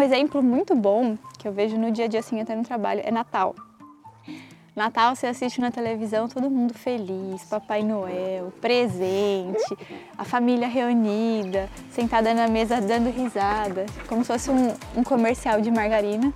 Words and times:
Um 0.00 0.02
exemplo 0.02 0.42
muito 0.42 0.74
bom 0.74 1.18
que 1.38 1.46
eu 1.46 1.52
vejo 1.52 1.76
no 1.76 1.92
dia 1.92 2.06
a 2.06 2.08
dia 2.08 2.20
assim 2.20 2.40
até 2.40 2.56
no 2.56 2.62
trabalho 2.62 3.02
é 3.04 3.10
Natal. 3.10 3.54
Natal 4.74 5.14
você 5.14 5.26
assiste 5.26 5.60
na 5.60 5.70
televisão, 5.70 6.26
todo 6.26 6.50
mundo 6.50 6.72
feliz, 6.72 7.44
Papai 7.44 7.82
Noel, 7.82 8.50
presente, 8.62 9.76
a 10.16 10.24
família 10.24 10.66
reunida, 10.66 11.68
sentada 11.90 12.32
na 12.32 12.48
mesa 12.48 12.80
dando 12.80 13.10
risada, 13.10 13.84
como 14.08 14.24
se 14.24 14.32
fosse 14.32 14.50
um, 14.50 14.74
um 14.96 15.04
comercial 15.04 15.60
de 15.60 15.70
margarina. 15.70 16.32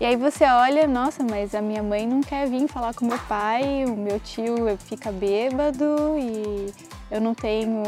E 0.00 0.06
aí 0.06 0.16
você 0.16 0.44
olha, 0.46 0.86
nossa, 0.86 1.22
mas 1.22 1.54
a 1.54 1.60
minha 1.60 1.82
mãe 1.82 2.06
não 2.06 2.22
quer 2.22 2.48
vir 2.48 2.66
falar 2.68 2.94
com 2.94 3.04
meu 3.04 3.18
pai, 3.28 3.84
o 3.84 3.94
meu 3.94 4.18
tio 4.18 4.78
fica 4.78 5.12
bêbado 5.12 6.16
e 6.18 6.72
eu 7.12 7.20
não 7.20 7.34
tenho, 7.34 7.82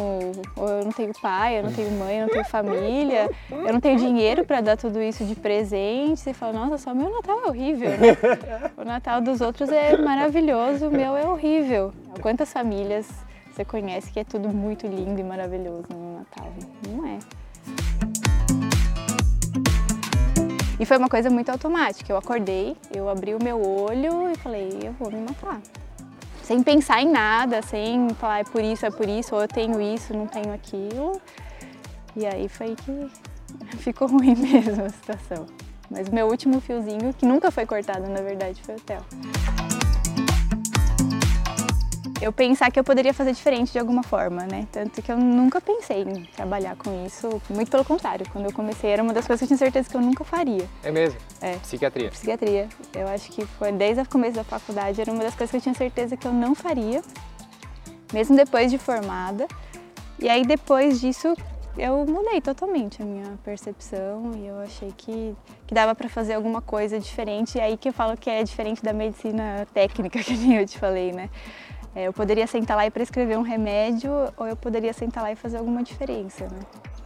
eu 0.55 0.85
não 0.85 0.93
tenho 0.93 1.11
pai, 1.19 1.59
eu 1.59 1.63
não 1.63 1.73
tenho 1.73 1.91
mãe, 1.93 2.19
eu 2.19 2.27
não 2.27 2.29
tenho 2.29 2.45
família, 2.45 3.31
eu 3.51 3.73
não 3.73 3.81
tenho 3.81 3.97
dinheiro 3.99 4.45
para 4.45 4.61
dar 4.61 4.77
tudo 4.77 5.01
isso 5.01 5.25
de 5.25 5.35
presente. 5.35 6.21
Você 6.21 6.35
fala, 6.35 6.53
nossa, 6.53 6.77
só 6.77 6.95
meu 6.95 7.11
Natal 7.11 7.41
é 7.41 7.49
horrível, 7.49 7.89
né? 7.89 8.17
O 8.77 8.85
Natal 8.85 9.23
dos 9.23 9.41
outros 9.41 9.71
é 9.71 9.97
maravilhoso, 9.97 10.89
o 10.89 10.91
meu 10.91 11.17
é 11.17 11.27
horrível. 11.27 11.91
Quantas 12.21 12.53
famílias 12.53 13.09
você 13.51 13.65
conhece 13.65 14.13
que 14.13 14.21
é 14.21 14.25
tudo 14.25 14.51
muito 14.51 14.87
lindo 14.87 15.19
e 15.19 15.25
maravilhoso 15.25 15.87
no 15.91 16.19
Natal? 16.19 16.53
Não 16.87 17.07
é. 17.07 17.19
E 20.79 20.85
foi 20.85 20.99
uma 20.99 21.09
coisa 21.09 21.31
muito 21.31 21.49
automática. 21.49 22.13
Eu 22.13 22.19
acordei, 22.19 22.77
eu 22.95 23.09
abri 23.09 23.35
o 23.35 23.43
meu 23.43 23.59
olho 23.59 24.31
e 24.31 24.37
falei, 24.37 24.81
eu 24.83 24.93
vou 24.93 25.11
me 25.11 25.21
matar 25.21 25.63
sem 26.45 26.63
pensar 26.63 27.01
em 27.01 27.11
nada, 27.11 27.63
sem 27.63 28.11
falar 28.11 28.41
é 28.41 28.45
por 28.45 28.63
isso, 28.63 28.85
é 28.87 28.91
por 28.91 29.09
isso, 29.09 29.35
ou 29.35 29.41
eu 29.41 29.49
tenho 29.49 29.81
isso, 29.81 30.15
não 30.15 30.27
tenho 30.27 30.53
aquilo. 30.53 31.21
E 32.15 32.27
aí 32.27 32.49
foi 32.49 32.77
que 32.77 33.11
ficou 33.79 34.07
ruim 34.07 34.35
mesmo 34.37 34.85
a 34.85 34.91
situação. 34.91 35.47
Mas 35.91 36.09
o 36.09 36.15
meu 36.15 36.27
último 36.27 36.61
fiozinho, 36.61 37.13
que 37.15 37.27
nunca 37.27 37.51
foi 37.51 37.67
cortado 37.67 38.09
na 38.09 38.21
verdade, 38.21 38.61
foi 38.63 38.77
o 38.77 38.81
Theo 38.81 39.74
eu 42.21 42.33
pensar 42.33 42.71
que 42.71 42.79
eu 42.79 42.85
poderia 42.85 43.13
fazer 43.13 43.33
diferente 43.33 43.73
de 43.73 43.79
alguma 43.79 44.03
forma, 44.03 44.47
né? 44.47 44.67
Tanto 44.71 45.03
que 45.03 45.11
eu 45.11 45.17
nunca 45.17 45.61
pensei 45.61 46.03
em 46.03 46.25
trabalhar 46.25 46.77
com 46.77 47.05
isso, 47.05 47.41
muito 47.49 47.71
pelo 47.71 47.85
contrário. 47.85 48.27
Quando 48.33 48.47
eu 48.47 48.53
comecei 48.53 48.91
era 48.91 49.03
uma 49.03 49.13
das 49.13 49.27
coisas 49.27 49.41
que 49.41 49.45
eu 49.45 49.49
tinha 49.49 49.59
certeza 49.59 49.89
que 49.89 49.97
eu 49.97 50.01
nunca 50.01 50.25
faria. 50.25 50.69
É 50.83 50.91
mesmo? 50.91 51.19
É. 51.41 51.57
Psiquiatria? 51.57 52.11
Psiquiatria. 52.11 52.69
Eu 52.95 53.09
acho 53.09 53.31
que 53.33 53.45
foi 53.45 53.73
desde 53.73 54.03
o 54.03 54.09
começo 54.09 54.35
da 54.35 54.45
faculdade, 54.45 55.01
era 55.01 55.11
uma 55.11 55.23
das 55.23 55.35
coisas 55.35 55.51
que 55.51 55.57
eu 55.57 55.61
tinha 55.61 55.75
certeza 55.75 56.17
que 56.17 56.27
eu 56.27 56.33
não 56.33 56.55
faria, 56.55 57.03
mesmo 58.13 58.37
depois 58.37 58.71
de 58.71 58.79
formada. 58.79 59.47
E 60.19 60.29
aí 60.29 60.45
depois 60.47 61.01
disso 61.01 61.35
eu 61.77 62.07
mudei 62.07 62.41
totalmente 62.41 63.03
a 63.03 63.05
minha 63.05 63.37
percepção 63.43 64.33
e 64.37 64.47
eu 64.47 64.61
achei 64.61 64.93
que, 64.97 65.35
que 65.67 65.75
dava 65.75 65.95
para 65.95 66.09
fazer 66.09 66.35
alguma 66.35 66.63
coisa 66.63 67.01
diferente. 67.01 67.59
E 67.59 67.61
aí 67.61 67.77
que 67.77 67.89
eu 67.89 67.93
falo 67.93 68.17
que 68.17 68.31
é 68.31 68.43
diferente 68.45 68.83
da 68.83 68.93
medicina 68.93 69.67
técnica, 69.75 70.21
que 70.23 70.35
nem 70.35 70.59
eu 70.59 70.67
te 70.67 70.79
falei, 70.79 71.13
né? 71.13 71.29
É, 71.95 72.09
eu 72.09 72.13
poderia 72.13 72.47
sentar 72.47 72.77
lá 72.77 72.85
e 72.85 72.91
prescrever 72.91 73.39
um 73.39 73.43
remédio 73.43 74.11
ou 74.37 74.47
eu 74.47 74.57
poderia 74.57 74.93
sentar 74.93 75.23
lá 75.23 75.31
e 75.31 75.37
fazer 75.37 75.59
alguma 75.59 75.83
diferença, 75.83 76.45
né? 76.49 76.61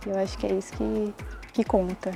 Eu 0.07 0.19
acho 0.19 0.39
que 0.39 0.47
é 0.47 0.55
isso 0.55 0.73
que, 0.73 1.15
que 1.53 1.65
conta. 1.65 2.11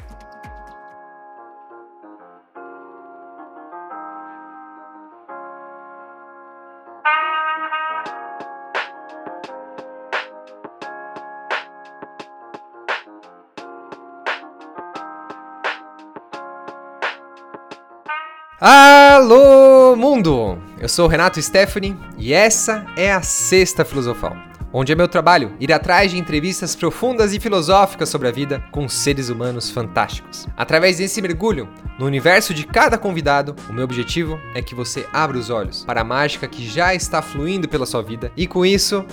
Alô, 18.59 19.97
mundo! 19.97 20.61
Eu 20.83 20.89
sou 20.89 21.07
o 21.07 21.09
Renato 21.09 21.41
Stephanie 21.41 21.97
e 22.19 22.33
essa 22.33 22.85
é 22.97 23.13
a 23.13 23.23
Sexta 23.23 23.85
Filosofal, 23.85 24.37
onde 24.73 24.91
é 24.91 24.97
meu 24.97 25.07
trabalho 25.07 25.55
ir 25.61 25.73
atrás 25.73 26.11
de 26.11 26.19
entrevistas 26.19 26.75
profundas 26.75 27.33
e 27.33 27.39
filosóficas 27.39 28.09
sobre 28.09 28.27
a 28.27 28.33
vida 28.33 28.65
com 28.73 28.89
seres 28.89 29.29
humanos 29.29 29.70
fantásticos. 29.70 30.48
Através 30.57 30.98
desse 30.98 31.23
mergulho 31.23 31.69
no 32.01 32.05
universo 32.05 32.53
de 32.53 32.67
cada 32.67 32.98
convidado, 32.98 33.55
o 33.70 33.73
meu 33.73 33.85
objetivo 33.85 34.41
é 34.57 34.61
que 34.61 34.75
você 34.75 35.07
abra 35.13 35.39
os 35.39 35.51
olhos 35.51 35.85
para 35.85 36.01
a 36.01 36.05
mágica 36.05 36.48
que 36.48 36.67
já 36.67 36.93
está 36.93 37.23
fluindo 37.23 37.69
pela 37.69 37.87
sua 37.87 38.03
vida 38.03 38.33
e 38.37 38.49
com 38.49 38.67
isso. 38.67 39.07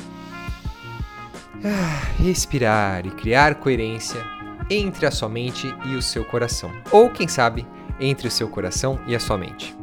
Ah, 1.63 2.01
respirar 2.17 3.05
e 3.05 3.11
criar 3.11 3.53
coerência 3.53 4.25
entre 4.71 5.05
a 5.05 5.11
sua 5.11 5.29
mente 5.29 5.71
e 5.85 5.95
o 5.95 6.01
seu 6.01 6.25
coração. 6.25 6.71
Ou, 6.89 7.11
quem 7.11 7.27
sabe, 7.27 7.67
entre 7.99 8.27
o 8.27 8.31
seu 8.31 8.47
coração 8.47 8.99
e 9.05 9.15
a 9.15 9.19
sua 9.19 9.37
mente. 9.37 9.78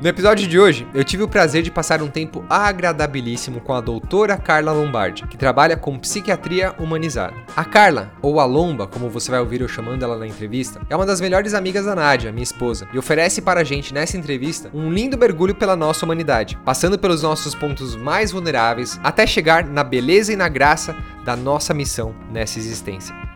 No 0.00 0.08
episódio 0.08 0.46
de 0.46 0.60
hoje, 0.60 0.86
eu 0.94 1.02
tive 1.02 1.24
o 1.24 1.28
prazer 1.28 1.60
de 1.60 1.72
passar 1.72 2.00
um 2.00 2.06
tempo 2.06 2.44
agradabilíssimo 2.48 3.60
com 3.60 3.74
a 3.74 3.80
doutora 3.80 4.36
Carla 4.36 4.70
Lombardi, 4.70 5.26
que 5.26 5.36
trabalha 5.36 5.76
com 5.76 5.98
psiquiatria 5.98 6.72
humanizada. 6.78 7.34
A 7.56 7.64
Carla, 7.64 8.12
ou 8.22 8.38
a 8.38 8.44
Lomba, 8.44 8.86
como 8.86 9.10
você 9.10 9.28
vai 9.28 9.40
ouvir 9.40 9.60
eu 9.60 9.66
chamando 9.66 10.04
ela 10.04 10.16
na 10.16 10.24
entrevista, 10.24 10.80
é 10.88 10.94
uma 10.94 11.04
das 11.04 11.20
melhores 11.20 11.52
amigas 11.52 11.84
da 11.84 11.96
Nádia, 11.96 12.30
minha 12.30 12.44
esposa, 12.44 12.86
e 12.94 12.98
oferece 12.98 13.42
para 13.42 13.62
a 13.62 13.64
gente 13.64 13.92
nessa 13.92 14.16
entrevista 14.16 14.70
um 14.72 14.88
lindo 14.88 15.18
mergulho 15.18 15.56
pela 15.56 15.74
nossa 15.74 16.04
humanidade, 16.04 16.56
passando 16.64 16.96
pelos 16.96 17.24
nossos 17.24 17.52
pontos 17.56 17.96
mais 17.96 18.30
vulneráveis 18.30 19.00
até 19.02 19.26
chegar 19.26 19.64
na 19.64 19.82
beleza 19.82 20.32
e 20.32 20.36
na 20.36 20.48
graça 20.48 20.94
da 21.24 21.34
nossa 21.34 21.74
missão 21.74 22.14
nessa 22.30 22.60
existência. 22.60 23.27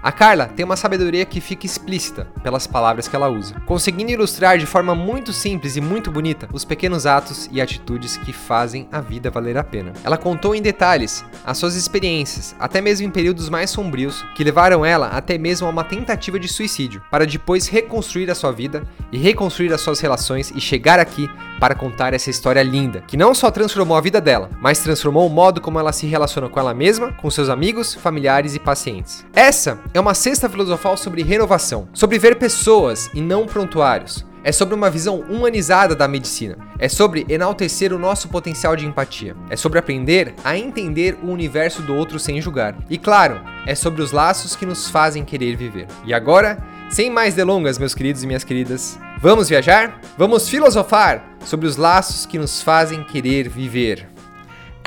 A 0.00 0.12
Carla 0.12 0.46
tem 0.46 0.64
uma 0.64 0.76
sabedoria 0.76 1.24
que 1.24 1.40
fica 1.40 1.66
explícita 1.66 2.26
pelas 2.42 2.66
palavras 2.66 3.08
que 3.08 3.16
ela 3.16 3.28
usa, 3.28 3.56
conseguindo 3.66 4.12
ilustrar 4.12 4.56
de 4.56 4.64
forma 4.64 4.94
muito 4.94 5.32
simples 5.32 5.76
e 5.76 5.80
muito 5.80 6.10
bonita 6.10 6.48
os 6.52 6.64
pequenos 6.64 7.04
atos 7.04 7.48
e 7.50 7.60
atitudes 7.60 8.16
que 8.16 8.32
fazem 8.32 8.88
a 8.92 9.00
vida 9.00 9.30
valer 9.30 9.58
a 9.58 9.64
pena. 9.64 9.92
Ela 10.04 10.16
contou 10.16 10.54
em 10.54 10.62
detalhes 10.62 11.24
as 11.44 11.58
suas 11.58 11.74
experiências, 11.74 12.54
até 12.60 12.80
mesmo 12.80 13.06
em 13.06 13.10
períodos 13.10 13.48
mais 13.48 13.70
sombrios, 13.70 14.24
que 14.36 14.44
levaram 14.44 14.86
ela 14.86 15.08
até 15.08 15.36
mesmo 15.36 15.66
a 15.66 15.70
uma 15.70 15.82
tentativa 15.82 16.38
de 16.38 16.46
suicídio, 16.46 17.02
para 17.10 17.26
depois 17.26 17.66
reconstruir 17.66 18.30
a 18.30 18.34
sua 18.36 18.52
vida 18.52 18.84
e 19.10 19.18
reconstruir 19.18 19.72
as 19.72 19.80
suas 19.80 19.98
relações 19.98 20.52
e 20.54 20.60
chegar 20.60 21.00
aqui 21.00 21.28
para 21.58 21.74
contar 21.74 22.14
essa 22.14 22.30
história 22.30 22.62
linda, 22.62 23.02
que 23.06 23.16
não 23.16 23.34
só 23.34 23.50
transformou 23.50 23.96
a 23.96 24.00
vida 24.00 24.20
dela, 24.20 24.48
mas 24.60 24.78
transformou 24.78 25.26
o 25.26 25.30
modo 25.30 25.60
como 25.60 25.78
ela 25.78 25.92
se 25.92 26.06
relaciona 26.06 26.48
com 26.48 26.60
ela 26.60 26.72
mesma, 26.72 27.12
com 27.12 27.28
seus 27.30 27.48
amigos, 27.48 27.94
familiares 27.94 28.54
e 28.54 28.60
pacientes. 28.60 29.26
Essa 29.34 29.78
é 29.94 30.00
uma 30.00 30.14
cesta 30.14 30.48
filosofal 30.48 30.96
sobre 30.96 31.22
renovação, 31.22 31.88
sobre 31.92 32.18
ver 32.18 32.36
pessoas 32.36 33.10
e 33.14 33.20
não 33.20 33.46
prontuários. 33.46 34.26
É 34.44 34.52
sobre 34.52 34.74
uma 34.74 34.88
visão 34.88 35.20
humanizada 35.28 35.94
da 35.94 36.06
medicina. 36.06 36.56
É 36.78 36.88
sobre 36.88 37.26
enaltecer 37.28 37.92
o 37.92 37.98
nosso 37.98 38.28
potencial 38.28 38.76
de 38.76 38.86
empatia. 38.86 39.34
É 39.50 39.56
sobre 39.56 39.78
aprender 39.78 40.34
a 40.44 40.56
entender 40.56 41.18
o 41.22 41.30
universo 41.30 41.82
do 41.82 41.94
outro 41.94 42.18
sem 42.18 42.40
julgar. 42.40 42.76
E 42.88 42.96
claro, 42.96 43.40
é 43.66 43.74
sobre 43.74 44.00
os 44.00 44.12
laços 44.12 44.54
que 44.54 44.64
nos 44.64 44.88
fazem 44.88 45.24
querer 45.24 45.56
viver. 45.56 45.86
E 46.04 46.14
agora, 46.14 46.58
sem 46.88 47.10
mais 47.10 47.34
delongas, 47.34 47.78
meus 47.78 47.94
queridos 47.94 48.22
e 48.22 48.26
minhas 48.26 48.44
queridas, 48.44 48.98
vamos 49.20 49.48
viajar? 49.48 50.00
Vamos 50.16 50.48
filosofar 50.48 51.36
sobre 51.44 51.66
os 51.66 51.76
laços 51.76 52.24
que 52.24 52.38
nos 52.38 52.62
fazem 52.62 53.02
querer 53.02 53.48
viver. 53.48 54.08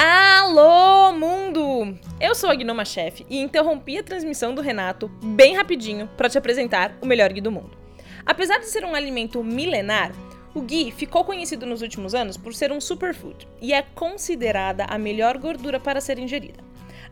Alô, 0.04 1.14
mundo! 1.14 1.96
Eu 2.20 2.34
sou 2.34 2.50
a 2.50 2.56
Gnoma 2.56 2.84
Chef 2.84 3.24
e 3.30 3.38
interrompi 3.38 4.00
a 4.00 4.04
transmissão 4.04 4.56
do 4.56 4.60
Renato 4.60 5.10
bem 5.24 5.56
rapidinho 5.56 6.10
para 6.18 6.28
te 6.28 6.40
apresentar 6.40 6.98
o 7.04 7.06
melhor 7.06 7.32
guia 7.32 7.44
do 7.44 7.52
mundo. 7.52 7.78
Apesar 8.26 8.58
de 8.58 8.66
ser 8.66 8.84
um 8.84 8.96
alimento 8.96 9.44
milenar, 9.44 10.12
o 10.56 10.62
ghee 10.62 10.90
ficou 10.90 11.24
conhecido 11.24 11.68
nos 11.68 11.84
últimos 11.84 12.16
anos 12.16 12.36
por 12.36 12.52
ser 12.52 12.72
um 12.72 12.82
superfood 12.82 13.48
e 13.62 13.74
é 13.74 13.84
considerada 13.84 14.86
a 14.86 14.98
melhor 14.98 15.38
gordura 15.38 15.80
para 15.80 16.02
ser 16.02 16.18
ingerida. 16.18 16.64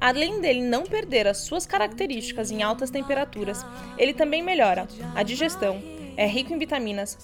Além 0.02 0.42
dele 0.42 0.64
não 0.64 0.82
perder 0.82 1.28
as 1.28 1.38
suas 1.38 1.68
características 1.68 2.50
em 2.50 2.64
altas 2.64 2.90
temperaturas, 2.90 3.64
ele 4.00 4.16
também 4.16 4.42
melhora 4.42 4.88
a 5.14 5.22
digestão, 5.22 5.80
é 6.20 6.28
rico 6.28 6.54
em 6.54 6.58
vitaminas, 6.58 7.18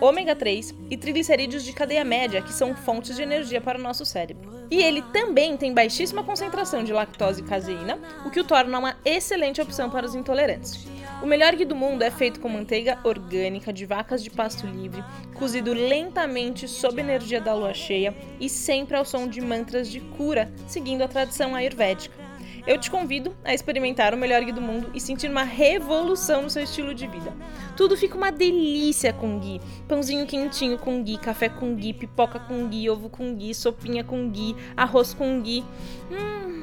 ômega 0.00 0.34
3 0.34 0.74
e 0.88 0.96
triglicerídeos 0.96 1.62
de 1.62 1.74
cadeia 1.74 2.02
média, 2.02 2.40
que 2.40 2.50
são 2.50 2.74
fontes 2.74 3.14
de 3.14 3.22
energia 3.22 3.60
para 3.60 3.78
o 3.78 3.82
nosso 3.82 4.06
cérebro. 4.06 4.66
E 4.70 4.82
ele 4.82 5.02
também 5.12 5.54
tem 5.54 5.74
baixíssima 5.74 6.24
concentração 6.24 6.82
de 6.82 6.90
lactose 6.90 7.42
e 7.42 7.44
caseína, 7.44 7.98
o 8.24 8.30
que 8.30 8.40
o 8.40 8.44
torna 8.44 8.78
uma 8.78 8.96
excelente 9.04 9.60
opção 9.60 9.90
para 9.90 10.06
os 10.06 10.14
intolerantes. 10.14 10.86
O 11.22 11.26
melhor 11.26 11.54
ghee 11.54 11.66
do 11.66 11.76
mundo 11.76 12.00
é 12.00 12.10
feito 12.10 12.40
com 12.40 12.48
manteiga 12.48 12.98
orgânica 13.04 13.70
de 13.70 13.84
vacas 13.84 14.24
de 14.24 14.30
pasto 14.30 14.66
livre, 14.66 15.04
cozido 15.34 15.74
lentamente 15.74 16.66
sob 16.66 17.02
energia 17.02 17.42
da 17.42 17.52
lua 17.52 17.74
cheia 17.74 18.14
e 18.40 18.48
sempre 18.48 18.96
ao 18.96 19.04
som 19.04 19.28
de 19.28 19.42
mantras 19.42 19.90
de 19.90 20.00
cura, 20.00 20.50
seguindo 20.66 21.02
a 21.02 21.08
tradição 21.08 21.54
ayurvédica. 21.54 22.27
Eu 22.66 22.78
te 22.78 22.90
convido 22.90 23.34
a 23.44 23.54
experimentar 23.54 24.14
o 24.14 24.16
melhor 24.16 24.42
ghee 24.42 24.52
do 24.52 24.60
mundo 24.60 24.90
e 24.94 25.00
sentir 25.00 25.30
uma 25.30 25.42
revolução 25.42 26.42
no 26.42 26.50
seu 26.50 26.62
estilo 26.62 26.94
de 26.94 27.06
vida. 27.06 27.32
Tudo 27.76 27.96
fica 27.96 28.16
uma 28.16 28.30
delícia 28.30 29.12
com 29.12 29.38
ghee. 29.38 29.60
Pãozinho 29.86 30.26
quentinho 30.26 30.78
com 30.78 31.02
ghee, 31.02 31.18
café 31.18 31.48
com 31.48 31.74
ghee, 31.74 31.92
pipoca 31.92 32.38
com 32.38 32.68
ghee, 32.68 32.90
ovo 32.90 33.08
com 33.08 33.34
ghee, 33.34 33.54
sopinha 33.54 34.04
com 34.04 34.28
ghee, 34.30 34.56
arroz 34.76 35.14
com 35.14 35.40
ghee. 35.40 35.64
Hum, 36.10 36.62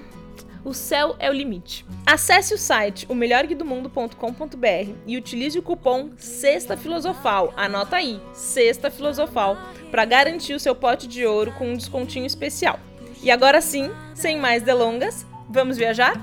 o 0.66 0.74
céu 0.74 1.16
é 1.20 1.30
o 1.30 1.34
limite. 1.34 1.86
Acesse 2.06 2.54
o 2.54 2.58
site 2.58 3.06
omelhorguidomundo.com.br 3.08 4.96
e 5.06 5.16
utilize 5.16 5.60
o 5.60 5.62
cupom 5.62 6.10
Sexta 6.18 6.76
Filosofal, 6.76 7.54
anota 7.56 7.98
aí, 7.98 8.20
Sexta 8.34 8.90
Filosofal, 8.90 9.58
para 9.92 10.06
garantir 10.06 10.56
o 10.56 10.60
seu 10.60 10.74
pote 10.74 11.08
de 11.08 11.24
ouro 11.24 11.52
com 11.52 11.70
um 11.70 11.78
descontinho 11.78 12.26
especial. 12.26 12.80
E 13.22 13.30
agora 13.30 13.62
sim, 13.62 13.92
sem 14.16 14.40
mais 14.40 14.64
delongas, 14.64 15.26
vamos 15.56 15.78
viajar? 15.78 16.13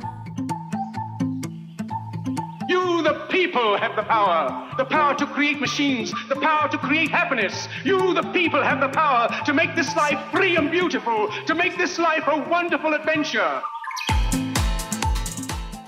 You, 2.68 3.02
the 3.02 3.26
people, 3.30 3.76
have 3.76 3.96
the 3.96 4.02
power. 4.02 4.68
The 4.76 4.84
power 4.84 5.14
to 5.14 5.26
create 5.26 5.58
machines, 5.58 6.12
the 6.28 6.36
power 6.36 6.68
to 6.68 6.78
create 6.78 7.10
happiness. 7.10 7.66
You, 7.82 8.14
the 8.14 8.22
people, 8.32 8.62
have 8.62 8.80
the 8.80 8.88
power 8.88 9.28
to 9.46 9.52
make 9.52 9.74
this 9.74 9.96
life 9.96 10.20
free 10.30 10.56
and 10.56 10.70
beautiful, 10.70 11.28
to 11.46 11.54
make 11.54 11.76
this 11.76 11.98
life 11.98 12.24
a 12.26 12.38
wonderful 12.48 12.92
adventure. 12.94 13.62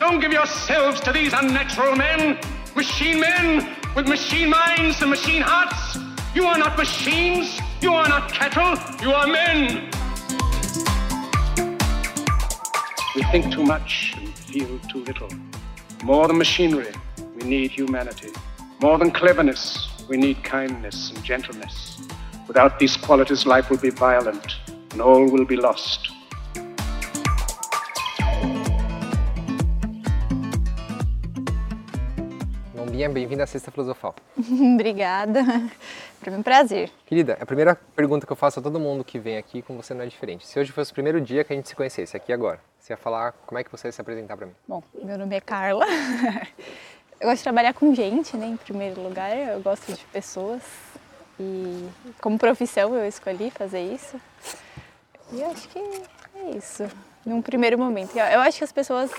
Don't 0.01 0.21
give 0.21 0.33
yourselves 0.33 1.01
to 1.01 1.13
these 1.13 1.33
unnatural 1.33 1.97
men, 1.97 2.39
machine 2.75 3.21
men 3.21 3.77
with 3.95 4.09
machine 4.09 4.51
minds 4.51 5.01
and 5.03 5.11
machine 5.11 5.43
hearts. 5.43 5.99
You 6.35 6.47
are 6.47 6.59
not 6.59 6.77
machines, 6.77 7.61
you 7.81 7.93
are 7.95 8.09
not 8.09 8.33
cattle, 8.33 8.75
you 9.03 9.13
are 9.13 9.27
men. 9.27 9.91
We 13.15 13.23
think 13.23 13.53
too 13.53 13.63
much 13.63 14.13
and 14.17 14.29
feel 14.37 14.77
too 14.91 15.05
little. 15.05 15.29
More 16.03 16.27
than 16.27 16.37
machinery, 16.37 16.93
we 17.37 17.45
need 17.45 17.71
humanity. 17.71 18.31
More 18.81 18.99
than 18.99 19.13
cleverness, 19.13 19.89
we 20.09 20.17
need 20.17 20.43
kindness 20.43 21.13
and 21.13 21.23
gentleness. 21.23 22.03
Without 22.49 22.81
these 22.81 22.97
qualities, 22.97 23.47
life 23.47 23.71
will 23.71 23.79
be 23.79 23.91
violent 23.91 24.57
and 24.91 25.01
all 25.01 25.31
will 25.31 25.45
be 25.45 25.55
lost. 25.55 26.11
Lombinha, 32.95 33.09
bem-vinda 33.09 33.43
à 33.43 33.47
Sexta 33.47 33.73
Filosofal. 33.73 34.15
Obrigada. 34.39 35.43
Para 36.21 36.31
mim 36.31 36.37
é 36.37 36.39
um 36.39 36.43
prazer. 36.45 36.93
Querida, 37.05 37.37
a 37.41 37.45
primeira 37.45 37.75
pergunta 37.75 38.25
que 38.25 38.31
eu 38.31 38.37
faço 38.37 38.61
a 38.61 38.63
todo 38.63 38.79
mundo 38.79 39.03
que 39.03 39.19
vem 39.19 39.37
aqui 39.37 39.63
com 39.63 39.75
você 39.77 39.93
não 39.93 40.03
é 40.05 40.07
diferente. 40.07 40.47
Se 40.47 40.61
hoje 40.61 40.71
fosse 40.71 40.93
o 40.93 40.95
primeiro 40.95 41.21
dia 41.21 41.43
que 41.43 41.53
a 41.53 41.57
gente 41.57 41.69
se 41.69 41.75
conhecesse, 41.75 42.17
aqui 42.17 42.33
agora, 42.33 42.61
você 42.79 42.93
ia 42.93 42.97
falar 42.97 43.33
como 43.47 43.59
é 43.59 43.65
que 43.65 43.73
você 43.73 43.89
ia 43.89 43.93
se 43.93 44.01
apresentar 44.01 44.37
para 44.37 44.47
mim? 44.47 44.53
Bom, 44.69 44.81
meu 45.03 45.19
nome 45.19 45.35
é 45.35 45.41
Carla. 45.41 45.85
Eu 47.21 47.29
gosto 47.29 47.39
de 47.39 47.43
trabalhar 47.43 47.75
com 47.75 47.93
gente, 47.93 48.37
né? 48.37 48.47
Em 48.47 48.57
primeiro 48.57 49.01
lugar, 49.01 49.35
eu 49.37 49.61
gosto 49.61 49.91
de 49.93 50.05
pessoas. 50.07 50.63
E 51.41 51.89
como 52.21 52.39
profissão 52.39 52.95
eu 52.95 53.07
escolhi 53.07 53.51
fazer 53.51 53.81
isso. 53.81 54.21
E 55.33 55.43
acho 55.43 55.69
que 55.69 55.79
é 55.79 56.51
isso, 56.57 56.85
num 57.25 57.41
primeiro 57.41 57.79
momento. 57.79 58.17
Eu 58.17 58.41
acho 58.41 58.59
que 58.59 58.65
as 58.65 58.73
pessoas, 58.73 59.11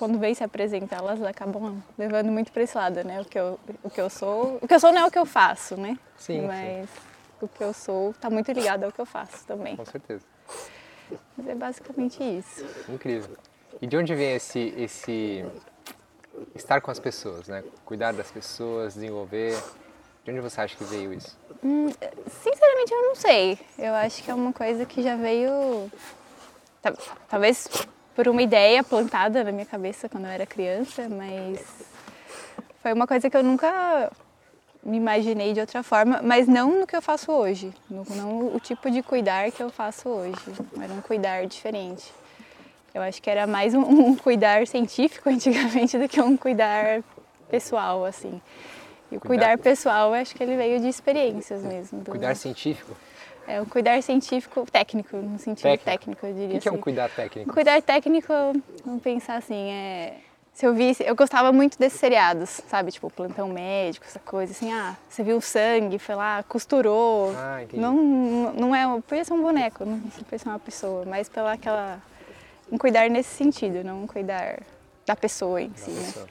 quando 0.00 0.18
vêm 0.18 0.34
se 0.34 0.42
apresentar, 0.42 0.96
elas 0.96 1.22
acabam 1.22 1.78
levando 1.98 2.32
muito 2.32 2.50
para 2.50 2.62
esse 2.62 2.74
lado, 2.76 3.04
né? 3.04 3.20
O 3.20 3.24
que, 3.26 3.38
eu, 3.38 3.60
o 3.84 3.90
que 3.90 4.00
eu 4.00 4.08
sou. 4.08 4.58
O 4.62 4.66
que 4.66 4.72
eu 4.72 4.80
sou 4.80 4.90
não 4.92 5.02
é 5.02 5.06
o 5.06 5.10
que 5.10 5.18
eu 5.18 5.26
faço, 5.26 5.76
né? 5.76 5.98
Sim, 6.16 6.46
Mas 6.46 6.88
o 7.38 7.46
que 7.46 7.62
eu 7.62 7.74
sou 7.74 8.10
está 8.12 8.30
muito 8.30 8.50
ligado 8.50 8.84
ao 8.84 8.90
que 8.92 8.98
eu 8.98 9.04
faço 9.04 9.44
também. 9.46 9.76
Com 9.76 9.84
certeza. 9.84 10.24
Mas 11.36 11.48
é 11.48 11.54
basicamente 11.54 12.22
isso. 12.24 12.64
Incrível. 12.88 13.36
E 13.82 13.86
de 13.86 13.94
onde 13.94 14.14
vem 14.14 14.34
esse, 14.36 14.72
esse 14.78 15.44
estar 16.54 16.80
com 16.80 16.90
as 16.90 16.98
pessoas, 16.98 17.46
né? 17.46 17.62
Cuidar 17.84 18.12
das 18.14 18.30
pessoas, 18.30 18.94
desenvolver. 18.94 19.54
De 20.24 20.30
onde 20.30 20.40
você 20.40 20.62
acha 20.62 20.76
que 20.76 20.84
veio 20.84 21.12
isso? 21.12 21.38
Hum, 21.62 21.88
sinceramente, 22.42 22.90
eu 22.92 23.02
não 23.02 23.14
sei. 23.16 23.58
Eu 23.78 23.94
acho 23.94 24.22
que 24.22 24.30
é 24.30 24.34
uma 24.34 24.52
coisa 24.52 24.86
que 24.86 25.02
já 25.02 25.14
veio. 25.16 25.90
ta- 26.80 26.94
Talvez 27.28 27.68
por 28.20 28.28
uma 28.28 28.42
ideia 28.42 28.84
plantada 28.84 29.42
na 29.42 29.50
minha 29.50 29.64
cabeça 29.64 30.06
quando 30.06 30.26
eu 30.26 30.30
era 30.30 30.44
criança, 30.44 31.08
mas 31.08 31.58
foi 32.82 32.92
uma 32.92 33.06
coisa 33.06 33.30
que 33.30 33.34
eu 33.36 33.42
nunca 33.42 34.12
me 34.84 34.98
imaginei 34.98 35.54
de 35.54 35.60
outra 35.60 35.82
forma, 35.82 36.20
mas 36.22 36.46
não 36.46 36.80
no 36.80 36.86
que 36.86 36.94
eu 36.94 37.00
faço 37.00 37.32
hoje. 37.32 37.72
no- 37.88 38.04
Não 38.14 38.54
o 38.54 38.60
tipo 38.60 38.90
de 38.90 39.02
cuidar 39.02 39.50
que 39.50 39.62
eu 39.62 39.70
faço 39.70 40.06
hoje. 40.10 40.36
Era 40.78 40.92
um 40.92 41.00
cuidar 41.00 41.46
diferente. 41.46 42.12
Eu 42.94 43.00
acho 43.00 43.22
que 43.22 43.30
era 43.30 43.46
mais 43.46 43.72
um, 43.74 43.80
um 43.80 44.14
cuidar 44.14 44.66
científico 44.66 45.26
antigamente 45.30 45.96
do 45.96 46.06
que 46.06 46.20
um 46.20 46.36
cuidar 46.36 47.02
pessoal, 47.48 48.04
assim. 48.04 48.38
E 49.10 49.16
o 49.16 49.20
Cuidar- 49.20 49.56
cuidar 49.56 49.58
pessoal, 49.58 50.12
acho 50.12 50.34
que 50.34 50.42
ele 50.42 50.56
veio 50.56 50.78
de 50.78 50.88
experiências 50.88 51.62
mesmo. 51.62 52.00
do- 52.00 52.10
Cuidar 52.10 52.36
científico? 52.36 52.94
É 53.46 53.60
um 53.60 53.64
cuidar 53.64 54.00
científico 54.02 54.64
técnico, 54.70 55.16
no 55.16 55.38
sentido 55.38 55.62
Técnico. 55.64 55.84
técnico, 55.84 56.26
eu 56.26 56.30
O 56.30 56.34
diria 56.34 56.54
que 56.54 56.60
que 56.60 56.68
é 56.68 56.70
um 56.70 56.74
assim. 56.74 56.82
cuidar 56.82 57.10
técnico? 57.10 57.50
Um 57.50 57.54
cuidar 57.54 57.82
técnico, 57.82 58.32
vamos 58.84 59.02
pensar 59.02 59.36
assim, 59.36 59.70
é... 59.70 60.18
Se 60.52 60.66
eu 60.66 60.74
visse, 60.74 61.02
eu 61.04 61.14
gostava 61.16 61.52
muito 61.52 61.78
desses 61.78 61.98
seriados, 61.98 62.60
sabe? 62.68 62.90
Tipo, 62.92 63.08
plantão 63.08 63.48
médico, 63.48 64.04
essa 64.06 64.18
coisa 64.18 64.52
assim, 64.52 64.70
ah, 64.72 64.94
você 65.08 65.22
viu 65.22 65.38
o 65.38 65.40
sangue, 65.40 65.98
foi 65.98 66.14
lá, 66.14 66.42
costurou. 66.42 67.32
Ah, 67.36 67.62
entendi. 67.62 67.80
Não, 67.80 67.94
não 68.52 68.74
é, 68.74 69.00
podia 69.00 69.24
ser 69.24 69.32
um 69.32 69.40
boneco, 69.40 69.84
não 69.86 69.98
podia 70.00 70.38
ser 70.38 70.48
uma 70.48 70.58
pessoa, 70.58 71.04
mas 71.06 71.28
pela 71.28 71.52
aquela, 71.52 71.98
um 72.70 72.76
cuidar 72.76 73.08
nesse 73.08 73.30
sentido, 73.34 73.82
não 73.82 74.02
um 74.02 74.06
cuidar 74.06 74.60
da 75.06 75.16
pessoa 75.16 75.62
em 75.62 75.72
si, 75.76 75.90
né? 75.92 76.04
Pessoa. 76.06 76.28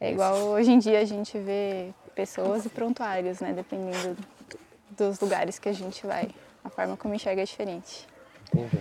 É 0.00 0.10
igual 0.10 0.36
hoje 0.48 0.72
em 0.72 0.78
dia 0.78 0.98
a 0.98 1.04
gente 1.04 1.38
vê 1.38 1.90
pessoas 2.16 2.64
e 2.66 2.68
prontuários, 2.68 3.38
né? 3.40 3.52
Dependendo 3.52 4.16
dos 4.96 5.20
lugares 5.20 5.58
que 5.58 5.68
a 5.68 5.72
gente 5.72 6.06
vai. 6.06 6.28
A 6.64 6.70
forma 6.70 6.96
como 6.96 7.14
enxerga 7.14 7.42
é 7.42 7.44
diferente. 7.44 8.06
Entendi. 8.52 8.78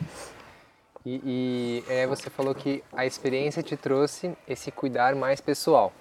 E, 1.05 1.83
e 1.87 1.91
é, 1.91 2.07
você 2.07 2.29
falou 2.29 2.55
que 2.55 2.81
a 2.93 3.05
experiência 3.05 3.61
te 3.61 3.75
trouxe 3.75 4.33
esse 4.47 4.71
cuidar 4.71 5.15
mais 5.15 5.41
pessoal. 5.41 5.91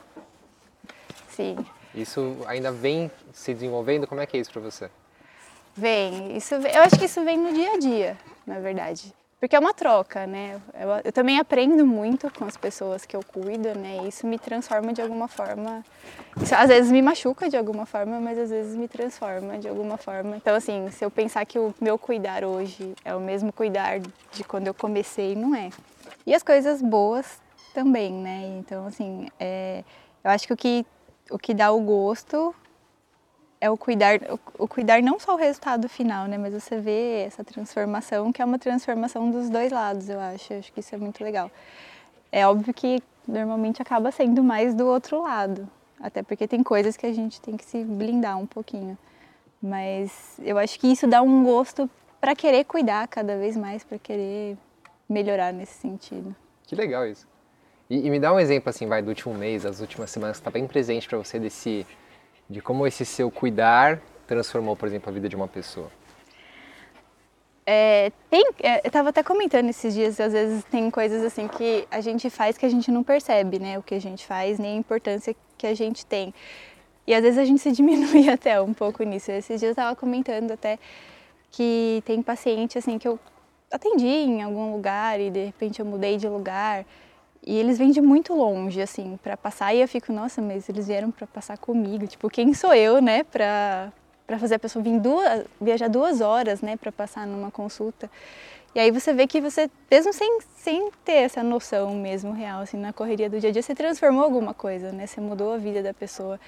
Sim. 1.29 1.57
Isso 1.95 2.37
ainda 2.47 2.71
vem 2.71 3.11
se 3.33 3.53
desenvolvendo? 3.53 4.07
Como 4.07 4.21
é 4.21 4.27
que 4.27 4.37
é 4.37 4.41
isso 4.41 4.53
para 4.53 4.63
você? 4.63 4.89
Vem, 5.75 6.37
isso, 6.37 6.59
vem- 6.61 6.73
eu 6.73 6.83
acho 6.83 6.99
que 6.99 7.07
isso 7.07 7.25
vem 7.25 7.37
no 7.37 7.53
dia 7.53 7.73
a 7.73 7.79
dia, 7.79 8.19
na 8.47 8.61
verdade. 8.61 9.13
Porque 9.43 9.57
é 9.57 9.59
uma 9.59 9.75
troca, 9.75 10.25
né? 10.25 10.61
Eu, 10.73 10.89
eu 11.07 11.13
também 11.13 11.41
aprendo 11.41 11.85
muito 11.85 12.31
com 12.31 12.45
as 12.45 12.57
pessoas 12.57 13.05
que 13.05 13.17
eu 13.17 13.25
cuido, 13.25 13.77
né? 13.77 14.03
E 14.05 14.09
isso 14.09 14.25
me 14.25 14.39
transforma 14.39 14.93
de 14.93 15.03
alguma 15.03 15.27
forma. 15.27 15.85
Isso 16.41 16.55
às 16.55 16.69
vezes 16.69 16.93
me 16.93 17.03
machuca 17.03 17.51
de 17.51 17.57
alguma 17.57 17.85
forma, 17.85 18.21
mas 18.21 18.39
às 18.39 18.51
vezes 18.51 18.77
me 18.77 18.87
transforma 18.87 19.59
de 19.59 19.69
alguma 19.69 19.97
forma. 19.97 20.37
Então, 20.37 20.55
assim, 20.55 20.89
se 20.93 21.05
eu 21.05 21.11
pensar 21.11 21.45
que 21.45 21.59
o 21.59 21.75
meu 21.81 21.99
cuidar 21.99 22.45
hoje 22.45 22.95
é 23.05 23.17
o 23.17 23.21
mesmo 23.21 23.53
cuidar 23.53 23.99
de 23.99 24.45
quando 24.45 24.69
eu 24.69 24.75
comecei, 24.75 25.35
não 25.35 25.57
é. 25.57 25.71
E 26.25 26.33
as 26.33 26.45
coisas 26.45 26.81
boas 26.81 27.41
também, 27.75 28.13
né? 28.13 28.59
Então, 28.61 28.87
assim, 28.87 29.27
é, 29.41 29.83
eu 30.23 30.31
acho 30.31 30.47
que 30.47 30.53
o 30.53 30.57
que, 30.57 30.87
o 31.33 31.37
que 31.37 31.53
dá 31.53 31.73
o 31.73 31.81
gosto 31.81 32.55
é 33.63 33.71
o 33.71 33.77
cuidar, 33.77 34.19
o, 34.29 34.65
o 34.65 34.67
cuidar 34.67 35.01
não 35.01 35.21
só 35.21 35.35
o 35.35 35.37
resultado 35.37 35.89
final, 35.89 36.27
né, 36.27 36.37
mas 36.37 36.53
você 36.53 36.81
vê 36.81 37.23
essa 37.25 37.45
transformação, 37.45 38.33
que 38.33 38.43
é 38.43 38.45
uma 38.45 38.59
transformação 38.59 39.31
dos 39.31 39.49
dois 39.49 39.71
lados, 39.71 40.09
eu 40.09 40.19
acho. 40.19 40.53
Eu 40.53 40.59
acho 40.59 40.73
que 40.73 40.81
isso 40.81 40.93
é 40.93 40.99
muito 40.99 41.23
legal. 41.23 41.49
É 42.33 42.45
óbvio 42.45 42.75
que 42.75 43.01
normalmente 43.27 43.81
acaba 43.81 44.11
sendo 44.11 44.43
mais 44.43 44.75
do 44.75 44.85
outro 44.89 45.23
lado, 45.23 45.69
até 46.01 46.25
porque 46.25 46.49
tem 46.49 46.61
coisas 46.61 46.97
que 46.97 47.07
a 47.07 47.13
gente 47.13 47.41
tem 47.41 47.57
que 47.57 47.65
se 47.65 47.85
blindar 47.85 48.37
um 48.37 48.47
pouquinho. 48.47 48.99
Mas 49.63 50.41
eu 50.43 50.59
acho 50.59 50.77
que 50.81 50.89
isso 50.89 51.07
dá 51.07 51.23
um 51.23 51.45
gosto 51.45 51.89
para 52.21 52.35
querer 52.35 52.65
cuidar 52.65 53.07
cada 53.07 53.37
vez 53.37 53.57
mais, 53.57 53.85
para 53.85 53.97
querer 53.97 54.59
melhorar 55.09 55.53
nesse 55.53 55.75
sentido. 55.75 56.35
Que 56.67 56.75
legal 56.75 57.07
isso. 57.07 57.29
E, 57.89 58.09
e 58.09 58.11
me 58.11 58.19
dá 58.19 58.33
um 58.33 58.41
exemplo 58.41 58.71
assim, 58.71 58.89
vai, 58.89 59.03
do 59.03 59.11
último 59.11 59.35
mês, 59.35 59.63
das 59.63 59.81
últimas 59.81 60.11
semanas, 60.11 60.39
que 60.39 60.41
está 60.41 60.51
bem 60.51 60.67
presente 60.67 61.09
para 61.09 61.19
você 61.19 61.39
desse, 61.39 61.87
de 62.53 62.61
como 62.61 62.87
esse 62.87 63.05
seu 63.05 63.31
cuidar 63.31 64.01
transformou, 64.27 64.77
por 64.77 64.87
exemplo, 64.87 65.11
a 65.11 65.13
vida 65.13 65.29
de 65.29 65.35
uma 65.35 65.49
pessoa. 65.49 65.91
É, 67.65 68.11
tem, 68.29 68.45
é, 68.61 68.79
eu 68.79 68.89
estava 68.89 69.11
até 69.11 69.23
comentando 69.23 69.69
esses 69.71 69.95
dias, 69.95 70.19
às 70.21 70.33
vezes 70.33 70.65
tem 70.65 70.91
coisas 70.91 71.23
assim 71.25 71.47
que 71.47 71.87
a 71.91 72.01
gente 72.01 72.29
faz 72.29 72.59
que 72.59 72.67
a 72.67 72.69
gente 72.69 72.91
não 72.91 73.03
percebe, 73.05 73.59
né? 73.59 73.79
O 73.79 73.83
que 73.83 73.95
a 73.95 74.01
gente 74.01 74.27
faz, 74.27 74.59
nem 74.59 74.77
a 74.77 74.79
importância 74.79 75.35
que 75.57 75.67
a 75.67 75.75
gente 75.75 76.05
tem. 76.05 76.35
E 77.07 77.15
às 77.15 77.23
vezes 77.23 77.39
a 77.39 77.45
gente 77.45 77.61
se 77.61 77.71
diminui 77.73 78.29
até 78.29 78.61
um 78.61 78.75
pouco 78.75 79.03
nisso. 79.05 79.31
Esses 79.31 79.61
dias 79.61 79.63
eu 79.63 79.71
estava 79.71 79.97
comentando 79.97 80.51
até 80.51 80.79
que 81.51 82.03
tem 82.05 82.21
paciente 82.23 82.79
assim 82.79 82.99
que 82.99 83.07
eu 83.07 83.19
atendi 83.71 84.07
em 84.07 84.43
algum 84.43 84.73
lugar 84.73 85.21
e 85.21 85.31
de 85.31 85.47
repente 85.47 85.81
eu 85.81 85.87
mudei 85.87 86.17
de 86.17 86.29
lugar 86.29 86.85
e 87.45 87.57
eles 87.57 87.79
vêm 87.79 87.91
de 87.91 88.01
muito 88.01 88.35
longe 88.35 88.81
assim 88.81 89.19
para 89.23 89.37
passar 89.37 89.75
e 89.75 89.81
eu 89.81 89.89
fico, 89.89 90.13
nossa, 90.13 90.41
mas 90.41 90.69
eles 90.69 90.87
vieram 90.87 91.11
para 91.11 91.27
passar 91.27 91.59
comigo, 91.59 92.07
tipo, 92.07 92.29
quem 92.31 92.55
sou 92.55 92.75
eu, 92.75 93.01
né, 93.03 93.25
para 93.25 93.93
para 94.25 94.39
fazer 94.39 94.55
a 94.55 94.59
pessoa 94.59 94.83
vir 94.83 94.99
duas, 94.99 95.45
viajar 95.61 95.89
duas 95.89 96.21
horas, 96.23 96.63
né, 96.63 96.77
para 96.77 96.91
passar 96.91 97.27
numa 97.27 97.51
consulta. 97.51 98.09
E 98.75 98.81
aí 98.81 98.91
você 98.91 99.13
vê 99.13 99.27
que 99.27 99.41
você, 99.43 99.71
mesmo 99.91 100.13
sem, 100.15 100.39
sem 100.57 100.91
ter 101.05 101.13
essa 101.25 101.43
noção 101.43 101.95
mesmo 101.95 102.33
real, 102.33 102.63
assim, 102.63 102.79
na 102.79 102.93
correria 102.93 103.29
do 103.29 103.39
dia 103.39 103.51
a 103.51 103.53
dia, 103.53 103.61
você 103.61 103.75
transformou 103.75 104.25
alguma 104.25 104.55
coisa, 104.55 104.91
né? 104.93 105.07
Você 105.07 105.21
mudou 105.21 105.53
a 105.53 105.59
vida 105.59 105.83
da 105.83 105.93
pessoa 105.93 106.41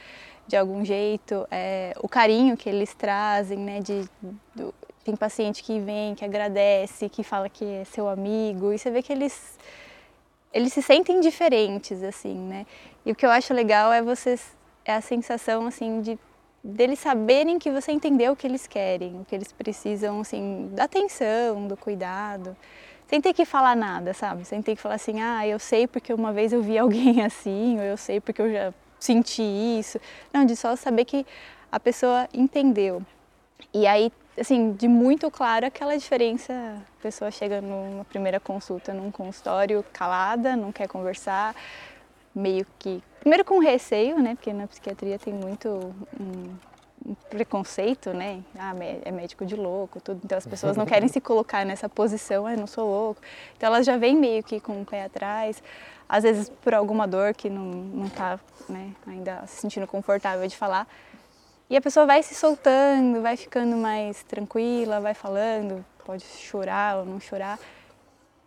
de 0.47 0.57
algum 0.57 0.83
jeito. 0.83 1.47
É, 1.51 1.93
o 2.01 2.09
carinho 2.09 2.57
que 2.57 2.67
eles 2.71 2.95
trazem, 2.95 3.59
né? 3.59 3.81
De, 3.81 4.09
do- 4.55 4.75
tem 5.05 5.15
paciente 5.15 5.63
que 5.63 5.79
vem, 5.81 6.15
que 6.15 6.25
agradece, 6.25 7.11
que 7.11 7.23
fala 7.23 7.51
que 7.51 7.65
é 7.65 7.85
seu 7.85 8.09
amigo. 8.09 8.73
E 8.73 8.79
você 8.79 8.91
vê 8.91 9.03
que 9.03 9.13
eles 9.13 9.59
eles 10.55 10.73
se 10.73 10.81
sentem 10.81 11.21
diferentes, 11.21 12.01
assim, 12.03 12.39
né? 12.39 12.65
E 13.05 13.11
o 13.11 13.15
que 13.15 13.27
eu 13.27 13.31
acho 13.31 13.53
legal 13.53 13.93
é 13.93 14.01
vocês, 14.01 14.57
é 14.85 14.95
a 14.95 15.01
sensação, 15.01 15.67
assim, 15.67 16.01
de 16.01 16.17
deles 16.63 17.01
saberem 17.01 17.59
que 17.59 17.71
você 17.71 17.91
entendeu 17.91 18.33
o 18.33 18.37
que 18.37 18.47
eles 18.47 18.67
querem, 18.67 19.21
o 19.21 19.25
que 19.25 19.35
eles 19.35 19.53
precisam, 19.53 20.21
assim, 20.21 20.71
da 20.73 20.85
atenção, 20.85 21.67
do 21.67 21.77
cuidado, 21.77 22.57
sem 23.09 23.21
ter 23.21 23.35
que 23.35 23.45
falar 23.45 23.75
nada, 23.75 24.15
sabe? 24.15 24.45
Sem 24.45 24.63
ter 24.63 24.77
que 24.77 24.81
falar 24.81 24.95
assim, 24.95 25.21
ah, 25.21 25.47
eu 25.47 25.59
sei 25.59 25.89
porque 25.89 26.15
uma 26.15 26.33
vez 26.33 26.53
eu 26.53 26.63
vi 26.63 26.79
alguém 26.79 27.23
assim, 27.23 27.77
ou 27.79 27.85
eu 27.85 27.97
sei 27.97 28.21
porque 28.21 28.41
eu 28.41 28.51
já 28.51 28.73
senti 28.99 29.43
isso. 29.43 30.01
Não, 30.33 30.45
de 30.45 30.55
só 30.55 30.77
saber 30.77 31.05
que 31.05 31.27
a 31.71 31.81
pessoa 31.81 32.29
entendeu. 32.33 33.03
E 33.73 33.87
aí, 33.87 34.13
assim, 34.39 34.73
de 34.73 34.89
muito 34.89 35.31
claro 35.31 35.67
aquela 35.67 35.97
diferença, 35.97 36.53
a 36.53 37.03
pessoa 37.03 37.31
chega 37.31 37.61
numa 37.61 38.05
primeira 38.05 38.41
consulta 38.41 38.93
num 38.93 39.11
consultório 39.11 39.85
calada, 39.93 40.57
não 40.57 40.73
quer 40.73 40.89
conversar, 40.89 41.55
meio 42.35 42.67
que 42.79 43.03
primeiro 43.21 43.45
com 43.45 43.59
receio, 43.59 44.19
né? 44.21 44.35
Porque 44.35 44.53
na 44.53 44.67
psiquiatria 44.67 45.19
tem 45.19 45.33
muito 45.33 45.95
um, 46.21 46.55
preconceito, 47.31 48.13
né? 48.13 48.43
Ah, 48.59 48.75
é 49.05 49.11
médico 49.11 49.45
de 49.45 49.55
louco, 49.55 50.01
tudo. 50.01 50.21
Então 50.25 50.37
as 50.37 50.47
pessoas 50.47 50.77
não 50.77 50.85
querem 50.87 51.09
se 51.09 51.21
colocar 51.21 51.65
nessa 51.65 51.89
posição, 51.89 52.47
ah, 52.47 52.57
não 52.57 52.67
sou 52.67 52.87
louco. 52.87 53.21
Então 53.57 53.69
elas 53.69 53.87
já 53.87 53.97
vêm 53.97 54.17
meio 54.17 54.43
que 54.43 54.61
com 54.61 54.83
o 54.83 54.85
pé 54.85 55.05
atrás, 55.05 55.63
às 56.09 56.23
vezes 56.23 56.49
por 56.49 56.75
alguma 56.75 57.07
dor 57.07 57.35
que 57.35 57.49
não 57.49 57.65
não 57.65 58.09
tá, 58.09 58.39
né, 58.69 58.93
ainda 59.07 59.47
se 59.47 59.61
sentindo 59.61 59.87
confortável 59.87 60.47
de 60.47 60.57
falar. 60.57 60.87
E 61.69 61.77
a 61.77 61.81
pessoa 61.81 62.05
vai 62.05 62.23
se 62.23 62.35
soltando, 62.35 63.23
vai 63.23 63.37
ficando 63.37 63.77
mais 63.77 64.23
tranquila, 64.25 65.01
vai 65.01 65.15
falando, 65.15 65.85
pode 66.05 66.25
chorar 66.25 66.99
ou 66.99 67.07
não 67.07 67.19
chorar. 67.19 67.59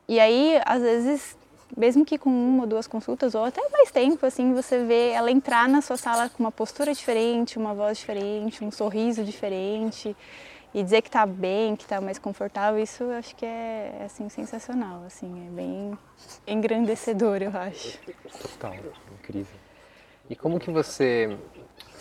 E 0.08 0.20
aí, 0.20 0.62
às 0.66 0.82
vezes, 0.82 1.38
mesmo 1.76 2.06
que 2.06 2.18
com 2.18 2.30
uma 2.30 2.62
ou 2.62 2.68
duas 2.68 2.88
consultas 2.88 3.34
ou 3.34 3.44
até 3.44 3.62
mais 3.70 3.92
tempo, 3.92 4.26
assim, 4.26 4.54
você 4.54 4.84
vê 4.84 5.10
ela 5.10 5.32
entrar 5.32 5.68
na 5.68 5.82
sua 5.82 5.98
sala 5.98 6.30
com 6.30 6.44
uma 6.44 6.52
postura 6.52 6.94
diferente, 6.94 7.58
uma 7.58 7.74
voz 7.74 7.98
diferente, 7.98 8.64
um 8.64 8.72
sorriso 8.72 9.24
diferente 9.24 10.16
e 10.74 10.84
dizer 10.84 11.02
que 11.02 11.10
está 11.10 11.26
bem, 11.26 11.76
que 11.76 11.84
está 11.84 12.00
mais 12.00 12.20
confortável, 12.20 12.82
isso 12.82 13.04
eu 13.04 13.14
acho 13.14 13.36
que 13.36 13.46
é, 13.46 14.04
assim 14.06 14.30
sensacional, 14.30 15.04
assim, 15.06 15.48
é 15.48 15.50
bem 15.50 15.98
engrandecedor, 16.46 17.42
eu 17.42 17.52
acho. 17.58 18.00
Total, 18.42 18.76
incrível. 19.20 19.60
E 20.30 20.36
como 20.36 20.60
que 20.60 20.70
você 20.70 21.38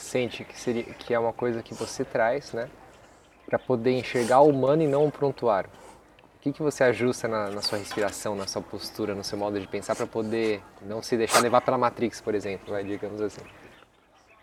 sente 0.07 0.45
que 0.45 0.59
seria 0.59 0.85
que 0.85 1.13
é 1.13 1.19
uma 1.19 1.33
coisa 1.33 1.63
que 1.63 1.75
você 1.75 2.05
traz, 2.05 2.53
né, 2.53 2.69
para 3.47 3.59
poder 3.59 3.93
enxergar 3.93 4.41
o 4.41 4.49
humano 4.49 4.83
e 4.83 4.87
não 4.87 5.07
o 5.07 5.13
prontuário? 5.13 5.71
que, 6.47 6.53
que 6.53 6.63
você 6.63 6.85
ajusta 6.85 7.27
na, 7.27 7.51
na, 7.51 7.63
sua 7.63 7.79
respiração, 7.79 8.37
na 8.37 8.47
sua 8.47 8.63
postura, 8.63 9.15
no 9.15 9.25
seu 9.25 9.37
modo 9.37 9.59
de 9.59 9.67
pensar 9.67 9.97
para 9.97 10.07
poder 10.07 10.63
não 10.83 11.03
se 11.03 11.17
deixar 11.17 11.41
levar 11.41 11.61
pela 11.61 11.77
Matrix, 11.77 12.21
por 12.21 12.35
exemplo, 12.35 12.73
digamos 12.85 13.21
assim? 13.21 13.41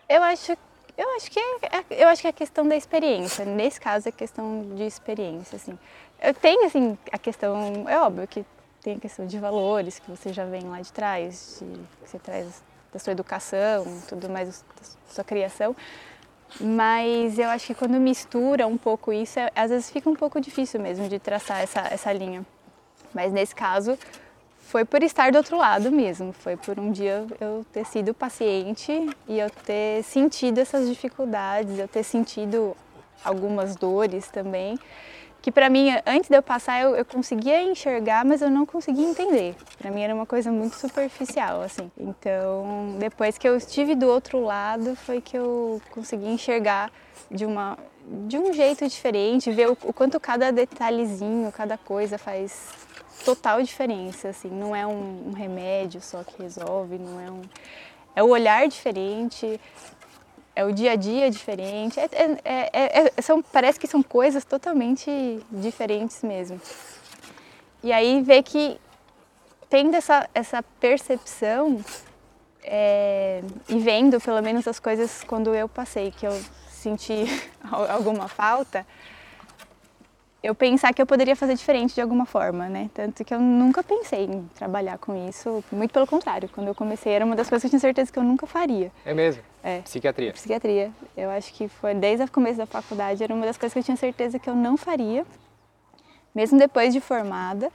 Eu 0.09 0.21
acho, 0.23 0.51
eu 0.97 1.15
acho 1.15 1.31
que 1.31 1.39
é, 1.39 2.03
eu 2.03 2.07
acho 2.09 2.21
que 2.21 2.27
é 2.27 2.29
a 2.29 2.33
questão 2.33 2.67
da 2.67 2.75
experiência. 2.75 3.45
Nesse 3.45 3.79
caso 3.79 4.09
é 4.09 4.11
questão 4.11 4.75
de 4.75 4.83
experiência, 4.83 5.55
assim. 5.55 5.77
Eu 6.21 6.33
tenho 6.33 6.65
assim 6.65 6.97
a 7.11 7.17
questão, 7.17 7.87
é 7.87 7.97
óbvio 7.97 8.27
que 8.27 8.45
tem 8.81 8.97
a 8.97 8.99
questão 8.99 9.25
de 9.25 9.39
valores 9.39 9.99
que 9.99 10.09
você 10.09 10.33
já 10.33 10.43
vem 10.43 10.63
lá 10.63 10.81
de 10.81 10.91
trás, 10.91 11.61
de, 11.61 11.65
que 12.03 12.09
você 12.09 12.19
traz 12.19 12.61
da 12.93 12.99
sua 12.99 13.11
educação, 13.11 13.85
tudo 14.07 14.29
mais 14.29 14.63
da 14.79 15.13
sua 15.13 15.23
criação. 15.23 15.75
Mas 16.61 17.39
eu 17.39 17.49
acho 17.49 17.67
que 17.67 17.73
quando 17.73 17.99
mistura 17.99 18.67
um 18.67 18.77
pouco 18.77 19.11
isso, 19.11 19.39
é, 19.39 19.51
às 19.55 19.71
vezes 19.71 19.89
fica 19.89 20.09
um 20.09 20.15
pouco 20.15 20.39
difícil 20.39 20.79
mesmo 20.79 21.09
de 21.09 21.17
traçar 21.17 21.61
essa, 21.61 21.81
essa 21.89 22.13
linha. 22.13 22.45
Mas 23.13 23.33
nesse 23.33 23.55
caso, 23.55 23.97
foi 24.59 24.85
por 24.85 25.01
estar 25.01 25.31
do 25.31 25.37
outro 25.37 25.57
lado 25.57 25.91
mesmo. 25.91 26.31
Foi 26.31 26.55
por 26.55 26.79
um 26.79 26.91
dia 26.91 27.25
eu 27.41 27.65
ter 27.73 27.85
sido 27.85 28.13
paciente 28.13 28.91
e 29.27 29.39
eu 29.39 29.49
ter 29.49 30.03
sentido 30.03 30.59
essas 30.59 30.87
dificuldades, 30.87 31.79
eu 31.79 31.87
ter 31.87 32.03
sentido 32.03 32.77
algumas 33.23 33.75
dores 33.75 34.27
também 34.27 34.77
que 35.43 35.51
para 35.51 35.69
mim, 35.69 35.89
antes 36.05 36.29
de 36.29 36.37
eu 36.37 36.41
passar, 36.41 36.81
eu, 36.81 36.95
eu, 36.95 37.03
conseguia 37.03 37.61
enxergar, 37.61 38.23
mas 38.23 38.41
eu 38.41 38.49
não 38.49 38.65
conseguia 38.65 39.05
entender. 39.05 39.53
Para 39.77 39.91
mim 39.91 40.01
era 40.01 40.15
uma 40.15 40.25
coisa 40.25 40.49
muito 40.49 40.77
superficial, 40.77 41.61
assim. 41.61 41.91
Então, 41.97 42.95
depois 42.97 43.37
que 43.37 43.45
eu 43.45 43.57
estive 43.57 43.93
do 43.93 44.07
outro 44.07 44.41
lado, 44.41 44.95
foi 44.95 45.19
que 45.19 45.37
eu 45.37 45.81
consegui 45.91 46.27
enxergar 46.27 46.89
de 47.29 47.45
uma 47.45 47.77
de 48.05 48.37
um 48.37 48.53
jeito 48.53 48.87
diferente, 48.87 49.51
ver 49.51 49.69
o, 49.69 49.77
o 49.83 49.93
quanto 49.93 50.17
cada 50.17 50.49
detalhezinho, 50.49 51.51
cada 51.51 51.77
coisa 51.77 52.17
faz 52.17 52.69
total 53.25 53.61
diferença, 53.61 54.29
assim. 54.29 54.49
Não 54.49 54.73
é 54.73 54.87
um, 54.87 55.27
um 55.27 55.33
remédio 55.33 56.01
só 56.01 56.23
que 56.23 56.41
resolve, 56.41 56.97
não 56.97 57.19
é 57.19 57.29
um 57.29 57.41
é 58.15 58.23
o 58.23 58.29
olhar 58.29 58.65
diferente, 58.67 59.59
é 60.55 60.63
o 60.63 60.71
dia 60.71 60.91
a 60.91 60.95
dia 60.95 61.29
diferente. 61.29 61.99
É, 61.99 62.09
é, 62.13 62.69
é, 62.73 63.13
é, 63.15 63.21
são, 63.21 63.41
parece 63.41 63.79
que 63.79 63.87
são 63.87 64.03
coisas 64.03 64.45
totalmente 64.45 65.09
diferentes 65.51 66.21
mesmo. 66.21 66.59
E 67.83 67.91
aí 67.91 68.21
ver 68.21 68.43
que 68.43 68.79
tendo 69.69 69.95
essa, 69.95 70.29
essa 70.33 70.63
percepção 70.79 71.83
é, 72.63 73.41
e 73.67 73.79
vendo 73.79 74.21
pelo 74.21 74.41
menos 74.41 74.67
as 74.67 74.79
coisas 74.79 75.23
quando 75.23 75.53
eu 75.53 75.67
passei, 75.67 76.11
que 76.11 76.25
eu 76.25 76.39
senti 76.69 77.25
alguma 77.89 78.27
falta, 78.27 78.85
eu 80.43 80.53
pensar 80.53 80.93
que 80.93 81.01
eu 81.01 81.05
poderia 81.05 81.37
fazer 81.37 81.55
diferente 81.55 81.95
de 81.95 82.01
alguma 82.01 82.25
forma, 82.25 82.67
né? 82.67 82.89
Tanto 82.93 83.23
que 83.23 83.33
eu 83.33 83.39
nunca 83.39 83.81
pensei 83.81 84.25
em 84.25 84.43
trabalhar 84.53 84.97
com 84.97 85.27
isso, 85.27 85.63
muito 85.71 85.93
pelo 85.93 86.05
contrário. 86.05 86.49
Quando 86.49 86.67
eu 86.67 86.75
comecei 86.75 87.13
era 87.13 87.23
uma 87.23 87.33
das 87.33 87.47
coisas 87.47 87.61
que 87.61 87.67
eu 87.67 87.69
tinha 87.69 87.79
certeza 87.79 88.11
que 88.11 88.19
eu 88.19 88.23
nunca 88.23 88.45
faria. 88.45 88.91
É 89.05 89.13
mesmo? 89.13 89.41
É. 89.63 89.79
Psiquiatria? 89.79 90.33
Psiquiatria. 90.33 90.91
Eu 91.15 91.29
acho 91.29 91.53
que 91.53 91.69
foi 91.69 91.95
desde 91.95 92.25
o 92.25 92.29
começo 92.29 92.57
da 92.57 92.65
faculdade, 92.65 93.23
era 93.23 93.33
uma 93.33 93.45
das 93.45 93.57
coisas 93.57 93.71
que 93.71 93.79
eu 93.79 93.83
tinha 93.83 93.95
certeza 93.95 94.37
que 94.37 94.49
eu 94.49 94.55
não 94.55 94.75
faria, 94.75 95.25
mesmo 96.35 96.59
depois 96.59 96.93
de 96.93 96.99
formada. 96.99 97.71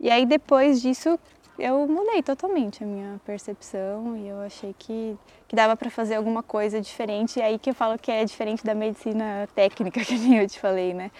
E 0.00 0.10
aí 0.10 0.26
depois 0.26 0.82
disso 0.82 1.16
eu 1.56 1.86
mudei 1.86 2.20
totalmente 2.20 2.82
a 2.82 2.86
minha 2.86 3.20
percepção 3.24 4.16
e 4.16 4.26
eu 4.26 4.40
achei 4.40 4.74
que, 4.76 5.16
que 5.46 5.54
dava 5.54 5.76
para 5.76 5.88
fazer 5.88 6.16
alguma 6.16 6.42
coisa 6.42 6.80
diferente. 6.80 7.38
E 7.38 7.42
aí 7.42 7.60
que 7.60 7.70
eu 7.70 7.74
falo 7.74 7.96
que 7.96 8.10
é 8.10 8.24
diferente 8.24 8.64
da 8.64 8.74
medicina 8.74 9.48
técnica 9.54 10.00
que 10.04 10.34
eu 10.34 10.48
te 10.48 10.58
falei, 10.58 10.92
né? 10.92 11.12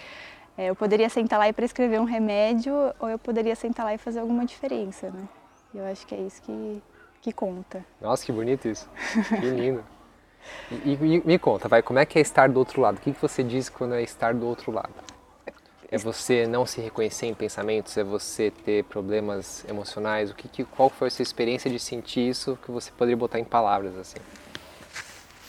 É, 0.57 0.69
eu 0.69 0.75
poderia 0.75 1.09
sentar 1.09 1.39
lá 1.39 1.47
e 1.49 1.53
prescrever 1.53 1.99
um 1.99 2.03
remédio 2.03 2.73
ou 2.99 3.09
eu 3.09 3.17
poderia 3.17 3.55
sentar 3.55 3.85
lá 3.85 3.93
e 3.93 3.97
fazer 3.97 4.19
alguma 4.19 4.45
diferença, 4.45 5.09
né? 5.09 5.27
E 5.73 5.77
eu 5.79 5.85
acho 5.85 6.05
que 6.05 6.13
é 6.13 6.19
isso 6.19 6.41
que, 6.43 6.81
que 7.21 7.31
conta. 7.31 7.83
Nossa, 7.99 8.23
que 8.23 8.31
bonito 8.31 8.67
isso. 8.67 8.87
Que 9.39 9.49
lindo. 9.49 9.83
E, 10.69 10.93
e, 10.93 11.21
me 11.25 11.39
conta, 11.39 11.67
vai, 11.67 11.81
como 11.81 11.99
é 11.99 12.05
que 12.05 12.19
é 12.19 12.21
estar 12.21 12.49
do 12.49 12.59
outro 12.59 12.81
lado? 12.81 12.97
O 12.97 12.99
que, 12.99 13.13
que 13.13 13.21
você 13.21 13.41
diz 13.41 13.69
quando 13.69 13.95
é 13.95 14.03
estar 14.03 14.33
do 14.33 14.45
outro 14.45 14.71
lado? 14.71 14.93
É 15.89 15.97
você 15.97 16.45
não 16.45 16.65
se 16.65 16.81
reconhecer 16.81 17.27
em 17.27 17.33
pensamentos? 17.33 17.97
É 17.97 18.03
você 18.03 18.51
ter 18.51 18.83
problemas 18.85 19.65
emocionais? 19.67 20.31
O 20.31 20.35
que, 20.35 20.47
que 20.47 20.63
qual 20.63 20.89
foi 20.89 21.07
a 21.07 21.11
sua 21.11 21.23
experiência 21.23 21.69
de 21.69 21.79
sentir 21.79 22.27
isso 22.27 22.57
que 22.63 22.71
você 22.71 22.91
poderia 22.91 23.17
botar 23.17 23.39
em 23.39 23.43
palavras 23.43 23.95
assim? 23.97 24.17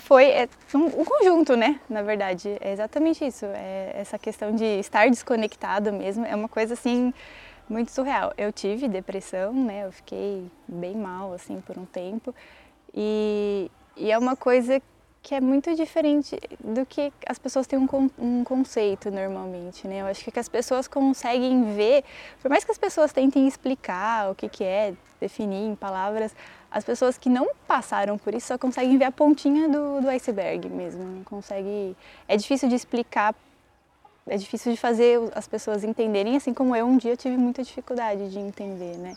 Foi 0.04 0.26
é, 0.26 0.48
um, 0.74 1.04
conjunto, 1.04 1.56
né? 1.56 1.80
Na 1.88 2.02
verdade, 2.02 2.56
é 2.60 2.72
exatamente 2.72 3.24
isso. 3.24 3.46
É 3.46 3.92
essa 3.96 4.18
questão 4.18 4.54
de 4.54 4.64
estar 4.78 5.08
desconectado 5.08 5.92
mesmo 5.92 6.26
é 6.26 6.34
uma 6.34 6.48
coisa 6.48 6.74
assim 6.74 7.12
muito 7.68 7.90
surreal. 7.90 8.32
Eu 8.36 8.52
tive 8.52 8.86
depressão, 8.86 9.52
né? 9.54 9.86
Eu 9.86 9.92
fiquei 9.92 10.46
bem 10.68 10.94
mal 10.94 11.32
assim 11.32 11.58
por 11.62 11.78
um 11.78 11.86
tempo 11.86 12.34
e, 12.94 13.70
e 13.96 14.12
é 14.12 14.18
uma 14.18 14.36
coisa 14.36 14.80
que 15.22 15.34
é 15.34 15.40
muito 15.40 15.74
diferente 15.74 16.38
do 16.62 16.84
que 16.84 17.10
as 17.26 17.38
pessoas 17.38 17.66
têm 17.66 17.78
um, 17.78 18.10
um 18.18 18.44
conceito 18.44 19.10
normalmente, 19.10 19.88
né? 19.88 20.02
Eu 20.02 20.06
acho 20.06 20.30
que 20.30 20.38
as 20.38 20.50
pessoas 20.50 20.86
conseguem 20.86 21.74
ver, 21.74 22.04
por 22.42 22.50
mais 22.50 22.62
que 22.62 22.70
as 22.70 22.76
pessoas 22.76 23.10
tentem 23.10 23.48
explicar 23.48 24.30
o 24.30 24.34
que, 24.34 24.50
que 24.50 24.62
é, 24.62 24.92
definir 25.18 25.66
em 25.66 25.74
palavras, 25.74 26.36
as 26.74 26.82
pessoas 26.82 27.16
que 27.16 27.28
não 27.28 27.50
passaram 27.68 28.18
por 28.18 28.34
isso 28.34 28.48
só 28.48 28.58
conseguem 28.58 28.98
ver 28.98 29.04
a 29.04 29.12
pontinha 29.12 29.68
do, 29.68 30.00
do 30.00 30.08
iceberg 30.08 30.68
mesmo, 30.68 31.04
não 31.04 31.22
consegue... 31.22 31.96
É 32.26 32.36
difícil 32.36 32.68
de 32.68 32.74
explicar, 32.74 33.32
é 34.26 34.36
difícil 34.36 34.72
de 34.72 34.76
fazer 34.76 35.20
as 35.36 35.46
pessoas 35.46 35.84
entenderem, 35.84 36.36
assim 36.36 36.52
como 36.52 36.74
eu 36.74 36.84
um 36.84 36.96
dia 36.96 37.16
tive 37.16 37.36
muita 37.36 37.62
dificuldade 37.62 38.28
de 38.28 38.40
entender, 38.40 38.96
né? 38.98 39.16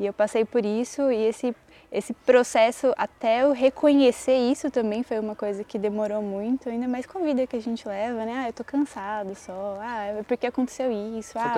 E 0.00 0.06
eu 0.06 0.12
passei 0.14 0.46
por 0.46 0.64
isso 0.64 1.12
e 1.12 1.22
esse 1.26 1.54
esse 1.90 2.12
processo 2.12 2.92
até 2.96 3.42
eu 3.42 3.52
reconhecer 3.52 4.36
isso 4.36 4.70
também 4.70 5.02
foi 5.02 5.18
uma 5.18 5.34
coisa 5.34 5.62
que 5.62 5.78
demorou 5.78 6.20
muito, 6.20 6.68
ainda 6.68 6.88
mais 6.88 7.06
com 7.06 7.18
a 7.18 7.22
vida 7.22 7.46
que 7.46 7.56
a 7.56 7.60
gente 7.60 7.86
leva, 7.86 8.24
né? 8.24 8.42
Ah, 8.44 8.48
eu 8.48 8.52
tô 8.52 8.64
cansado 8.64 9.34
só, 9.34 9.78
ah, 9.80 10.04
é 10.04 10.22
porque 10.22 10.46
aconteceu 10.46 10.90
isso, 10.90 11.38
ah, 11.38 11.52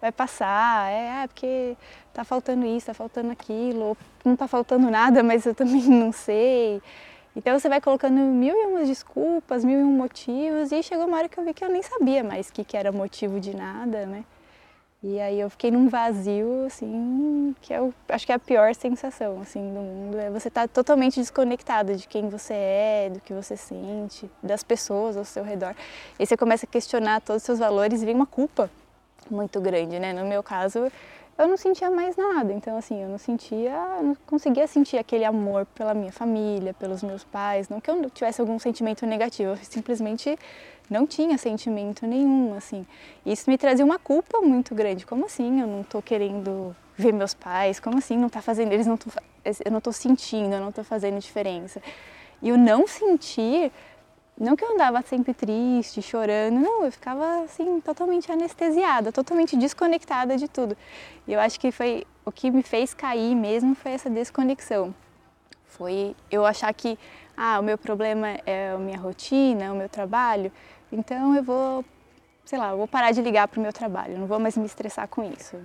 vai 0.00 0.12
passar, 0.12 0.90
é, 0.90 1.22
ah, 1.22 1.28
porque 1.28 1.76
tá 2.12 2.24
faltando 2.24 2.66
isso, 2.66 2.86
tá 2.86 2.94
faltando 2.94 3.30
aquilo, 3.30 3.80
ou 3.80 3.96
não 4.24 4.36
tá 4.36 4.46
faltando 4.46 4.90
nada, 4.90 5.22
mas 5.24 5.46
eu 5.46 5.54
também 5.54 5.82
não 5.82 6.12
sei. 6.12 6.82
Então 7.36 7.58
você 7.58 7.68
vai 7.68 7.80
colocando 7.80 8.14
mil 8.14 8.54
e 8.54 8.66
umas 8.66 8.86
desculpas, 8.86 9.64
mil 9.64 9.80
e 9.80 9.82
um 9.82 9.96
motivos, 9.96 10.70
e 10.70 10.82
chegou 10.82 11.06
uma 11.06 11.16
hora 11.16 11.28
que 11.28 11.38
eu 11.38 11.44
vi 11.44 11.52
que 11.52 11.64
eu 11.64 11.68
nem 11.68 11.82
sabia 11.82 12.22
mais 12.22 12.48
o 12.48 12.52
que, 12.52 12.62
que 12.62 12.76
era 12.76 12.92
motivo 12.92 13.40
de 13.40 13.56
nada, 13.56 14.06
né? 14.06 14.24
E 15.06 15.20
aí 15.20 15.38
eu 15.38 15.50
fiquei 15.50 15.70
num 15.70 15.86
vazio, 15.86 16.64
assim, 16.64 17.54
que 17.60 17.74
eu 17.74 17.92
acho 18.08 18.24
que 18.24 18.32
é 18.32 18.36
a 18.36 18.38
pior 18.38 18.74
sensação, 18.74 19.38
assim, 19.42 19.60
do 19.60 19.80
mundo. 19.80 20.18
É 20.18 20.30
você 20.30 20.48
estar 20.48 20.62
tá 20.62 20.68
totalmente 20.68 21.20
desconectado 21.20 21.94
de 21.94 22.08
quem 22.08 22.30
você 22.30 22.54
é, 22.54 23.10
do 23.12 23.20
que 23.20 23.34
você 23.34 23.54
sente, 23.54 24.30
das 24.42 24.62
pessoas 24.62 25.14
ao 25.14 25.24
seu 25.26 25.44
redor. 25.44 25.74
E 26.18 26.24
você 26.24 26.38
começa 26.38 26.64
a 26.64 26.68
questionar 26.68 27.20
todos 27.20 27.42
os 27.42 27.44
seus 27.44 27.58
valores 27.58 28.00
e 28.00 28.06
vem 28.06 28.14
uma 28.14 28.24
culpa 28.24 28.70
muito 29.30 29.60
grande, 29.60 29.98
né? 29.98 30.14
No 30.14 30.24
meu 30.24 30.42
caso, 30.42 30.90
eu 31.36 31.48
não 31.48 31.56
sentia 31.56 31.90
mais 31.90 32.16
nada. 32.16 32.52
Então, 32.52 32.76
assim, 32.76 33.02
eu 33.02 33.08
não 33.08 33.18
sentia, 33.18 33.72
não 34.02 34.16
conseguia 34.26 34.66
sentir 34.66 34.98
aquele 34.98 35.24
amor 35.24 35.66
pela 35.66 35.94
minha 35.94 36.12
família, 36.12 36.72
pelos 36.74 37.02
meus 37.02 37.24
pais. 37.24 37.68
Não 37.68 37.80
que 37.80 37.90
eu 37.90 38.08
tivesse 38.10 38.40
algum 38.40 38.58
sentimento 38.58 39.04
negativo, 39.06 39.50
eu 39.50 39.56
simplesmente 39.56 40.38
não 40.88 41.06
tinha 41.06 41.36
sentimento 41.38 42.06
nenhum, 42.06 42.54
assim. 42.54 42.86
Isso 43.24 43.50
me 43.50 43.58
trazia 43.58 43.84
uma 43.84 43.98
culpa 43.98 44.40
muito 44.40 44.74
grande. 44.74 45.04
Como 45.06 45.26
assim 45.26 45.60
eu 45.60 45.66
não 45.66 45.80
estou 45.80 46.02
querendo 46.02 46.74
ver 46.96 47.12
meus 47.12 47.34
pais? 47.34 47.80
Como 47.80 47.98
assim 47.98 48.16
não 48.16 48.28
está 48.28 48.40
fazendo? 48.40 48.72
Eles 48.72 48.86
não 48.86 48.96
tô, 48.96 49.10
eu 49.44 49.70
não 49.70 49.78
estou 49.78 49.92
sentindo, 49.92 50.54
eu 50.54 50.60
não 50.60 50.68
estou 50.68 50.84
fazendo 50.84 51.18
diferença. 51.18 51.82
E 52.42 52.52
o 52.52 52.58
não 52.58 52.86
sentir 52.86 53.72
não 54.38 54.56
que 54.56 54.64
eu 54.64 54.74
andava 54.74 55.00
sempre 55.02 55.32
triste, 55.32 56.02
chorando, 56.02 56.58
não, 56.58 56.84
eu 56.84 56.90
ficava 56.90 57.44
assim 57.44 57.80
totalmente 57.80 58.30
anestesiada, 58.30 59.12
totalmente 59.12 59.56
desconectada 59.56 60.36
de 60.36 60.48
tudo. 60.48 60.76
E 61.26 61.32
eu 61.32 61.40
acho 61.40 61.58
que 61.60 61.70
foi 61.70 62.04
o 62.24 62.32
que 62.32 62.50
me 62.50 62.62
fez 62.62 62.92
cair 62.92 63.34
mesmo 63.34 63.74
foi 63.74 63.92
essa 63.92 64.10
desconexão. 64.10 64.94
Foi 65.66 66.16
eu 66.30 66.44
achar 66.44 66.72
que 66.74 66.98
ah, 67.36 67.60
o 67.60 67.62
meu 67.62 67.78
problema 67.78 68.28
é 68.46 68.72
a 68.72 68.78
minha 68.78 68.98
rotina, 68.98 69.72
o 69.72 69.76
meu 69.76 69.88
trabalho, 69.88 70.50
então 70.90 71.34
eu 71.34 71.42
vou, 71.42 71.84
sei 72.44 72.58
lá, 72.58 72.70
eu 72.70 72.76
vou 72.76 72.88
parar 72.88 73.12
de 73.12 73.20
ligar 73.20 73.46
para 73.48 73.58
o 73.58 73.62
meu 73.62 73.72
trabalho, 73.72 74.18
não 74.18 74.26
vou 74.26 74.38
mais 74.38 74.56
me 74.56 74.66
estressar 74.66 75.08
com 75.08 75.22
isso. 75.24 75.56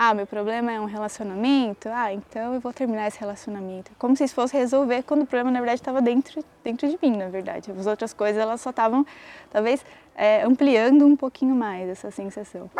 Ah, 0.00 0.14
meu 0.14 0.28
problema 0.28 0.70
é 0.70 0.78
um 0.78 0.84
relacionamento, 0.84 1.88
ah, 1.88 2.14
então 2.14 2.54
eu 2.54 2.60
vou 2.60 2.72
terminar 2.72 3.08
esse 3.08 3.18
relacionamento. 3.18 3.90
Como 3.98 4.16
se 4.16 4.22
isso 4.22 4.32
fosse 4.32 4.56
resolver 4.56 5.02
quando 5.02 5.22
o 5.22 5.26
problema 5.26 5.50
na 5.50 5.58
verdade 5.58 5.80
estava 5.80 6.00
dentro, 6.00 6.40
dentro 6.62 6.88
de 6.88 6.96
mim, 7.02 7.16
na 7.16 7.26
verdade. 7.26 7.72
As 7.72 7.84
outras 7.84 8.12
coisas 8.12 8.40
elas 8.40 8.60
só 8.60 8.70
estavam, 8.70 9.04
talvez, 9.50 9.84
é, 10.14 10.44
ampliando 10.44 11.04
um 11.04 11.16
pouquinho 11.16 11.52
mais 11.52 11.88
essa 11.88 12.12
sensação. 12.12 12.70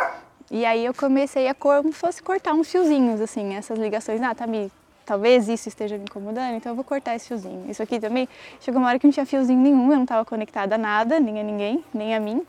E 0.49 0.65
aí 0.65 0.85
eu 0.85 0.93
comecei 0.93 1.49
a 1.49 1.53
como 1.53 1.91
se 1.91 1.99
fosse 1.99 2.23
cortar 2.23 2.53
uns 2.53 2.71
fiozinhos, 2.71 3.19
assim, 3.19 3.53
essas 3.53 3.77
ligações. 3.77 4.21
Ah, 4.21 4.33
tá 4.33 4.47
me 4.47 4.71
talvez 5.05 5.49
isso 5.49 5.67
esteja 5.67 5.97
me 5.97 6.05
incomodando, 6.05 6.55
então 6.55 6.71
eu 6.71 6.75
vou 6.77 6.85
cortar 6.85 7.17
esse 7.17 7.27
fiozinho. 7.27 7.69
Isso 7.69 7.83
aqui 7.83 7.99
também, 7.99 8.29
chegou 8.61 8.79
uma 8.79 8.87
hora 8.87 8.97
que 8.97 9.05
não 9.05 9.11
tinha 9.11 9.25
fiozinho 9.25 9.59
nenhum, 9.59 9.91
eu 9.91 9.97
não 9.97 10.03
estava 10.03 10.23
conectada 10.23 10.75
a 10.75 10.77
nada, 10.77 11.19
nem 11.19 11.37
a 11.37 11.43
ninguém, 11.43 11.83
nem 11.93 12.15
a 12.15 12.19
mim. 12.21 12.47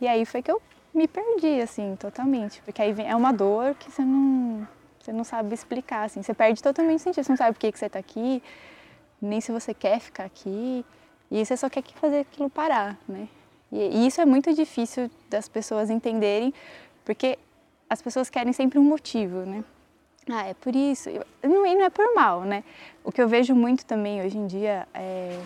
E 0.00 0.06
aí 0.06 0.24
foi 0.24 0.42
que 0.42 0.52
eu 0.52 0.62
me 0.96 1.06
perdi, 1.06 1.60
assim, 1.60 1.94
totalmente. 1.96 2.62
Porque 2.62 2.80
aí 2.80 2.92
vem, 2.92 3.08
é 3.08 3.14
uma 3.14 3.32
dor 3.32 3.74
que 3.74 3.90
você 3.90 4.02
não, 4.02 4.66
você 4.98 5.12
não 5.12 5.24
sabe 5.24 5.54
explicar, 5.54 6.04
assim. 6.04 6.22
Você 6.22 6.32
perde 6.32 6.62
totalmente 6.62 7.00
o 7.00 7.02
sentido. 7.02 7.24
Você 7.24 7.32
não 7.32 7.36
sabe 7.36 7.52
por 7.52 7.60
que, 7.60 7.70
que 7.70 7.78
você 7.78 7.86
está 7.86 7.98
aqui, 7.98 8.42
nem 9.20 9.40
se 9.40 9.52
você 9.52 9.74
quer 9.74 10.00
ficar 10.00 10.24
aqui. 10.24 10.84
E 11.30 11.44
você 11.44 11.56
só 11.56 11.68
quer 11.68 11.84
fazer 11.94 12.20
aquilo 12.20 12.48
parar, 12.48 12.96
né? 13.06 13.28
E, 13.70 13.78
e 13.78 14.06
isso 14.06 14.20
é 14.20 14.24
muito 14.24 14.54
difícil 14.54 15.10
das 15.28 15.48
pessoas 15.48 15.90
entenderem, 15.90 16.54
porque 17.04 17.38
as 17.90 18.00
pessoas 18.00 18.30
querem 18.30 18.52
sempre 18.52 18.78
um 18.78 18.84
motivo, 18.84 19.40
né? 19.40 19.64
Ah, 20.28 20.46
é 20.46 20.54
por 20.54 20.74
isso. 20.74 21.08
E 21.08 21.20
não 21.46 21.66
é 21.66 21.90
por 21.90 22.14
mal, 22.14 22.42
né? 22.42 22.64
O 23.04 23.12
que 23.12 23.20
eu 23.20 23.28
vejo 23.28 23.54
muito 23.54 23.84
também 23.84 24.24
hoje 24.24 24.38
em 24.38 24.46
dia 24.46 24.88
é 24.94 25.38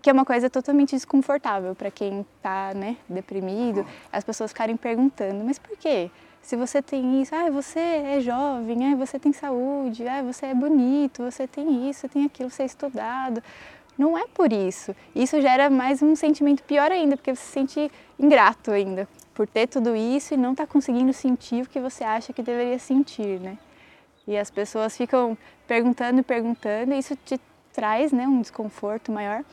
que 0.00 0.10
é 0.10 0.12
uma 0.12 0.24
coisa 0.24 0.48
totalmente 0.48 0.90
desconfortável 0.92 1.74
para 1.74 1.90
quem 1.90 2.26
está 2.36 2.72
né, 2.74 2.96
deprimido, 3.08 3.86
as 4.12 4.24
pessoas 4.24 4.50
ficarem 4.50 4.76
perguntando, 4.76 5.44
mas 5.44 5.58
por 5.58 5.76
quê? 5.76 6.10
Se 6.42 6.56
você 6.56 6.80
tem 6.80 7.20
isso, 7.20 7.34
ah, 7.34 7.50
você 7.50 7.78
é 7.78 8.20
jovem, 8.20 8.92
ah, 8.92 8.96
você 8.96 9.18
tem 9.18 9.32
saúde, 9.32 10.08
ah, 10.08 10.22
você 10.22 10.46
é 10.46 10.54
bonito, 10.54 11.22
você 11.22 11.46
tem 11.46 11.88
isso, 11.88 12.00
você 12.00 12.08
tem 12.08 12.24
aquilo, 12.24 12.50
você 12.50 12.62
é 12.62 12.66
estudado. 12.66 13.42
Não 13.98 14.16
é 14.16 14.26
por 14.26 14.50
isso. 14.50 14.96
Isso 15.14 15.38
gera 15.42 15.68
mais 15.68 16.00
um 16.00 16.16
sentimento 16.16 16.62
pior 16.62 16.90
ainda, 16.90 17.16
porque 17.16 17.34
você 17.34 17.42
se 17.42 17.52
sente 17.52 17.92
ingrato 18.18 18.70
ainda 18.70 19.06
por 19.34 19.46
ter 19.46 19.66
tudo 19.66 19.94
isso 19.94 20.34
e 20.34 20.36
não 20.36 20.52
estar 20.52 20.66
tá 20.66 20.72
conseguindo 20.72 21.12
sentir 21.12 21.64
o 21.64 21.68
que 21.68 21.78
você 21.80 22.04
acha 22.04 22.32
que 22.32 22.42
deveria 22.42 22.78
sentir, 22.78 23.38
né? 23.40 23.58
E 24.26 24.36
as 24.36 24.50
pessoas 24.50 24.96
ficam 24.96 25.36
perguntando 25.66 26.20
e 26.20 26.22
perguntando, 26.22 26.92
e 26.92 26.98
isso 26.98 27.16
te 27.16 27.40
traz 27.72 28.12
né, 28.12 28.26
um 28.26 28.40
desconforto 28.40 29.10
maior. 29.10 29.44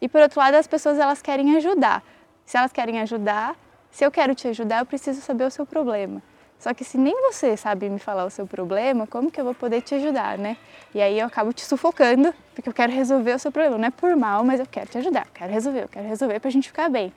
E 0.00 0.08
por 0.08 0.20
outro 0.20 0.40
lado, 0.40 0.54
as 0.54 0.66
pessoas 0.66 0.98
elas 0.98 1.20
querem 1.20 1.56
ajudar. 1.56 2.02
Se 2.46 2.56
elas 2.56 2.72
querem 2.72 3.00
ajudar, 3.00 3.56
se 3.90 4.04
eu 4.04 4.10
quero 4.10 4.34
te 4.34 4.48
ajudar, 4.48 4.78
eu 4.78 4.86
preciso 4.86 5.20
saber 5.20 5.44
o 5.44 5.50
seu 5.50 5.66
problema. 5.66 6.22
Só 6.58 6.74
que 6.74 6.84
se 6.84 6.98
nem 6.98 7.14
você 7.22 7.56
sabe 7.56 7.88
me 7.88 7.98
falar 7.98 8.24
o 8.24 8.30
seu 8.30 8.46
problema, 8.46 9.06
como 9.06 9.30
que 9.30 9.40
eu 9.40 9.44
vou 9.44 9.54
poder 9.54 9.80
te 9.80 9.94
ajudar, 9.94 10.36
né? 10.36 10.58
E 10.94 11.00
aí 11.00 11.18
eu 11.18 11.26
acabo 11.26 11.52
te 11.54 11.64
sufocando, 11.64 12.34
porque 12.54 12.68
eu 12.68 12.72
quero 12.74 12.92
resolver 12.92 13.34
o 13.34 13.38
seu 13.38 13.50
problema. 13.50 13.78
Não 13.78 13.88
é 13.88 13.90
por 13.90 14.14
mal, 14.14 14.44
mas 14.44 14.60
eu 14.60 14.66
quero 14.66 14.90
te 14.90 14.98
ajudar, 14.98 15.26
eu 15.26 15.32
quero 15.32 15.52
resolver, 15.52 15.82
eu 15.84 15.88
quero 15.88 16.06
resolver 16.06 16.38
para 16.38 16.48
a 16.48 16.52
gente 16.52 16.68
ficar 16.68 16.90
bem. 16.90 17.12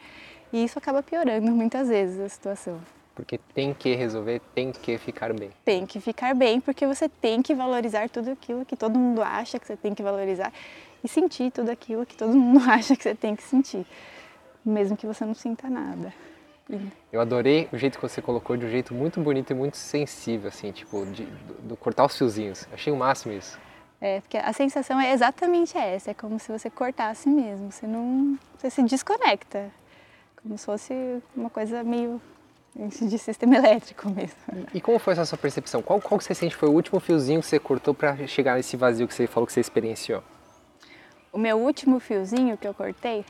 E 0.51 0.63
isso 0.63 0.79
acaba 0.79 1.03
piorando 1.03 1.51
muitas 1.51 1.89
vezes 1.89 2.19
a 2.21 2.29
situação. 2.29 2.79
Porque 3.13 3.37
tem 3.53 3.73
que 3.73 3.93
resolver, 3.95 4.41
tem 4.55 4.71
que 4.71 4.97
ficar 4.97 5.33
bem. 5.33 5.49
Tem 5.65 5.85
que 5.85 5.99
ficar 5.99 6.33
bem, 6.33 6.61
porque 6.61 6.87
você 6.87 7.09
tem 7.09 7.41
que 7.41 7.53
valorizar 7.53 8.09
tudo 8.09 8.31
aquilo 8.31 8.65
que 8.65 8.77
todo 8.77 8.97
mundo 8.97 9.21
acha 9.21 9.59
que 9.59 9.67
você 9.67 9.75
tem 9.75 9.93
que 9.93 10.01
valorizar 10.01 10.53
e 11.03 11.07
sentir 11.07 11.51
tudo 11.51 11.69
aquilo 11.69 12.05
que 12.05 12.15
todo 12.15 12.33
mundo 12.33 12.63
acha 12.69 12.95
que 12.95 13.03
você 13.03 13.15
tem 13.15 13.35
que 13.35 13.43
sentir, 13.43 13.85
mesmo 14.65 14.95
que 14.95 15.05
você 15.05 15.25
não 15.25 15.33
sinta 15.33 15.69
nada. 15.69 16.13
Eu 17.11 17.19
adorei 17.19 17.67
o 17.71 17.77
jeito 17.77 17.97
que 17.97 18.01
você 18.01 18.21
colocou 18.21 18.55
de 18.55 18.65
um 18.65 18.69
jeito 18.69 18.93
muito 18.93 19.19
bonito 19.19 19.51
e 19.51 19.53
muito 19.53 19.75
sensível, 19.75 20.47
assim, 20.47 20.71
tipo, 20.71 21.05
de, 21.07 21.27
cortar 21.79 22.05
os 22.05 22.17
fiozinhos. 22.17 22.65
Achei 22.71 22.91
o 22.91 22.95
máximo 22.95 23.33
isso. 23.33 23.59
É, 23.99 24.21
porque 24.21 24.37
a 24.37 24.51
sensação 24.53 24.99
é 24.99 25.11
exatamente 25.11 25.77
essa, 25.77 26.11
é 26.11 26.13
como 26.13 26.39
se 26.39 26.51
você 26.51 26.69
cortasse 26.69 27.29
mesmo, 27.29 27.71
você 27.71 27.87
não, 27.87 28.37
você 28.57 28.69
se 28.69 28.83
desconecta, 28.83 29.71
como 30.41 30.57
se 30.57 30.65
fosse 30.65 31.21
uma 31.35 31.49
coisa 31.49 31.83
meio 31.83 32.21
de 32.75 33.17
sistema 33.17 33.55
elétrico 33.55 34.09
mesmo. 34.09 34.35
E 34.73 34.81
como 34.81 34.99
foi 34.99 35.13
essa 35.13 35.25
sua 35.25 35.37
percepção? 35.37 35.81
Qual, 35.81 36.01
qual 36.01 36.17
que 36.17 36.23
você 36.23 36.33
sente 36.33 36.55
foi 36.55 36.67
o 36.67 36.73
último 36.73 36.99
fiozinho 36.99 37.39
que 37.39 37.45
você 37.47 37.59
cortou 37.59 37.93
para 37.93 38.27
chegar 38.27 38.55
nesse 38.55 38.75
vazio 38.75 39.07
que 39.07 39.13
você 39.13 39.27
falou 39.27 39.47
que 39.47 39.53
você 39.53 39.61
experienciou? 39.61 40.23
O 41.33 41.37
meu 41.37 41.57
último 41.57 41.99
fiozinho 41.99 42.57
que 42.57 42.67
eu 42.67 42.73
cortei, 42.73 43.25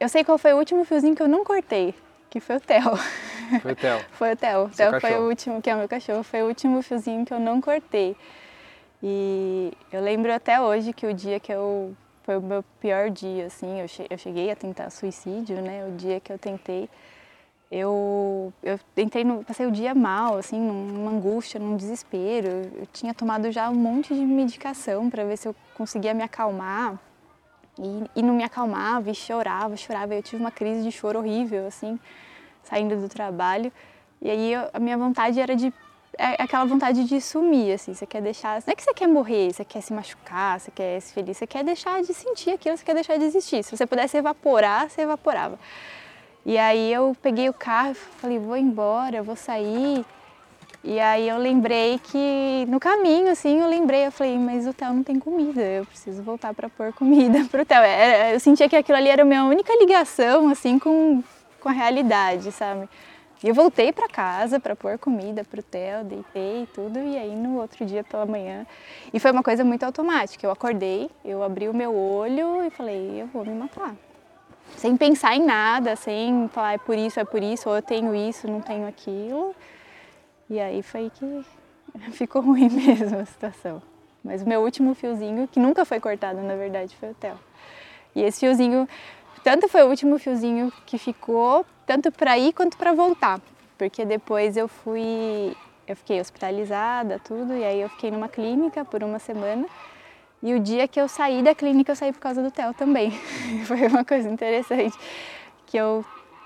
eu 0.00 0.08
sei 0.08 0.24
qual 0.24 0.38
foi 0.38 0.54
o 0.54 0.56
último 0.56 0.84
fiozinho 0.84 1.14
que 1.14 1.22
eu 1.22 1.28
não 1.28 1.44
cortei, 1.44 1.94
que 2.30 2.40
foi 2.40 2.56
o 2.56 2.60
Theo. 2.60 2.96
Foi 3.60 3.72
o 3.72 3.76
Theo. 3.76 3.98
foi 4.12 4.32
o 4.32 4.36
Theo. 4.36 4.64
O 4.64 4.70
Theo 4.70 5.00
foi 5.00 5.14
o 5.14 5.28
último, 5.28 5.62
que 5.62 5.68
é 5.70 5.74
o 5.74 5.78
meu 5.78 5.88
cachorro, 5.88 6.22
foi 6.22 6.42
o 6.42 6.46
último 6.46 6.82
fiozinho 6.82 7.24
que 7.24 7.34
eu 7.34 7.38
não 7.38 7.60
cortei. 7.60 8.16
E 9.02 9.72
eu 9.92 10.00
lembro 10.00 10.32
até 10.32 10.60
hoje 10.60 10.92
que 10.92 11.06
o 11.06 11.14
dia 11.14 11.38
que 11.38 11.52
eu 11.52 11.94
foi 12.28 12.36
o 12.36 12.42
meu 12.42 12.62
pior 12.78 13.08
dia, 13.08 13.46
assim, 13.46 13.80
eu 13.80 14.18
cheguei 14.18 14.50
a 14.50 14.56
tentar 14.56 14.90
suicídio, 14.90 15.62
né? 15.62 15.86
O 15.86 15.96
dia 15.96 16.20
que 16.20 16.30
eu 16.30 16.38
tentei, 16.38 16.88
eu, 17.70 18.52
eu 18.62 18.80
entrei 18.96 19.24
no, 19.24 19.44
passei 19.44 19.66
o 19.66 19.70
dia 19.70 19.94
mal, 19.94 20.38
assim, 20.38 20.58
numa 20.58 21.10
angústia, 21.10 21.60
num 21.60 21.76
desespero. 21.76 22.48
Eu 22.74 22.86
tinha 22.92 23.12
tomado 23.12 23.50
já 23.52 23.68
um 23.68 23.74
monte 23.74 24.14
de 24.14 24.20
medicação 24.20 25.10
para 25.10 25.24
ver 25.24 25.36
se 25.36 25.48
eu 25.48 25.54
conseguia 25.74 26.14
me 26.14 26.22
acalmar. 26.22 26.98
E, 27.78 28.04
e 28.16 28.22
não 28.22 28.34
me 28.34 28.42
acalmava, 28.42 29.10
e 29.10 29.14
chorava, 29.14 29.76
chorava. 29.76 30.14
Eu 30.14 30.22
tive 30.22 30.40
uma 30.40 30.50
crise 30.50 30.82
de 30.82 30.90
choro 30.90 31.18
horrível, 31.18 31.66
assim, 31.66 31.98
saindo 32.62 32.96
do 32.96 33.08
trabalho. 33.08 33.70
E 34.20 34.30
aí 34.30 34.52
eu, 34.52 34.68
a 34.72 34.80
minha 34.80 34.96
vontade 34.96 35.38
era 35.38 35.54
de 35.54 35.72
é 36.16 36.42
aquela 36.42 36.64
vontade 36.64 37.04
de 37.04 37.20
sumir, 37.20 37.74
assim, 37.74 37.94
você 37.94 38.04
quer 38.04 38.20
deixar, 38.20 38.60
não 38.66 38.72
é 38.72 38.74
que 38.74 38.82
você 38.82 38.92
quer 38.92 39.06
morrer, 39.06 39.52
você 39.52 39.64
quer 39.64 39.80
se 39.80 39.92
machucar, 39.92 40.58
você 40.58 40.70
quer 40.70 41.00
se 41.00 41.12
feliz, 41.12 41.36
você 41.36 41.46
quer 41.46 41.62
deixar 41.62 42.02
de 42.02 42.12
sentir 42.12 42.50
aquilo, 42.50 42.76
você 42.76 42.84
quer 42.84 42.94
deixar 42.94 43.18
de 43.18 43.24
existir. 43.24 43.62
Se 43.62 43.76
você 43.76 43.86
pudesse 43.86 44.16
evaporar, 44.16 44.90
você 44.90 45.02
evaporava. 45.02 45.58
E 46.48 46.56
aí 46.56 46.90
eu 46.90 47.14
peguei 47.20 47.46
o 47.50 47.52
carro 47.52 47.90
e 47.90 47.94
falei, 47.94 48.38
vou 48.38 48.56
embora, 48.56 49.22
vou 49.22 49.36
sair. 49.36 50.02
E 50.82 50.98
aí 50.98 51.28
eu 51.28 51.36
lembrei 51.36 52.00
que 52.02 52.64
no 52.68 52.80
caminho, 52.80 53.30
assim, 53.30 53.60
eu 53.60 53.68
lembrei, 53.68 54.06
eu 54.06 54.10
falei, 54.10 54.38
mas 54.38 54.66
o 54.66 54.72
Theo 54.72 54.94
não 54.94 55.02
tem 55.02 55.18
comida, 55.18 55.60
eu 55.60 55.84
preciso 55.84 56.22
voltar 56.22 56.54
para 56.54 56.70
pôr 56.70 56.90
comida 56.94 57.44
pro 57.52 57.66
Theo. 57.66 57.82
Eu 58.32 58.40
sentia 58.40 58.66
que 58.66 58.74
aquilo 58.74 58.96
ali 58.96 59.10
era 59.10 59.20
a 59.20 59.24
minha 59.26 59.44
única 59.44 59.70
ligação, 59.78 60.48
assim, 60.48 60.78
com, 60.78 61.22
com 61.60 61.68
a 61.68 61.72
realidade, 61.72 62.50
sabe? 62.50 62.88
E 63.44 63.48
eu 63.48 63.54
voltei 63.54 63.92
para 63.92 64.08
casa 64.08 64.58
para 64.58 64.74
pôr 64.74 64.96
comida 64.96 65.44
pro 65.44 65.62
Theo, 65.62 66.02
deitei 66.02 66.66
tudo, 66.72 66.98
e 66.98 67.18
aí 67.18 67.36
no 67.36 67.60
outro 67.60 67.84
dia 67.84 68.02
pela 68.02 68.24
manhã. 68.24 68.66
E 69.12 69.20
foi 69.20 69.32
uma 69.32 69.42
coisa 69.42 69.62
muito 69.64 69.82
automática. 69.82 70.46
Eu 70.46 70.50
acordei, 70.50 71.10
eu 71.22 71.42
abri 71.42 71.68
o 71.68 71.74
meu 71.74 71.94
olho 71.94 72.64
e 72.64 72.70
falei, 72.70 73.20
eu 73.20 73.26
vou 73.26 73.44
me 73.44 73.52
matar 73.52 73.94
sem 74.76 74.96
pensar 74.96 75.34
em 75.34 75.44
nada, 75.44 75.96
sem 75.96 76.48
falar 76.48 76.74
é 76.74 76.78
por 76.78 76.96
isso, 76.96 77.18
é 77.18 77.24
por 77.24 77.42
isso, 77.42 77.68
ou 77.68 77.76
eu 77.76 77.82
tenho 77.82 78.14
isso, 78.14 78.46
não 78.46 78.60
tenho 78.60 78.86
aquilo. 78.86 79.54
E 80.48 80.58
aí 80.60 80.82
foi 80.82 81.10
que 81.14 81.44
ficou 82.12 82.42
ruim 82.42 82.68
mesmo 82.70 83.18
a 83.18 83.24
situação. 83.24 83.82
Mas 84.22 84.42
o 84.42 84.48
meu 84.48 84.60
último 84.60 84.94
fiozinho, 84.94 85.48
que 85.48 85.60
nunca 85.60 85.84
foi 85.84 86.00
cortado 86.00 86.40
na 86.40 86.54
verdade, 86.54 86.94
foi 86.96 87.10
o 87.10 87.14
Theo. 87.14 87.38
E 88.14 88.22
esse 88.22 88.40
fiozinho, 88.40 88.88
tanto 89.44 89.68
foi 89.68 89.82
o 89.82 89.88
último 89.88 90.18
fiozinho 90.18 90.72
que 90.86 90.98
ficou, 90.98 91.64
tanto 91.86 92.10
para 92.10 92.38
ir 92.38 92.52
quanto 92.52 92.76
para 92.76 92.92
voltar. 92.92 93.40
porque 93.76 94.04
depois 94.04 94.56
eu 94.56 94.66
fui, 94.66 95.56
eu 95.86 95.94
fiquei 95.94 96.20
hospitalizada, 96.20 97.20
tudo, 97.22 97.56
e 97.56 97.64
aí 97.64 97.80
eu 97.80 97.88
fiquei 97.88 98.10
numa 98.10 98.28
clínica 98.28 98.84
por 98.84 99.04
uma 99.04 99.20
semana. 99.20 99.66
E 100.42 100.54
o 100.54 100.60
dia 100.60 100.86
que 100.86 101.00
eu 101.00 101.08
saí 101.08 101.42
da 101.42 101.54
clínica, 101.54 101.92
eu 101.92 101.96
saí 101.96 102.12
por 102.12 102.20
causa 102.20 102.42
do 102.42 102.50
TEL 102.50 102.72
também. 102.74 103.10
Foi 103.66 103.86
uma 103.88 104.04
coisa 104.04 104.28
interessante, 104.28 104.96
que 105.66 105.76
eu 105.76 106.04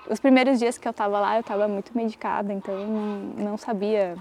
os 0.09 0.19
primeiros 0.19 0.59
dias 0.59 0.77
que 0.77 0.87
eu 0.87 0.91
estava 0.91 1.19
lá, 1.19 1.35
eu 1.35 1.41
estava 1.41 1.67
muito 1.67 1.95
medicada, 1.95 2.51
então 2.51 2.73
eu 2.73 2.87
não, 2.87 3.15
não 3.51 3.57
sabia 3.57 4.15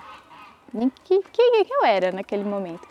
nem 0.73 0.91
quem 1.05 1.21
que, 1.23 1.65
que 1.65 1.73
eu 1.73 1.85
era 1.85 2.13
naquele 2.13 2.45
momento. 2.45 2.87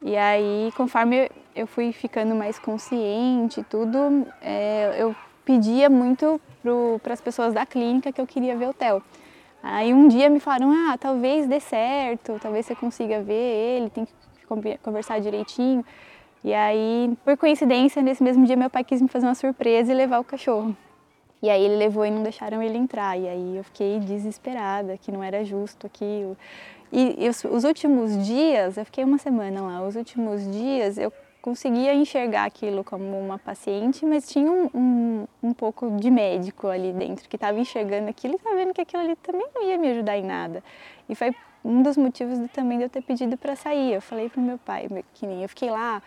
E 0.00 0.16
aí, 0.16 0.72
conforme 0.76 1.30
eu 1.54 1.66
fui 1.66 1.92
ficando 1.92 2.34
mais 2.34 2.58
consciente 2.58 3.60
e 3.60 3.64
tudo, 3.64 4.26
é, 4.40 4.94
eu 4.96 5.14
pedia 5.44 5.90
muito 5.90 6.40
para 7.02 7.14
as 7.14 7.20
pessoas 7.20 7.52
da 7.52 7.66
clínica 7.66 8.12
que 8.12 8.20
eu 8.20 8.26
queria 8.26 8.56
ver 8.56 8.68
o 8.68 8.74
Theo. 8.74 9.02
Aí 9.62 9.92
um 9.92 10.06
dia 10.06 10.30
me 10.30 10.38
falaram, 10.38 10.70
ah, 10.70 10.96
talvez 10.96 11.46
dê 11.48 11.58
certo, 11.58 12.38
talvez 12.40 12.64
você 12.64 12.74
consiga 12.74 13.20
ver 13.20 13.32
ele, 13.32 13.90
tem 13.90 14.04
que 14.04 14.12
conversar 14.82 15.20
direitinho. 15.20 15.84
E 16.42 16.54
aí, 16.54 17.16
por 17.24 17.36
coincidência, 17.36 18.00
nesse 18.00 18.22
mesmo 18.22 18.44
dia 18.46 18.56
meu 18.56 18.70
pai 18.70 18.84
quis 18.84 19.02
me 19.02 19.08
fazer 19.08 19.26
uma 19.26 19.34
surpresa 19.34 19.92
e 19.92 19.94
levar 19.94 20.18
o 20.18 20.24
cachorro. 20.24 20.76
E 21.42 21.48
aí 21.50 21.62
ele 21.62 21.76
levou 21.76 22.04
e 22.04 22.10
não 22.10 22.22
deixaram 22.22 22.62
ele 22.62 22.78
entrar. 22.78 23.16
E 23.16 23.28
aí 23.28 23.56
eu 23.56 23.64
fiquei 23.64 23.98
desesperada, 24.00 24.96
que 24.96 25.12
não 25.12 25.22
era 25.22 25.44
justo 25.44 25.86
aquilo. 25.86 26.36
E, 26.92 27.28
os, 27.28 27.44
os, 27.44 27.64
últimos 27.64 28.26
dias, 28.26 28.78
eu 28.78 28.84
fiquei 28.84 29.04
uma 29.04 29.18
semana 29.18 29.60
lá, 29.60 29.86
os 29.86 29.94
últimos 29.94 30.50
dias 30.50 30.96
eu 30.96 31.12
conseguia 31.42 31.94
enxergar 31.94 32.44
aquilo 32.44 32.82
como 32.82 33.18
uma 33.18 33.38
paciente, 33.38 34.06
mas 34.06 34.26
tinha 34.28 34.50
um, 34.50 34.70
um, 34.74 35.26
um 35.42 35.52
pouco 35.52 35.90
de 35.98 36.10
médico 36.10 36.66
ali 36.66 36.92
dentro 36.92 37.28
que 37.28 37.36
estava 37.36 37.58
enxergando 37.58 38.08
aquilo 38.08 38.34
e 38.34 38.36
estava 38.36 38.56
vendo 38.56 38.72
que 38.72 38.80
aquilo 38.80 39.02
ali 39.02 39.16
também 39.16 39.46
não 39.54 39.64
ia 39.64 39.76
me 39.76 39.90
ajudar 39.90 40.16
em 40.16 40.24
nada. 40.24 40.64
E 41.08 41.14
foi 41.14 41.34
um 41.64 41.82
dos 41.82 41.96
motivos 41.96 42.38
de, 42.38 42.48
também 42.48 42.78
de 42.78 42.84
eu 42.84 42.90
ter 42.90 43.02
pedido 43.02 43.36
para 43.36 43.56
sair. 43.56 43.94
Eu 43.94 44.02
falei 44.02 44.28
para 44.28 44.40
o 44.40 44.44
meu 44.44 44.58
pai, 44.58 44.88
que 45.14 45.26
nem 45.26 45.42
eu 45.42 45.48
fiquei 45.48 45.70
lá 45.70 46.02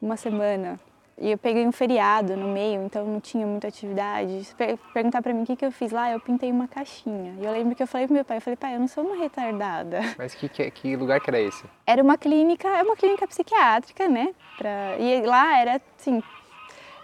uma 0.00 0.16
semana 0.16 0.78
e 1.20 1.32
eu 1.32 1.38
peguei 1.38 1.66
um 1.66 1.72
feriado 1.72 2.36
no 2.36 2.46
meio, 2.46 2.82
então 2.84 3.04
não 3.04 3.20
tinha 3.20 3.46
muita 3.46 3.66
atividade. 3.66 4.54
Perguntar 4.94 5.20
para 5.20 5.34
mim 5.34 5.42
o 5.42 5.46
que, 5.46 5.56
que 5.56 5.66
eu 5.66 5.72
fiz 5.72 5.90
lá, 5.90 6.12
eu 6.12 6.20
pintei 6.20 6.50
uma 6.50 6.68
caixinha. 6.68 7.34
E 7.40 7.44
eu 7.44 7.52
lembro 7.52 7.74
que 7.74 7.82
eu 7.82 7.86
falei 7.86 8.06
pro 8.06 8.14
meu 8.14 8.24
pai, 8.24 8.36
eu 8.36 8.40
falei, 8.40 8.56
pai, 8.56 8.76
eu 8.76 8.80
não 8.80 8.86
sou 8.86 9.04
uma 9.04 9.16
retardada. 9.16 10.00
Mas 10.16 10.34
que, 10.34 10.48
que, 10.48 10.70
que 10.70 10.96
lugar 10.96 11.20
que 11.20 11.28
era 11.28 11.40
esse? 11.40 11.64
Era 11.84 12.02
uma 12.02 12.16
clínica, 12.16 12.68
é 12.68 12.82
uma 12.82 12.96
clínica 12.96 13.26
psiquiátrica, 13.26 14.08
né? 14.08 14.32
Pra, 14.56 14.96
e 14.98 15.22
lá 15.22 15.58
era, 15.58 15.80
assim, 15.98 16.22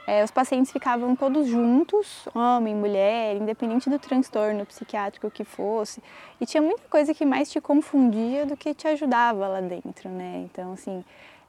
é, 0.06 0.22
os 0.22 0.30
pacientes 0.30 0.70
ficavam 0.70 1.16
todos 1.16 1.46
juntos, 1.46 2.28
homem, 2.34 2.74
mulher, 2.74 3.36
independente 3.36 3.88
do 3.88 3.98
transtorno 3.98 4.66
psiquiátrico 4.66 5.30
que 5.30 5.44
fosse. 5.44 6.02
E 6.40 6.44
tinha 6.44 6.62
muita 6.62 6.82
coisa 6.88 7.14
que 7.14 7.24
mais 7.24 7.50
te 7.50 7.60
confundia 7.60 8.44
do 8.44 8.56
que 8.56 8.74
te 8.74 8.86
ajudava 8.86 9.48
lá 9.48 9.60
dentro, 9.60 10.10
né? 10.10 10.42
Então, 10.44 10.74
assim, 10.74 11.02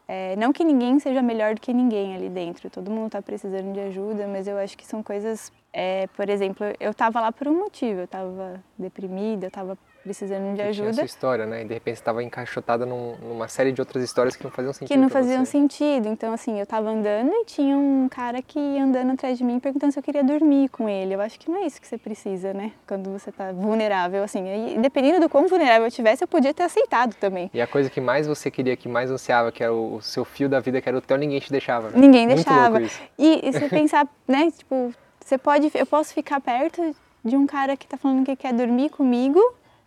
é, 0.07 0.35
não 0.37 0.53
que 0.53 0.63
ninguém 0.63 0.99
seja 0.99 1.21
melhor 1.21 1.55
do 1.55 1.61
que 1.61 1.73
ninguém 1.73 2.15
ali 2.15 2.29
dentro, 2.29 2.69
todo 2.69 2.89
mundo 2.89 3.07
está 3.07 3.21
precisando 3.21 3.73
de 3.73 3.79
ajuda, 3.79 4.27
mas 4.27 4.47
eu 4.47 4.57
acho 4.57 4.77
que 4.77 4.85
são 4.85 5.03
coisas, 5.03 5.51
é, 5.73 6.07
por 6.15 6.29
exemplo, 6.29 6.65
eu 6.79 6.91
estava 6.91 7.19
lá 7.19 7.31
por 7.31 7.47
um 7.47 7.59
motivo, 7.59 8.01
eu 8.01 8.05
estava 8.05 8.63
deprimida, 8.77 9.47
eu 9.47 9.49
estava 9.49 9.77
precisando 10.05 10.55
de 10.55 10.61
ajuda. 10.61 10.91
Tinha 10.91 11.03
essa 11.03 11.05
história, 11.05 11.45
né? 11.47 11.63
E 11.63 11.65
de 11.65 11.73
repente 11.73 11.95
estava 11.95 12.23
encaixotada 12.23 12.85
num, 12.85 13.15
numa 13.17 13.47
série 13.47 13.71
de 13.71 13.81
outras 13.81 14.03
histórias 14.03 14.35
que 14.35 14.43
não 14.43 14.51
faziam 14.51 14.71
sentido. 14.71 14.87
Que 14.87 14.97
não 14.97 15.09
faziam 15.09 15.43
você. 15.43 15.51
sentido. 15.51 16.07
Então, 16.07 16.31
assim, 16.31 16.57
eu 16.57 16.63
estava 16.63 16.89
andando 16.89 17.31
e 17.31 17.45
tinha 17.45 17.75
um 17.75 18.07
cara 18.07 18.39
que 18.41 18.59
ia 18.59 18.83
andando 18.83 19.13
atrás 19.13 19.35
de 19.35 19.43
mim 19.43 19.59
perguntando 19.59 19.91
se 19.91 19.97
eu 19.97 20.03
queria 20.03 20.23
dormir 20.23 20.69
com 20.69 20.87
ele. 20.87 21.15
Eu 21.15 21.21
acho 21.21 21.39
que 21.39 21.49
não 21.49 21.57
é 21.57 21.65
isso 21.65 21.81
que 21.81 21.87
você 21.87 21.97
precisa, 21.97 22.53
né? 22.53 22.71
Quando 22.87 23.09
você 23.09 23.31
está 23.31 23.51
vulnerável, 23.51 24.23
assim. 24.23 24.75
E, 24.75 24.77
dependendo 24.77 25.21
do 25.21 25.29
quão 25.29 25.47
vulnerável 25.47 25.87
eu 25.87 25.91
tivesse, 25.91 26.23
eu 26.23 26.27
podia 26.27 26.53
ter 26.53 26.63
aceitado 26.63 27.15
também. 27.15 27.49
E 27.51 27.59
a 27.59 27.65
coisa 27.65 27.89
que 27.89 27.99
mais 27.99 28.27
você 28.27 28.51
queria, 28.51 28.77
que 28.77 28.87
mais 28.87 29.09
ansiava, 29.09 29.51
que 29.51 29.63
era 29.63 29.73
o, 29.73 29.99
seu 30.01 30.23
fio 30.23 30.47
da 30.47 30.59
vida, 30.59 30.79
que 30.79 30.87
era 30.87 30.97
o 30.97 31.01
teu, 31.01 31.17
ninguém 31.17 31.39
te 31.39 31.51
deixava. 31.51 31.89
Né? 31.89 31.97
Ninguém 31.97 32.27
Muito 32.27 32.35
deixava. 32.37 32.79
E, 33.17 33.41
e 33.43 33.51
você 33.51 33.67
pensar, 33.67 34.07
né? 34.27 34.51
Tipo, 34.55 34.93
você 35.19 35.35
pode, 35.35 35.71
eu 35.73 35.85
posso 35.87 36.13
ficar 36.13 36.39
perto 36.39 36.95
de 37.23 37.35
um 37.35 37.47
cara 37.47 37.75
que 37.75 37.85
está 37.85 37.97
falando 37.97 38.23
que 38.23 38.35
quer 38.35 38.53
dormir 38.53 38.91
comigo 38.91 39.41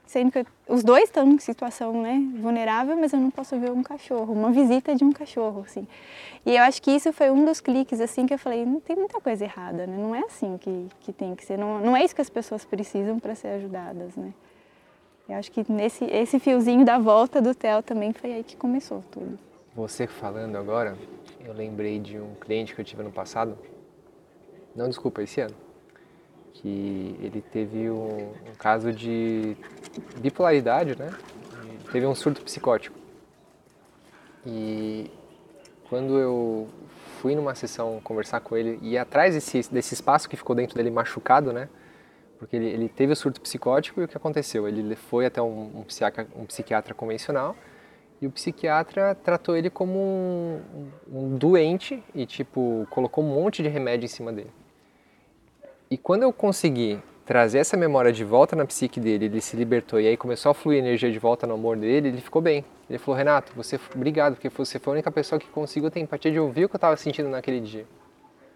sendo 0.09 0.33
que 0.33 0.45
os 0.67 0.83
dois 0.83 1.05
estão 1.05 1.29
em 1.29 1.39
situação 1.39 2.03
né, 2.03 2.19
vulnerável, 2.41 2.97
mas 2.97 3.13
eu 3.13 3.21
não 3.21 3.31
posso 3.31 3.59
ver 3.61 3.71
um 3.71 3.83
cachorro, 3.83 4.33
uma 4.33 4.51
visita 4.51 4.95
de 4.95 5.05
um 5.05 5.13
cachorro, 5.13 5.63
assim. 5.67 5.87
E 6.47 6.57
eu 6.57 6.63
acho 6.63 6.81
que 6.81 6.91
isso 6.91 7.13
foi 7.13 7.31
um 7.31 7.45
dos 7.45 7.61
cliques, 7.61 8.01
assim, 8.01 8.25
que 8.25 8.33
eu 8.33 8.39
falei, 8.39 8.65
não 8.65 8.81
tem 8.81 8.97
muita 8.97 9.21
coisa 9.21 9.45
errada, 9.45 9.87
né? 9.87 9.97
Não 9.99 10.15
é 10.15 10.21
assim 10.21 10.57
que, 10.57 10.89
que 11.01 11.13
tem 11.13 11.35
que 11.35 11.45
ser, 11.45 11.59
não, 11.59 11.79
não 11.79 11.95
é 11.95 12.03
isso 12.03 12.15
que 12.15 12.23
as 12.23 12.31
pessoas 12.31 12.65
precisam 12.65 13.19
para 13.19 13.35
ser 13.35 13.49
ajudadas, 13.49 14.17
né? 14.17 14.33
Eu 15.29 15.37
acho 15.37 15.53
que 15.53 15.71
nesse 15.71 16.07
esse 16.07 16.39
fiozinho 16.39 16.87
da 16.87 16.99
volta 16.99 17.43
do 17.43 17.55
Theo 17.55 17.83
também 17.83 18.15
foi 18.15 18.33
aí 18.33 18.43
que 18.43 18.57
começou 18.57 19.05
tudo. 19.11 19.39
Você 19.77 20.07
falando 20.07 20.57
agora, 20.57 20.97
eu 21.45 21.53
lembrei 21.53 21.99
de 21.99 22.19
um 22.19 22.35
cliente 22.41 22.75
que 22.75 22.81
eu 22.81 22.85
tive 22.85 23.03
no 23.03 23.13
passado, 23.13 23.59
não, 24.75 24.89
desculpa, 24.89 25.23
esse 25.23 25.43
ano 25.43 25.68
que 26.61 27.17
ele 27.21 27.41
teve 27.41 27.89
um, 27.89 28.33
um 28.33 28.55
caso 28.59 28.93
de 28.93 29.57
bipolaridade, 30.21 30.99
né? 30.99 31.11
Teve 31.93 32.07
um 32.07 32.15
surto 32.15 32.43
psicótico. 32.43 32.99
E 34.45 35.11
quando 35.89 36.19
eu 36.19 36.69
fui 37.21 37.35
numa 37.35 37.55
sessão 37.55 38.01
conversar 38.03 38.41
com 38.41 38.57
ele 38.57 38.79
e 38.83 38.99
atrás 38.99 39.35
desse, 39.35 39.73
desse 39.73 39.95
espaço 39.95 40.29
que 40.29 40.37
ficou 40.37 40.55
dentro 40.55 40.77
dele 40.77 40.91
machucado, 40.91 41.53
né? 41.53 41.69
Porque 42.39 42.57
ele, 42.57 42.67
ele 42.67 42.89
teve 42.89 43.13
o 43.13 43.17
surto 43.17 43.41
psicótico 43.41 44.01
e 44.01 44.05
o 44.05 44.09
que 44.09 44.17
aconteceu? 44.17 44.69
Ele 44.69 44.95
foi 44.97 45.27
até 45.27 45.41
um, 45.41 45.81
um, 45.81 45.85
psiquiatra, 45.85 46.27
um 46.37 46.45
psiquiatra 46.45 46.95
convencional 46.95 47.57
e 48.21 48.27
o 48.27 48.31
psiquiatra 48.31 49.15
tratou 49.15 49.57
ele 49.57 49.71
como 49.71 49.99
um, 49.99 50.91
um 51.11 51.37
doente 51.37 52.03
e, 52.15 52.27
tipo, 52.27 52.87
colocou 52.91 53.25
um 53.25 53.29
monte 53.29 53.63
de 53.63 53.69
remédio 53.69 54.07
em 54.07 54.09
cima 54.09 54.33
dele. 54.33 54.51
E 55.91 55.97
quando 55.97 56.23
eu 56.23 56.33
consegui 56.33 57.01
trazer 57.25 57.59
essa 57.59 57.77
memória 57.77 58.13
de 58.13 58.25
volta 58.25 58.57
na 58.57 58.65
psique 58.65 58.99
dele, 58.99 59.27
ele 59.27 59.41
se 59.41 59.57
libertou 59.57 60.01
e 60.01 60.07
aí 60.07 60.17
começou 60.17 60.51
a 60.51 60.55
fluir 60.55 60.79
energia 60.79 61.11
de 61.11 61.19
volta 61.19 61.47
no 61.47 61.55
amor 61.55 61.77
dele, 61.77 62.09
ele 62.09 62.21
ficou 62.21 62.41
bem. 62.41 62.65
Ele 62.89 62.99
falou: 62.99 63.17
Renato, 63.17 63.53
você, 63.55 63.79
obrigado, 63.95 64.35
porque 64.35 64.49
você 64.49 64.79
foi 64.79 64.93
a 64.93 64.95
única 64.95 65.11
pessoa 65.11 65.39
que 65.39 65.47
conseguiu 65.49 65.91
ter 65.91 66.01
empatia 66.01 66.31
de 66.31 66.41
ouvir 66.41 66.65
o 66.65 66.69
que 66.69 66.75
eu 66.75 66.79
estava 66.79 66.97
sentindo 66.97 67.29
naquele 67.29 67.61
dia. 67.61 67.87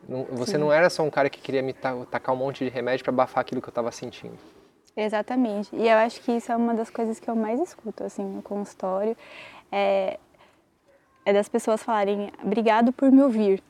Não, 0.08 0.24
você 0.30 0.52
Sim. 0.52 0.58
não 0.58 0.72
era 0.72 0.90
só 0.90 1.02
um 1.02 1.10
cara 1.10 1.30
que 1.30 1.40
queria 1.40 1.62
me 1.62 1.72
tacar 1.72 2.34
um 2.34 2.38
monte 2.38 2.64
de 2.64 2.70
remédio 2.70 3.04
para 3.04 3.12
abafar 3.12 3.42
aquilo 3.42 3.60
que 3.60 3.68
eu 3.68 3.72
estava 3.72 3.92
sentindo. 3.92 4.38
Exatamente. 4.96 5.74
E 5.74 5.88
eu 5.88 5.96
acho 5.98 6.20
que 6.20 6.32
isso 6.32 6.50
é 6.50 6.56
uma 6.56 6.74
das 6.74 6.90
coisas 6.90 7.20
que 7.20 7.28
eu 7.28 7.36
mais 7.36 7.60
escuto 7.60 8.04
assim 8.04 8.24
no 8.24 8.42
consultório. 8.42 9.16
É, 9.70 10.18
é 11.24 11.32
das 11.32 11.48
pessoas 11.48 11.82
falarem: 11.82 12.30
obrigado 12.42 12.92
por 12.92 13.10
me 13.10 13.22
ouvir 13.22 13.62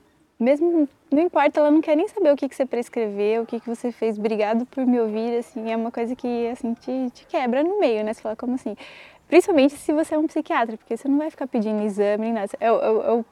mesmo 0.42 0.88
não 1.10 1.22
importa, 1.22 1.60
ela 1.60 1.70
não 1.70 1.80
quer 1.80 1.96
nem 1.96 2.08
saber 2.08 2.32
o 2.32 2.36
que, 2.36 2.48
que 2.48 2.56
você 2.56 2.66
prescreveu, 2.66 3.42
o 3.42 3.46
que, 3.46 3.60
que 3.60 3.66
você 3.68 3.92
fez, 3.92 4.18
obrigado 4.18 4.66
por 4.66 4.84
me 4.86 4.98
ouvir, 4.98 5.38
assim, 5.38 5.70
é 5.70 5.76
uma 5.76 5.90
coisa 5.90 6.16
que, 6.16 6.48
assim, 6.48 6.74
te, 6.74 7.10
te 7.10 7.26
quebra 7.26 7.62
no 7.62 7.78
meio, 7.78 8.04
né? 8.04 8.12
Você 8.12 8.22
fala, 8.22 8.34
como 8.34 8.54
assim? 8.54 8.76
Principalmente 9.28 9.76
se 9.76 9.92
você 9.92 10.14
é 10.14 10.18
um 10.18 10.26
psiquiatra, 10.26 10.76
porque 10.76 10.96
você 10.96 11.08
não 11.08 11.18
vai 11.18 11.30
ficar 11.30 11.46
pedindo 11.46 11.82
exame 11.82 12.24
nem 12.24 12.32
nada. 12.32 12.50
É, 12.60 12.66
é, 12.66 12.68
é, 12.68 13.24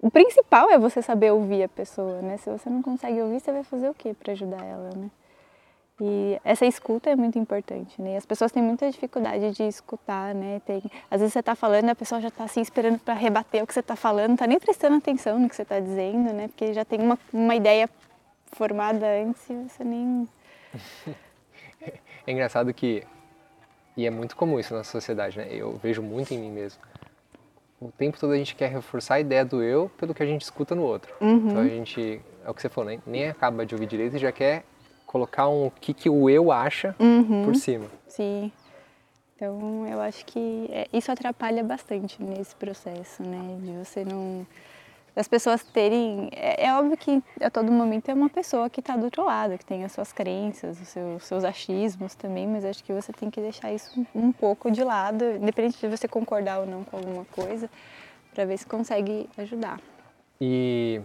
o 0.00 0.10
principal 0.10 0.70
é 0.70 0.78
você 0.78 1.00
saber 1.00 1.30
ouvir 1.32 1.62
a 1.62 1.68
pessoa, 1.68 2.20
né? 2.22 2.36
Se 2.36 2.50
você 2.50 2.68
não 2.68 2.82
consegue 2.82 3.20
ouvir, 3.20 3.40
você 3.40 3.52
vai 3.52 3.62
fazer 3.62 3.88
o 3.88 3.94
quê 3.94 4.14
para 4.14 4.32
ajudar 4.32 4.64
ela, 4.64 4.90
né? 4.96 5.10
E 6.04 6.40
essa 6.42 6.66
escuta 6.66 7.10
é 7.10 7.14
muito 7.14 7.38
importante, 7.38 8.02
né? 8.02 8.16
As 8.16 8.26
pessoas 8.26 8.50
têm 8.50 8.60
muita 8.60 8.90
dificuldade 8.90 9.52
de 9.52 9.62
escutar, 9.62 10.34
né? 10.34 10.60
Tem, 10.66 10.82
às 11.08 11.20
vezes 11.20 11.32
você 11.32 11.38
está 11.38 11.54
falando, 11.54 11.90
a 11.90 11.94
pessoa 11.94 12.20
já 12.20 12.26
está 12.26 12.42
assim 12.42 12.60
esperando 12.60 12.98
para 12.98 13.14
rebater 13.14 13.62
o 13.62 13.66
que 13.68 13.72
você 13.72 13.78
está 13.78 13.94
falando, 13.94 14.26
não 14.26 14.34
está 14.34 14.48
nem 14.48 14.58
prestando 14.58 14.96
atenção 14.96 15.38
no 15.38 15.48
que 15.48 15.54
você 15.54 15.62
está 15.62 15.78
dizendo, 15.78 16.32
né? 16.32 16.48
Porque 16.48 16.72
já 16.72 16.84
tem 16.84 17.00
uma, 17.00 17.16
uma 17.32 17.54
ideia 17.54 17.88
formada 18.50 19.06
antes 19.06 19.48
e 19.48 19.54
você 19.54 19.84
nem... 19.84 20.28
É 22.24 22.30
engraçado 22.30 22.72
que, 22.72 23.04
e 23.96 24.06
é 24.06 24.10
muito 24.10 24.36
comum 24.36 24.58
isso 24.58 24.72
na 24.72 24.84
sociedade, 24.84 25.38
né? 25.38 25.48
Eu 25.50 25.76
vejo 25.82 26.00
muito 26.00 26.32
em 26.32 26.38
mim 26.38 26.52
mesmo. 26.52 26.80
O 27.80 27.90
tempo 27.90 28.18
todo 28.18 28.32
a 28.32 28.36
gente 28.36 28.54
quer 28.54 28.70
reforçar 28.70 29.16
a 29.16 29.20
ideia 29.20 29.44
do 29.44 29.60
eu 29.60 29.90
pelo 29.98 30.14
que 30.14 30.22
a 30.22 30.26
gente 30.26 30.42
escuta 30.42 30.72
no 30.72 30.82
outro. 30.82 31.12
Uhum. 31.20 31.48
Então 31.48 31.58
a 31.62 31.68
gente, 31.68 32.20
é 32.44 32.50
o 32.50 32.54
que 32.54 32.62
você 32.62 32.68
falou, 32.68 32.90
né? 32.90 33.00
nem 33.04 33.28
acaba 33.28 33.66
de 33.66 33.74
ouvir 33.74 33.86
direito 33.86 34.16
e 34.16 34.18
já 34.20 34.30
quer 34.30 34.64
colocar 35.12 35.46
um 35.46 35.70
que, 35.78 35.92
que 35.92 36.08
o 36.08 36.30
eu 36.30 36.50
acha 36.50 36.96
uhum. 36.98 37.44
por 37.44 37.54
cima. 37.54 37.86
Sim. 38.08 38.50
Então 39.36 39.86
eu 39.86 40.00
acho 40.00 40.24
que 40.24 40.68
é, 40.70 40.88
isso 40.90 41.12
atrapalha 41.12 41.62
bastante 41.62 42.22
nesse 42.22 42.56
processo, 42.56 43.22
né? 43.22 43.58
De 43.60 43.72
você 43.72 44.04
não. 44.04 44.46
Das 45.14 45.28
pessoas 45.28 45.62
terem. 45.62 46.30
É, 46.32 46.66
é 46.66 46.74
óbvio 46.74 46.96
que 46.96 47.22
a 47.42 47.50
todo 47.50 47.70
momento 47.70 48.08
é 48.08 48.14
uma 48.14 48.30
pessoa 48.30 48.70
que 48.70 48.80
está 48.80 48.96
do 48.96 49.04
outro 49.04 49.22
lado, 49.22 49.58
que 49.58 49.64
tem 49.64 49.84
as 49.84 49.92
suas 49.92 50.10
crenças, 50.10 50.80
os 50.80 50.88
seus, 50.88 51.24
seus 51.24 51.44
achismos 51.44 52.14
também, 52.14 52.46
mas 52.46 52.64
acho 52.64 52.82
que 52.82 52.94
você 52.94 53.12
tem 53.12 53.28
que 53.28 53.40
deixar 53.40 53.70
isso 53.70 54.06
um 54.14 54.32
pouco 54.32 54.70
de 54.70 54.82
lado, 54.82 55.22
independente 55.22 55.78
de 55.78 55.88
você 55.88 56.08
concordar 56.08 56.60
ou 56.60 56.66
não 56.66 56.82
com 56.82 56.96
alguma 56.96 57.26
coisa, 57.26 57.68
para 58.32 58.46
ver 58.46 58.56
se 58.56 58.64
consegue 58.64 59.28
ajudar. 59.36 59.78
E 60.40 61.02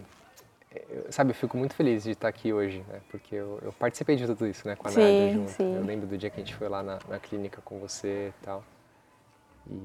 eu, 0.70 1.10
sabe, 1.12 1.30
eu 1.30 1.34
fico 1.34 1.56
muito 1.56 1.74
feliz 1.74 2.04
de 2.04 2.10
estar 2.10 2.28
aqui 2.28 2.52
hoje, 2.52 2.84
né? 2.88 3.00
Porque 3.10 3.34
eu, 3.34 3.58
eu 3.62 3.72
participei 3.72 4.16
de 4.16 4.26
tudo 4.26 4.46
isso, 4.46 4.66
né? 4.68 4.76
Com 4.76 4.88
a 4.88 4.90
Sim, 4.90 5.00
Nádia 5.00 5.28
junto. 5.30 5.50
sim. 5.52 5.74
Eu 5.74 5.84
lembro 5.84 6.06
do 6.06 6.16
dia 6.18 6.28
que 6.30 6.40
a 6.40 6.44
gente 6.44 6.54
foi 6.54 6.68
lá 6.68 6.82
na, 6.82 6.98
na 7.08 7.18
clínica 7.18 7.60
com 7.64 7.78
você 7.78 8.32
e 8.40 8.44
tal. 8.44 8.64
E... 9.70 9.78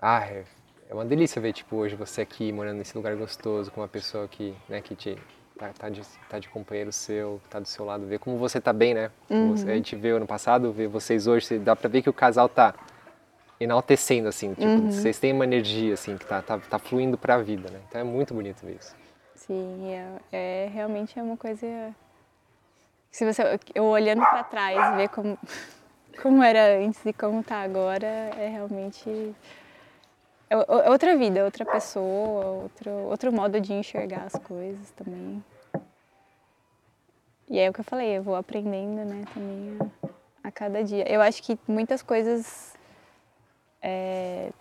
Ah, 0.00 0.24
é, 0.26 0.44
é 0.88 0.94
uma 0.94 1.04
delícia 1.04 1.40
ver, 1.40 1.52
tipo, 1.52 1.76
hoje 1.76 1.94
você 1.96 2.20
aqui 2.22 2.52
morando 2.52 2.78
nesse 2.78 2.96
lugar 2.96 3.14
gostoso, 3.16 3.70
com 3.70 3.80
uma 3.80 3.88
pessoa 3.88 4.26
que, 4.28 4.54
né, 4.68 4.80
que 4.80 4.94
te... 4.94 5.16
Tá, 5.58 5.70
tá, 5.78 5.88
de, 5.90 6.00
tá 6.26 6.38
de 6.38 6.48
companheiro 6.48 6.90
seu, 6.90 7.38
tá 7.50 7.60
do 7.60 7.68
seu 7.68 7.84
lado, 7.84 8.06
ver 8.06 8.18
como 8.18 8.38
você 8.38 8.58
tá 8.58 8.72
bem, 8.72 8.94
né? 8.94 9.10
Uhum. 9.28 9.54
Você- 9.54 9.70
a 9.70 9.74
gente 9.74 9.94
vê 9.94 10.08
ano 10.08 10.26
passado, 10.26 10.72
vê 10.72 10.86
vocês 10.86 11.26
hoje, 11.26 11.58
dá 11.58 11.76
pra 11.76 11.86
ver 11.86 12.00
que 12.00 12.08
o 12.08 12.14
casal 12.14 12.48
tá 12.48 12.74
enaltecendo, 13.60 14.26
assim, 14.26 14.54
tipo, 14.54 14.64
Uhum. 14.64 14.90
vocês 14.90 15.18
têm 15.18 15.34
uma 15.34 15.44
energia, 15.44 15.92
assim, 15.92 16.16
que 16.16 16.24
tá, 16.24 16.40
tá, 16.40 16.58
tá 16.58 16.78
fluindo 16.78 17.18
pra 17.18 17.36
vida, 17.42 17.70
né? 17.70 17.78
Então 17.88 18.00
é 18.00 18.04
muito 18.04 18.32
bonito 18.32 18.64
ver 18.64 18.76
isso. 18.76 18.96
Sim, 19.50 19.92
é, 19.92 20.20
é 20.30 20.70
realmente 20.72 21.18
é 21.18 21.22
uma 21.24 21.36
coisa. 21.36 21.66
Se 23.10 23.24
você, 23.24 23.42
eu 23.74 23.82
olhando 23.82 24.20
para 24.20 24.44
trás, 24.44 24.96
ver 24.96 25.08
como, 25.08 25.36
como 26.22 26.40
era 26.40 26.78
antes 26.78 27.04
e 27.04 27.12
como 27.12 27.42
tá 27.42 27.60
agora, 27.62 28.06
é 28.06 28.46
realmente 28.48 29.34
é 30.48 30.54
é 30.54 30.88
outra 30.88 31.16
vida, 31.16 31.44
outra 31.44 31.64
pessoa, 31.64 32.46
outro, 32.62 32.90
outro 33.08 33.32
modo 33.32 33.60
de 33.60 33.72
enxergar 33.72 34.22
as 34.22 34.34
coisas 34.34 34.92
também. 34.92 35.42
E 37.48 37.58
é 37.58 37.68
o 37.68 37.72
que 37.72 37.80
eu 37.80 37.84
falei, 37.84 38.18
eu 38.18 38.22
vou 38.22 38.36
aprendendo, 38.36 39.04
né, 39.04 39.24
também 39.34 39.78
a, 40.44 40.48
a 40.48 40.52
cada 40.52 40.84
dia. 40.84 41.12
Eu 41.12 41.20
acho 41.20 41.42
que 41.42 41.58
muitas 41.66 42.04
coisas 42.04 42.78
é, 43.82 44.52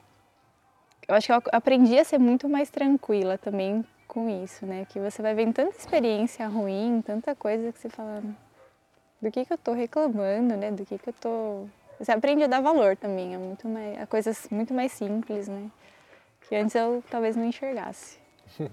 eu 1.07 1.13
acho 1.13 1.27
que 1.27 1.31
eu 1.31 1.41
aprendi 1.51 1.99
a 1.99 2.03
ser 2.03 2.17
muito 2.17 2.49
mais 2.49 2.71
tranquila 2.71 3.37
também 3.37 3.85
com 4.09 4.27
isso, 4.43 4.65
né? 4.65 4.85
Que 4.89 4.99
você 4.99 5.21
vai 5.21 5.33
vendo 5.33 5.53
tanta 5.53 5.77
experiência 5.77 6.45
ruim, 6.47 7.01
tanta 7.05 7.33
coisa 7.33 7.71
que 7.71 7.79
você 7.79 7.87
fala 7.89 8.21
do 9.21 9.31
que 9.31 9.45
que 9.45 9.53
eu 9.53 9.57
tô 9.57 9.71
reclamando, 9.71 10.57
né? 10.57 10.71
Do 10.71 10.85
que 10.85 10.97
que 10.97 11.09
eu 11.09 11.13
tô 11.13 11.65
você 11.97 12.11
aprende 12.13 12.43
a 12.43 12.47
dar 12.47 12.61
valor 12.61 12.95
também, 12.97 13.35
é 13.35 13.37
muito 13.37 13.67
mais 13.67 13.99
a 14.01 14.07
coisas 14.07 14.47
muito 14.49 14.73
mais 14.73 14.91
simples, 14.91 15.47
né? 15.47 15.69
Que 16.47 16.55
antes 16.55 16.73
eu 16.75 17.03
talvez 17.09 17.35
não 17.37 17.45
enxergasse. 17.45 18.17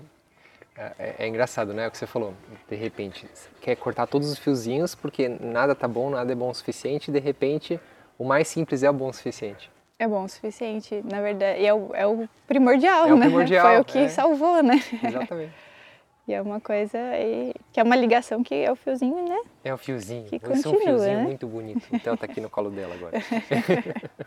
É, 0.78 0.92
é- 0.98 1.14
é 1.20 1.26
engraçado, 1.26 1.72
né? 1.72 1.88
O 1.88 1.90
que 1.90 1.96
você 1.96 2.06
falou. 2.06 2.34
De 2.68 2.76
repente, 2.76 3.26
você 3.32 3.48
quer 3.62 3.74
cortar 3.76 4.06
todos 4.06 4.30
os 4.30 4.38
fiozinhos 4.38 4.94
porque 4.94 5.26
nada 5.26 5.74
tá 5.74 5.88
bom, 5.88 6.10
nada 6.10 6.30
é 6.30 6.34
bom 6.34 6.50
o 6.50 6.54
suficiente. 6.54 7.08
E 7.10 7.12
de 7.14 7.18
repente, 7.18 7.80
o 8.18 8.24
mais 8.26 8.46
simples 8.46 8.82
é 8.82 8.90
o 8.90 8.92
bom 8.92 9.08
o 9.08 9.12
suficiente. 9.14 9.70
É 9.98 10.06
bom 10.06 10.24
o 10.24 10.28
suficiente, 10.28 11.02
na 11.10 11.22
verdade, 11.22 11.60
e 11.60 11.66
é 11.66 11.72
o, 11.72 11.90
é 11.94 12.06
o 12.06 12.28
primordial, 12.46 13.06
É 13.06 13.12
o 13.12 13.16
né? 13.16 13.26
primordial, 13.26 13.66
Foi 13.66 13.80
o 13.80 13.84
que 13.84 13.98
é. 13.98 14.08
salvou, 14.08 14.62
né? 14.62 14.74
Exatamente. 15.02 15.52
E 16.28 16.34
é 16.34 16.42
uma 16.42 16.60
coisa 16.60 16.98
que 17.72 17.78
é 17.80 17.82
uma 17.82 17.94
ligação 17.96 18.42
que 18.42 18.54
é 18.54 18.70
o 18.70 18.76
fiozinho, 18.76 19.26
né? 19.28 19.40
É 19.64 19.72
o 19.72 19.78
fiozinho. 19.78 20.24
Que 20.24 20.36
Esse 20.36 20.44
é 20.44 20.48
um 20.48 20.52
continua, 20.54 20.80
fiozinho 20.82 21.16
né? 21.18 21.22
muito 21.22 21.46
bonito. 21.46 21.86
Então 21.92 22.16
tá 22.16 22.26
aqui 22.26 22.40
no 22.40 22.50
colo 22.50 22.68
dela 22.70 22.94
agora. 22.94 23.12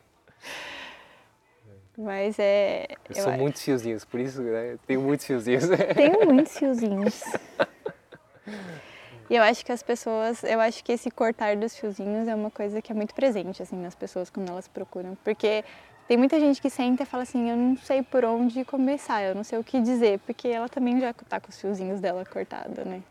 Mas 1.98 2.40
é. 2.40 2.88
Eu 3.10 3.16
sou 3.16 3.34
muitos 3.34 3.62
fiozinhos, 3.62 4.06
por 4.06 4.22
isso 4.22 4.42
né, 4.42 4.74
eu 4.74 4.78
tenho 4.88 5.02
muitos 5.02 5.26
fiozinhos. 5.26 5.66
Tenho 5.96 6.26
muitos 6.26 6.58
fiozinhos. 6.58 7.22
E 9.30 9.36
eu 9.36 9.44
acho 9.44 9.64
que 9.66 9.72
as 9.72 9.84
pessoas, 9.84 10.44
eu 10.44 10.60
acho 10.60 10.84
que 10.84 10.92
esse 10.92 11.12
cortar 11.12 11.56
dos 11.56 11.76
fiozinhos 11.78 12.28
é 12.28 12.34
uma 12.34 12.50
coisa 12.50 12.82
que 12.82 12.92
é 12.92 12.96
muito 12.96 13.14
presente 13.14 13.62
assim 13.62 13.76
nas 13.76 13.94
pessoas 13.96 14.30
quando 14.30 14.50
elas 14.50 14.68
procuram, 14.68 15.16
porque 15.24 15.64
tem 16.08 16.18
muita 16.18 16.40
gente 16.40 16.60
que 16.60 16.70
senta 16.70 17.04
e 17.04 17.06
fala 17.06 17.22
assim, 17.24 17.50
eu 17.52 17.56
não 17.56 17.78
sei 17.78 18.02
por 18.02 18.26
onde 18.26 18.66
começar, 18.66 19.22
eu 19.22 19.36
não 19.36 19.44
sei 19.44 19.60
o 19.60 19.64
que 19.64 19.80
dizer, 19.80 20.18
porque 20.26 20.48
ela 20.48 20.68
também 20.68 21.00
já 21.00 21.14
tá 21.14 21.40
com 21.40 21.50
os 21.50 21.62
fiozinhos 21.62 22.00
dela 22.00 22.26
cortada, 22.26 22.84
né? 22.84 23.04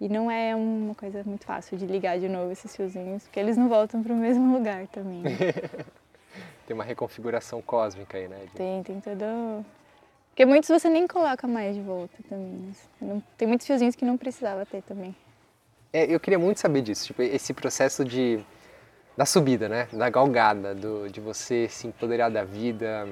E 0.00 0.08
não 0.08 0.28
é 0.30 0.54
uma 0.54 0.94
coisa 0.94 1.22
muito 1.24 1.44
fácil 1.44 1.76
de 1.78 1.86
ligar 1.86 2.18
de 2.18 2.28
novo 2.28 2.50
esses 2.52 2.74
fiozinhos, 2.74 3.22
porque 3.24 3.38
eles 3.38 3.56
não 3.56 3.68
voltam 3.68 4.02
para 4.02 4.12
o 4.12 4.16
mesmo 4.16 4.52
lugar 4.52 4.86
também. 4.88 5.22
né? 5.22 5.30
Tem 6.66 6.74
uma 6.74 6.84
reconfiguração 6.84 7.62
cósmica 7.62 8.18
aí, 8.18 8.28
né? 8.28 8.38
de- 8.46 8.50
Tem, 8.56 8.82
tem 8.82 9.00
todo. 9.00 9.64
Porque 10.38 10.46
muitos 10.46 10.68
você 10.70 10.88
nem 10.88 11.04
coloca 11.04 11.48
mais 11.48 11.74
de 11.74 11.82
volta 11.82 12.16
também. 12.28 12.46
né? 12.46 12.72
Não- 13.00 13.20
Tem 13.36 13.48
muitos 13.48 13.66
fiozinhos 13.66 13.96
que 13.96 14.04
não 14.04 14.16
precisava 14.16 14.64
ter 14.64 14.82
também. 14.84 15.12
É, 15.92 16.04
eu 16.14 16.20
queria 16.20 16.38
muito 16.38 16.60
saber 16.60 16.80
disso, 16.80 17.06
tipo, 17.06 17.20
esse 17.22 17.52
processo 17.52 18.04
de 18.04 18.38
da 19.16 19.26
subida, 19.26 19.68
né? 19.68 19.88
Da 19.92 20.08
galgada, 20.08 20.76
do, 20.76 21.10
de 21.10 21.20
você 21.20 21.68
se 21.68 21.88
empoderar 21.88 22.30
da 22.30 22.44
vida 22.44 23.08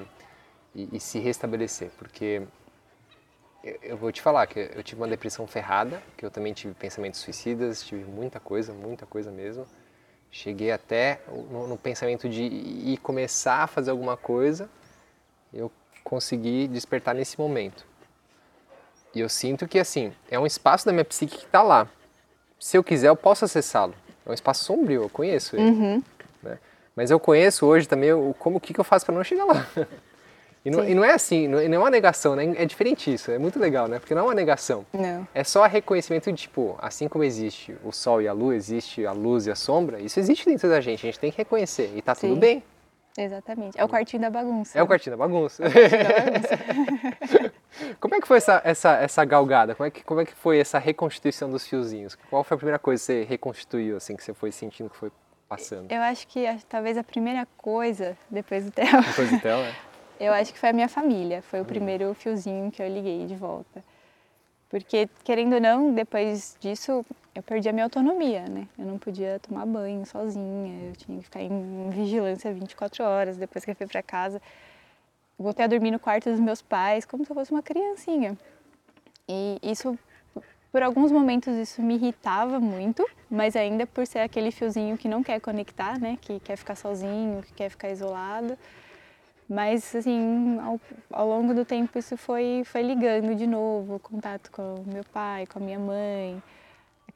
e, 0.73 0.87
e 0.95 0.99
se 1.01 1.19
restabelecer, 1.19 1.89
porque 1.97 2.43
eu, 3.61 3.77
eu 3.83 3.97
vou 3.97 4.09
te 4.09 4.21
falar 4.21 4.47
que 4.47 4.71
eu 4.73 4.81
tive 4.81 5.01
uma 5.01 5.07
depressão 5.09 5.45
ferrada, 5.45 6.01
que 6.15 6.25
eu 6.25 6.31
também 6.31 6.53
tive 6.53 6.73
pensamentos 6.75 7.19
suicidas, 7.19 7.83
tive 7.83 8.05
muita 8.05 8.39
coisa, 8.39 8.71
muita 8.71 9.05
coisa 9.05 9.29
mesmo. 9.31 9.65
Cheguei 10.31 10.71
até 10.71 11.19
no, 11.27 11.67
no 11.67 11.77
pensamento 11.77 12.29
de 12.29 12.43
ir 12.43 12.97
começar 12.99 13.63
a 13.63 13.67
fazer 13.67 13.91
alguma 13.91 14.15
coisa, 14.15 14.69
eu 15.53 15.71
consegui 16.03 16.67
despertar 16.67 17.15
nesse 17.15 17.39
momento. 17.39 17.85
E 19.13 19.19
eu 19.19 19.29
sinto 19.29 19.67
que 19.67 19.79
assim, 19.79 20.13
é 20.29 20.37
um 20.37 20.45
espaço 20.45 20.85
da 20.85 20.91
minha 20.91 21.05
psique 21.05 21.37
que 21.37 21.45
está 21.45 21.61
lá 21.61 21.89
se 22.59 22.77
eu 22.77 22.83
quiser, 22.83 23.09
eu 23.09 23.15
posso 23.15 23.45
acessá-lo. 23.45 23.93
É 24.25 24.29
um 24.29 24.33
espaço 24.33 24.63
sombrio, 24.63 25.03
eu 25.03 25.09
conheço 25.09 25.55
ele. 25.55 25.69
Uhum. 25.69 26.03
né? 26.43 26.57
Mas 26.95 27.11
eu 27.11 27.19
conheço 27.19 27.65
hoje 27.65 27.87
também 27.87 28.11
o, 28.11 28.33
como 28.37 28.57
o 28.57 28.59
que, 28.59 28.73
que 28.73 28.79
eu 28.79 28.83
faço 28.83 29.05
para 29.05 29.15
não 29.15 29.23
chegar 29.23 29.45
lá. 29.45 29.65
E 30.65 30.69
não, 30.69 30.83
e 30.83 30.93
não 30.93 31.01
é 31.01 31.13
assim, 31.13 31.47
não, 31.47 31.59
é 31.59 31.79
uma 31.79 31.89
negação, 31.89 32.35
né? 32.35 32.43
é 32.57 32.65
diferente 32.65 33.13
isso, 33.13 33.31
é 33.31 33.37
muito 33.37 33.57
legal, 33.57 33.87
né? 33.87 33.99
Porque 33.99 34.13
não 34.13 34.23
é 34.23 34.25
uma 34.25 34.33
negação. 34.33 34.85
Não. 34.91 35.25
É 35.33 35.41
só 35.41 35.65
reconhecimento 35.65 36.29
de, 36.29 36.41
tipo, 36.41 36.77
assim 36.81 37.07
como 37.07 37.23
existe 37.23 37.77
o 37.85 37.93
sol 37.93 38.21
e 38.21 38.27
a 38.27 38.33
lua, 38.33 38.53
existe 38.53 39.05
a 39.05 39.13
luz 39.13 39.47
e 39.47 39.51
a 39.51 39.55
sombra, 39.55 39.97
isso 40.01 40.19
existe 40.19 40.45
dentro 40.45 40.67
da 40.67 40.81
gente, 40.81 41.05
a 41.05 41.09
gente 41.09 41.19
tem 41.19 41.31
que 41.31 41.37
reconhecer. 41.37 41.93
E 41.95 42.01
tá 42.01 42.13
tudo 42.13 42.33
Sim. 42.33 42.39
bem. 42.39 42.63
Exatamente. 43.17 43.79
É 43.79 43.83
o 43.83 43.89
quartinho 43.89 44.21
da 44.21 44.29
bagunça. 44.29 44.77
É 44.77 44.83
o 44.83 44.87
quartinho 44.87 45.17
da 45.17 45.17
bagunça. 45.17 45.63
quartinho 45.63 46.03
da 46.03 46.31
bagunça. 46.31 47.53
como 47.99 48.15
é 48.15 48.21
que 48.21 48.27
foi 48.27 48.37
essa, 48.37 48.61
essa, 48.63 48.93
essa 48.97 49.25
galgada? 49.25 49.73
Como 49.73 49.87
é, 49.87 49.91
que, 49.91 50.03
como 50.03 50.21
é 50.21 50.25
que 50.25 50.33
foi 50.33 50.59
essa 50.59 50.77
reconstituição 50.77 51.49
dos 51.49 51.67
fiozinhos? 51.67 52.15
Qual 52.29 52.43
foi 52.43 52.55
a 52.55 52.57
primeira 52.57 52.77
coisa 52.77 53.01
que 53.01 53.05
você 53.05 53.23
reconstituiu, 53.23 53.97
assim, 53.97 54.15
que 54.15 54.23
você 54.23 54.35
foi 54.35 54.51
sentindo 54.51 54.89
que 54.89 54.97
foi 54.97 55.11
passando? 55.49 55.91
Eu 55.91 56.01
acho 56.03 56.27
que 56.27 56.45
talvez 56.69 56.95
a 56.95 57.03
primeira 57.03 57.47
coisa, 57.57 58.15
depois 58.29 58.65
do 58.65 58.71
Theo, 58.71 59.01
Depois 59.01 59.31
do 59.31 59.39
Theo, 59.39 59.57
né? 59.57 59.75
eu 60.19 60.31
acho 60.31 60.53
que 60.53 60.59
foi 60.59 60.69
a 60.69 60.73
minha 60.73 60.89
família. 60.89 61.41
Foi 61.41 61.59
o 61.59 61.65
primeiro 61.65 62.13
fiozinho 62.13 62.69
que 62.69 62.83
eu 62.83 62.87
liguei 62.87 63.25
de 63.25 63.35
volta. 63.35 63.83
Porque, 64.69 65.09
querendo 65.23 65.53
ou 65.53 65.61
não, 65.61 65.93
depois 65.93 66.55
disso, 66.59 67.05
eu 67.37 67.43
perdi 67.43 67.69
a 67.69 67.71
minha 67.71 67.85
autonomia, 67.85 68.47
né? 68.47 68.67
Eu 68.79 68.85
não 68.85 68.97
podia 68.97 69.39
tomar 69.39 69.63
banho 69.67 70.03
sozinha, 70.07 70.89
eu 70.89 70.95
tinha 70.95 71.19
que 71.19 71.23
ficar 71.25 71.39
em 71.39 71.89
vigilância 71.91 72.51
24 72.51 73.03
horas 73.03 73.37
depois 73.37 73.63
que 73.63 73.69
eu 73.69 73.75
fui 73.75 73.85
para 73.85 74.01
casa. 74.01 74.41
Voltei 75.37 75.65
a 75.65 75.67
dormir 75.67 75.91
no 75.91 75.99
quarto 75.99 76.31
dos 76.31 76.39
meus 76.39 76.63
pais, 76.63 77.05
como 77.05 77.23
se 77.23 77.31
eu 77.31 77.35
fosse 77.35 77.51
uma 77.51 77.61
criancinha. 77.61 78.35
E 79.29 79.59
isso, 79.61 79.97
por 80.71 80.81
alguns 80.81 81.11
momentos, 81.11 81.55
isso 81.55 81.79
me 81.79 81.93
irritava 81.93 82.59
muito, 82.59 83.07
mas 83.29 83.55
ainda 83.55 83.85
por 83.85 84.07
ser 84.07 84.19
aquele 84.19 84.49
fiozinho 84.49 84.97
que 84.97 85.07
não 85.07 85.21
quer 85.21 85.39
conectar, 85.39 85.99
né? 85.99 86.17
Que 86.19 86.39
quer 86.39 86.57
ficar 86.57 86.73
sozinho, 86.73 87.43
que 87.43 87.53
quer 87.53 87.69
ficar 87.69 87.91
isolado. 87.91 88.57
Mas, 89.47 89.95
assim, 89.95 90.57
ao, 90.59 90.81
ao 91.11 91.27
longo 91.27 91.53
do 91.53 91.63
tempo 91.63 91.99
isso 91.99 92.17
foi, 92.17 92.63
foi 92.65 92.81
ligando 92.81 93.35
de 93.35 93.45
novo, 93.45 93.95
o 93.95 93.99
contato 93.99 94.49
com 94.49 94.83
meu 94.87 95.03
pai, 95.03 95.45
com 95.45 95.59
a 95.59 95.61
minha 95.61 95.79
mãe, 95.79 96.41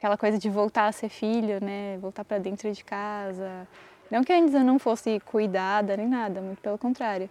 aquela 0.02 0.18
coisa 0.18 0.36
de 0.36 0.50
voltar 0.50 0.88
a 0.88 0.92
ser 0.92 1.08
filho, 1.08 1.64
né? 1.64 1.96
Voltar 1.98 2.24
para 2.24 2.38
dentro 2.38 2.72
de 2.72 2.82
casa. 2.82 3.68
Não 4.10 4.24
que 4.24 4.32
antes 4.32 4.52
eu 4.52 4.64
não 4.64 4.76
fosse 4.76 5.20
cuidada 5.20 5.96
nem 5.96 6.08
nada, 6.08 6.40
muito 6.40 6.60
pelo 6.60 6.76
contrário. 6.76 7.30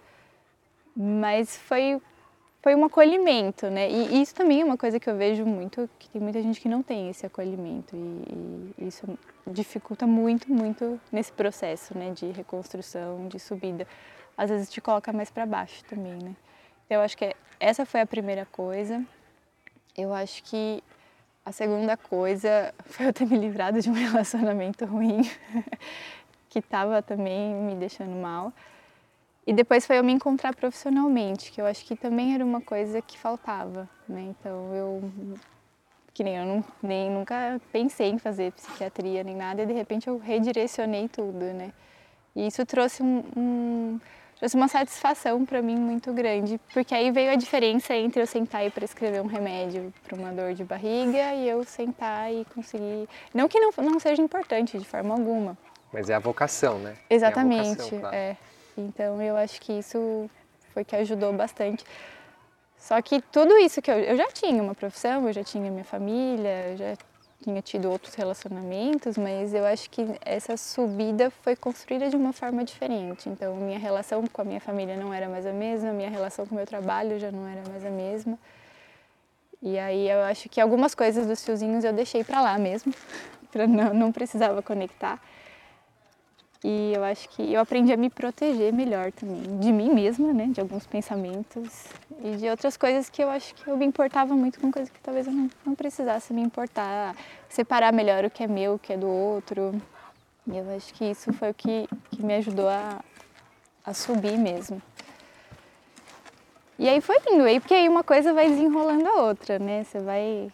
Mas 0.96 1.54
foi, 1.54 2.00
foi 2.62 2.74
um 2.74 2.82
acolhimento, 2.82 3.68
né? 3.68 3.90
E 3.90 4.22
isso 4.22 4.34
também 4.34 4.62
é 4.62 4.64
uma 4.64 4.78
coisa 4.78 4.98
que 4.98 5.10
eu 5.10 5.14
vejo 5.14 5.44
muito, 5.44 5.88
que 5.98 6.08
tem 6.08 6.20
muita 6.22 6.40
gente 6.40 6.58
que 6.58 6.68
não 6.68 6.82
tem 6.82 7.10
esse 7.10 7.26
acolhimento. 7.26 7.94
E, 7.94 8.74
e 8.78 8.88
isso 8.88 9.06
dificulta 9.46 10.06
muito, 10.06 10.50
muito 10.50 10.98
nesse 11.12 11.30
processo, 11.30 11.96
né? 11.96 12.10
De 12.12 12.30
reconstrução, 12.30 13.28
de 13.28 13.38
subida 13.38 13.86
às 14.34 14.48
vezes 14.48 14.70
te 14.70 14.80
coloca 14.80 15.12
mais 15.12 15.30
para 15.30 15.44
baixo 15.44 15.84
também, 15.84 16.14
né? 16.14 16.34
Então, 16.86 16.96
eu 16.96 17.00
acho 17.02 17.18
que 17.18 17.36
essa 17.60 17.84
foi 17.84 18.00
a 18.00 18.06
primeira 18.06 18.46
coisa. 18.46 19.04
Eu 19.94 20.14
acho 20.14 20.42
que 20.44 20.82
a 21.44 21.52
segunda 21.52 21.96
coisa 21.96 22.72
foi 22.84 23.06
eu 23.06 23.12
ter 23.12 23.26
me 23.26 23.36
livrado 23.36 23.80
de 23.80 23.90
um 23.90 23.94
relacionamento 23.94 24.84
ruim 24.84 25.28
que 26.48 26.60
estava 26.60 27.02
também 27.02 27.54
me 27.54 27.74
deixando 27.74 28.14
mal. 28.14 28.52
E 29.44 29.52
depois 29.52 29.84
foi 29.84 29.98
eu 29.98 30.04
me 30.04 30.12
encontrar 30.12 30.54
profissionalmente, 30.54 31.50
que 31.50 31.60
eu 31.60 31.66
acho 31.66 31.84
que 31.84 31.96
também 31.96 32.34
era 32.34 32.44
uma 32.44 32.60
coisa 32.60 33.02
que 33.02 33.18
faltava, 33.18 33.88
né? 34.08 34.22
Então 34.30 34.72
eu 34.74 35.10
que 36.14 36.22
nem 36.22 36.36
eu 36.36 36.44
não, 36.44 36.64
nem 36.82 37.10
nunca 37.10 37.60
pensei 37.72 38.10
em 38.10 38.18
fazer 38.18 38.52
psiquiatria 38.52 39.24
nem 39.24 39.34
nada 39.34 39.62
e 39.62 39.66
de 39.66 39.72
repente 39.72 40.08
eu 40.08 40.18
redirecionei 40.18 41.08
tudo, 41.08 41.44
né? 41.52 41.72
E 42.36 42.46
isso 42.46 42.64
trouxe 42.64 43.02
um, 43.02 43.24
um 43.36 44.00
trouxe 44.42 44.56
uma 44.56 44.66
satisfação 44.66 45.44
para 45.44 45.62
mim 45.62 45.76
muito 45.76 46.12
grande, 46.12 46.60
porque 46.74 46.92
aí 46.92 47.12
veio 47.12 47.30
a 47.30 47.36
diferença 47.36 47.94
entre 47.94 48.20
eu 48.20 48.26
sentar 48.26 48.66
e 48.66 48.70
prescrever 48.70 49.22
um 49.22 49.26
remédio 49.26 49.94
para 50.02 50.18
uma 50.18 50.32
dor 50.32 50.52
de 50.52 50.64
barriga 50.64 51.32
e 51.34 51.48
eu 51.48 51.62
sentar 51.62 52.32
e 52.32 52.44
conseguir. 52.46 53.08
Não 53.32 53.46
que 53.46 53.60
não, 53.60 53.70
não 53.76 54.00
seja 54.00 54.20
importante 54.20 54.76
de 54.76 54.84
forma 54.84 55.14
alguma. 55.14 55.56
Mas 55.92 56.10
é 56.10 56.14
a 56.14 56.18
vocação, 56.18 56.80
né? 56.80 56.96
Exatamente. 57.08 57.68
É, 57.68 57.74
vocação, 57.74 58.00
claro. 58.00 58.16
é. 58.16 58.36
Então 58.76 59.22
eu 59.22 59.36
acho 59.36 59.60
que 59.60 59.74
isso 59.74 60.28
foi 60.74 60.84
que 60.84 60.96
ajudou 60.96 61.32
bastante. 61.32 61.84
Só 62.76 63.00
que 63.00 63.22
tudo 63.22 63.56
isso 63.58 63.80
que 63.80 63.92
eu, 63.92 64.00
eu 64.00 64.16
já 64.16 64.26
tinha 64.32 64.60
uma 64.60 64.74
profissão, 64.74 65.28
eu 65.28 65.32
já 65.32 65.44
tinha 65.44 65.70
minha 65.70 65.84
família, 65.84 66.70
eu 66.70 66.76
já 66.78 66.96
tinha 67.42 67.60
tido 67.60 67.90
outros 67.90 68.14
relacionamentos, 68.14 69.18
mas 69.18 69.52
eu 69.52 69.66
acho 69.66 69.90
que 69.90 70.06
essa 70.20 70.56
subida 70.56 71.30
foi 71.42 71.56
construída 71.56 72.08
de 72.08 72.16
uma 72.16 72.32
forma 72.32 72.64
diferente. 72.64 73.28
Então, 73.28 73.56
minha 73.56 73.78
relação 73.78 74.24
com 74.26 74.42
a 74.42 74.44
minha 74.44 74.60
família 74.60 74.96
não 74.96 75.12
era 75.12 75.28
mais 75.28 75.44
a 75.44 75.52
mesma, 75.52 75.92
minha 75.92 76.08
relação 76.08 76.46
com 76.46 76.54
o 76.54 76.56
meu 76.56 76.66
trabalho 76.66 77.18
já 77.18 77.32
não 77.32 77.46
era 77.46 77.62
mais 77.68 77.84
a 77.84 77.90
mesma. 77.90 78.38
E 79.60 79.78
aí 79.78 80.08
eu 80.08 80.20
acho 80.22 80.48
que 80.48 80.60
algumas 80.60 80.94
coisas 80.94 81.26
dos 81.26 81.44
fiozinhos 81.44 81.84
eu 81.84 81.92
deixei 81.92 82.24
para 82.24 82.40
lá 82.40 82.58
mesmo, 82.58 82.94
para 83.50 83.66
não, 83.66 83.92
não 83.92 84.12
precisava 84.12 84.62
conectar. 84.62 85.20
E 86.64 86.92
eu 86.94 87.02
acho 87.02 87.28
que 87.30 87.52
eu 87.52 87.60
aprendi 87.60 87.92
a 87.92 87.96
me 87.96 88.08
proteger 88.08 88.72
melhor 88.72 89.10
também, 89.10 89.58
de 89.58 89.72
mim 89.72 89.92
mesma, 89.92 90.32
né, 90.32 90.46
de 90.46 90.60
alguns 90.60 90.86
pensamentos 90.86 91.86
e 92.22 92.36
de 92.36 92.48
outras 92.48 92.76
coisas 92.76 93.10
que 93.10 93.20
eu 93.22 93.28
acho 93.28 93.52
que 93.56 93.68
eu 93.68 93.76
me 93.76 93.84
importava 93.84 94.32
muito 94.34 94.60
com 94.60 94.70
coisas 94.70 94.88
que 94.88 95.00
talvez 95.00 95.26
eu 95.26 95.32
não, 95.32 95.50
não 95.66 95.74
precisasse 95.74 96.32
me 96.32 96.40
importar, 96.40 97.16
separar 97.48 97.92
melhor 97.92 98.24
o 98.24 98.30
que 98.30 98.44
é 98.44 98.46
meu, 98.46 98.74
o 98.74 98.78
que 98.78 98.92
é 98.92 98.96
do 98.96 99.08
outro. 99.08 99.74
E 100.46 100.56
eu 100.56 100.76
acho 100.76 100.94
que 100.94 101.04
isso 101.04 101.32
foi 101.32 101.50
o 101.50 101.54
que, 101.54 101.88
que 102.12 102.24
me 102.24 102.34
ajudou 102.36 102.68
a, 102.68 103.00
a 103.84 103.92
subir 103.92 104.38
mesmo. 104.38 104.80
E 106.78 106.88
aí 106.88 107.00
foi 107.00 107.16
indo, 107.28 107.42
aí 107.42 107.58
porque 107.58 107.74
aí 107.74 107.88
uma 107.88 108.04
coisa 108.04 108.32
vai 108.32 108.48
desenrolando 108.48 109.06
a 109.08 109.22
outra, 109.22 109.58
né? 109.58 109.82
Você 109.82 109.98
vai 109.98 110.48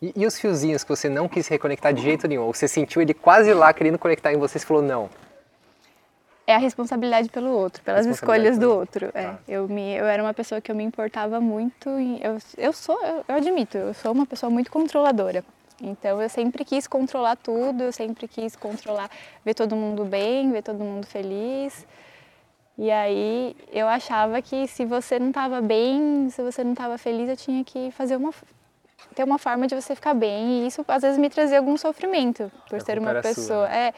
e, 0.00 0.12
e, 0.14 0.24
os 0.24 0.38
fiozinhos 0.38 0.84
que 0.84 0.90
você 0.90 1.08
não 1.08 1.28
quis 1.28 1.48
reconectar 1.48 1.92
de 1.92 2.00
jeito 2.00 2.28
nenhum? 2.28 2.44
Ou 2.44 2.54
você 2.54 2.68
sentiu 2.68 3.02
ele 3.02 3.12
quase 3.12 3.52
lá 3.52 3.72
querendo 3.72 3.98
conectar 3.98 4.32
em 4.32 4.36
você 4.36 4.58
e 4.58 4.60
falou 4.60 4.80
não? 4.80 5.10
É 6.48 6.54
a 6.54 6.58
responsabilidade 6.58 7.28
pelo 7.28 7.50
outro, 7.50 7.82
pelas 7.82 8.06
escolhas 8.06 8.56
do 8.58 8.72
outro. 8.74 9.10
É, 9.12 9.24
tá. 9.24 9.38
eu, 9.46 9.68
me, 9.68 9.94
eu 9.94 10.06
era 10.06 10.22
uma 10.22 10.32
pessoa 10.32 10.62
que 10.62 10.72
eu 10.72 10.74
me 10.74 10.82
importava 10.82 11.38
muito. 11.42 11.90
Eu, 11.90 12.38
eu 12.56 12.72
sou, 12.72 12.98
eu, 13.04 13.22
eu 13.28 13.34
admito, 13.34 13.76
eu 13.76 13.92
sou 13.92 14.12
uma 14.12 14.24
pessoa 14.24 14.48
muito 14.48 14.70
controladora. 14.70 15.44
Então 15.78 16.22
eu 16.22 16.28
sempre 16.30 16.64
quis 16.64 16.86
controlar 16.86 17.36
tudo, 17.36 17.82
eu 17.82 17.92
sempre 17.92 18.26
quis 18.26 18.56
controlar, 18.56 19.10
ver 19.44 19.52
todo 19.52 19.76
mundo 19.76 20.06
bem, 20.06 20.50
ver 20.50 20.62
todo 20.62 20.78
mundo 20.82 21.06
feliz. 21.06 21.86
E 22.78 22.90
aí 22.90 23.54
eu 23.70 23.86
achava 23.86 24.40
que 24.40 24.66
se 24.68 24.86
você 24.86 25.18
não 25.18 25.28
estava 25.28 25.60
bem, 25.60 26.30
se 26.30 26.42
você 26.42 26.64
não 26.64 26.72
estava 26.72 26.96
feliz, 26.96 27.28
eu 27.28 27.36
tinha 27.36 27.62
que 27.62 27.90
fazer 27.90 28.16
uma 28.16 28.32
ter 29.14 29.22
uma 29.22 29.38
forma 29.38 29.66
de 29.66 29.74
você 29.74 29.94
ficar 29.94 30.14
bem. 30.14 30.64
E 30.64 30.66
isso 30.68 30.82
às 30.88 31.02
vezes 31.02 31.18
me 31.18 31.28
trazia 31.28 31.58
algum 31.58 31.76
sofrimento 31.76 32.50
por 32.70 32.80
ser 32.80 32.98
uma 32.98 33.16
pessoa. 33.16 33.46
Sua, 33.46 33.68
né? 33.68 33.88
É, 33.88 33.94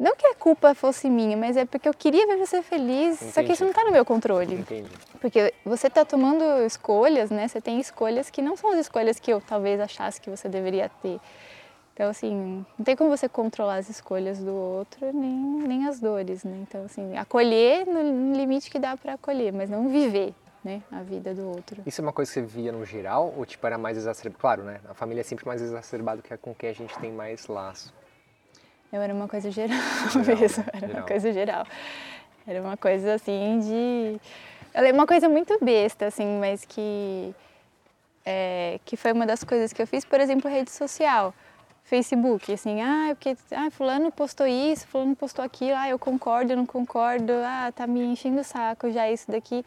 não 0.00 0.16
que 0.16 0.26
a 0.26 0.34
culpa 0.34 0.74
fosse 0.74 1.10
minha, 1.10 1.36
mas 1.36 1.58
é 1.58 1.66
porque 1.66 1.86
eu 1.86 1.92
queria 1.92 2.26
ver 2.26 2.38
você 2.38 2.62
feliz, 2.62 3.16
Entendi. 3.16 3.32
só 3.32 3.42
que 3.42 3.52
isso 3.52 3.62
não 3.62 3.70
está 3.70 3.84
no 3.84 3.92
meu 3.92 4.02
controle. 4.02 4.54
Entendi. 4.54 4.88
Porque 5.20 5.52
você 5.62 5.88
está 5.88 6.06
tomando 6.06 6.42
escolhas, 6.64 7.30
né? 7.30 7.46
Você 7.46 7.60
tem 7.60 7.78
escolhas 7.78 8.30
que 8.30 8.40
não 8.40 8.56
são 8.56 8.70
as 8.70 8.78
escolhas 8.78 9.20
que 9.20 9.30
eu 9.30 9.42
talvez 9.42 9.78
achasse 9.78 10.18
que 10.18 10.30
você 10.30 10.48
deveria 10.48 10.90
ter. 11.02 11.20
Então, 11.92 12.08
assim, 12.08 12.64
não 12.78 12.82
tem 12.82 12.96
como 12.96 13.10
você 13.10 13.28
controlar 13.28 13.74
as 13.74 13.90
escolhas 13.90 14.38
do 14.38 14.54
outro, 14.54 15.12
nem, 15.12 15.68
nem 15.68 15.86
as 15.86 16.00
dores, 16.00 16.44
né? 16.44 16.56
Então, 16.66 16.82
assim, 16.86 17.14
acolher 17.18 17.86
no 17.86 18.34
limite 18.34 18.70
que 18.70 18.78
dá 18.78 18.96
para 18.96 19.12
acolher, 19.12 19.52
mas 19.52 19.68
não 19.68 19.86
viver, 19.90 20.32
né, 20.64 20.82
a 20.90 21.02
vida 21.02 21.34
do 21.34 21.46
outro. 21.46 21.82
Isso 21.84 22.00
é 22.00 22.02
uma 22.02 22.12
coisa 22.14 22.32
que 22.32 22.40
você 22.40 22.46
via 22.46 22.72
no 22.72 22.86
geral 22.86 23.34
ou 23.36 23.44
tipo 23.44 23.66
era 23.66 23.76
mais 23.76 23.98
exacerbado? 23.98 24.40
Claro, 24.40 24.62
né? 24.62 24.80
A 24.88 24.94
família 24.94 25.20
é 25.20 25.24
sempre 25.24 25.46
mais 25.46 25.60
exacerbado 25.60 26.22
que 26.22 26.34
com 26.38 26.54
quem 26.54 26.70
a 26.70 26.74
gente 26.74 26.98
tem 26.98 27.12
mais 27.12 27.46
laço. 27.48 27.92
Eu 28.92 29.00
era 29.00 29.14
uma 29.14 29.28
coisa 29.28 29.50
geral, 29.50 29.78
geral 30.10 30.38
mesmo, 30.38 30.64
era 30.72 30.86
geral. 30.86 30.96
uma 30.96 31.06
coisa 31.06 31.32
geral. 31.32 31.66
Era 32.46 32.60
uma 32.60 32.76
coisa 32.76 33.14
assim 33.14 33.60
de. 33.60 34.20
Uma 34.92 35.06
coisa 35.06 35.28
muito 35.28 35.56
besta, 35.62 36.06
assim, 36.06 36.38
mas 36.38 36.64
que. 36.64 37.34
É, 38.24 38.78
que 38.84 38.96
foi 38.96 39.12
uma 39.12 39.26
das 39.26 39.42
coisas 39.44 39.72
que 39.72 39.80
eu 39.80 39.86
fiz, 39.86 40.04
por 40.04 40.20
exemplo, 40.20 40.50
rede 40.50 40.70
social. 40.70 41.32
Facebook, 41.84 42.52
assim, 42.52 42.80
ah, 42.80 43.08
porque 43.16 43.36
ah, 43.50 43.68
fulano 43.70 44.12
postou 44.12 44.46
isso, 44.46 44.86
fulano 44.86 45.16
postou 45.16 45.44
aquilo, 45.44 45.76
ah, 45.76 45.88
eu 45.88 45.98
concordo, 45.98 46.52
eu 46.52 46.56
não 46.56 46.66
concordo, 46.66 47.32
ah, 47.44 47.72
tá 47.74 47.84
me 47.84 48.00
enchendo 48.04 48.40
o 48.40 48.44
saco 48.44 48.92
já 48.92 49.10
isso 49.10 49.28
daqui. 49.28 49.64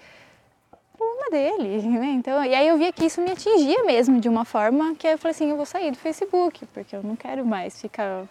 Problema 0.97 1.29
dele, 1.31 1.81
né? 1.99 2.05
Então, 2.11 2.45
e 2.45 2.55
aí 2.55 2.67
eu 2.67 2.77
via 2.77 2.93
que 2.93 3.05
isso 3.05 3.19
me 3.19 3.31
atingia 3.31 3.83
mesmo 3.83 4.21
de 4.21 4.29
uma 4.29 4.45
forma 4.45 4.95
que 4.95 5.05
eu 5.05 5.17
falei 5.17 5.31
assim, 5.31 5.49
eu 5.49 5.57
vou 5.57 5.65
sair 5.65 5.91
do 5.91 5.97
Facebook, 5.97 6.65
porque 6.67 6.95
eu 6.95 7.03
não 7.03 7.15
quero 7.15 7.45
mais 7.45 7.81
ficar 7.81 8.25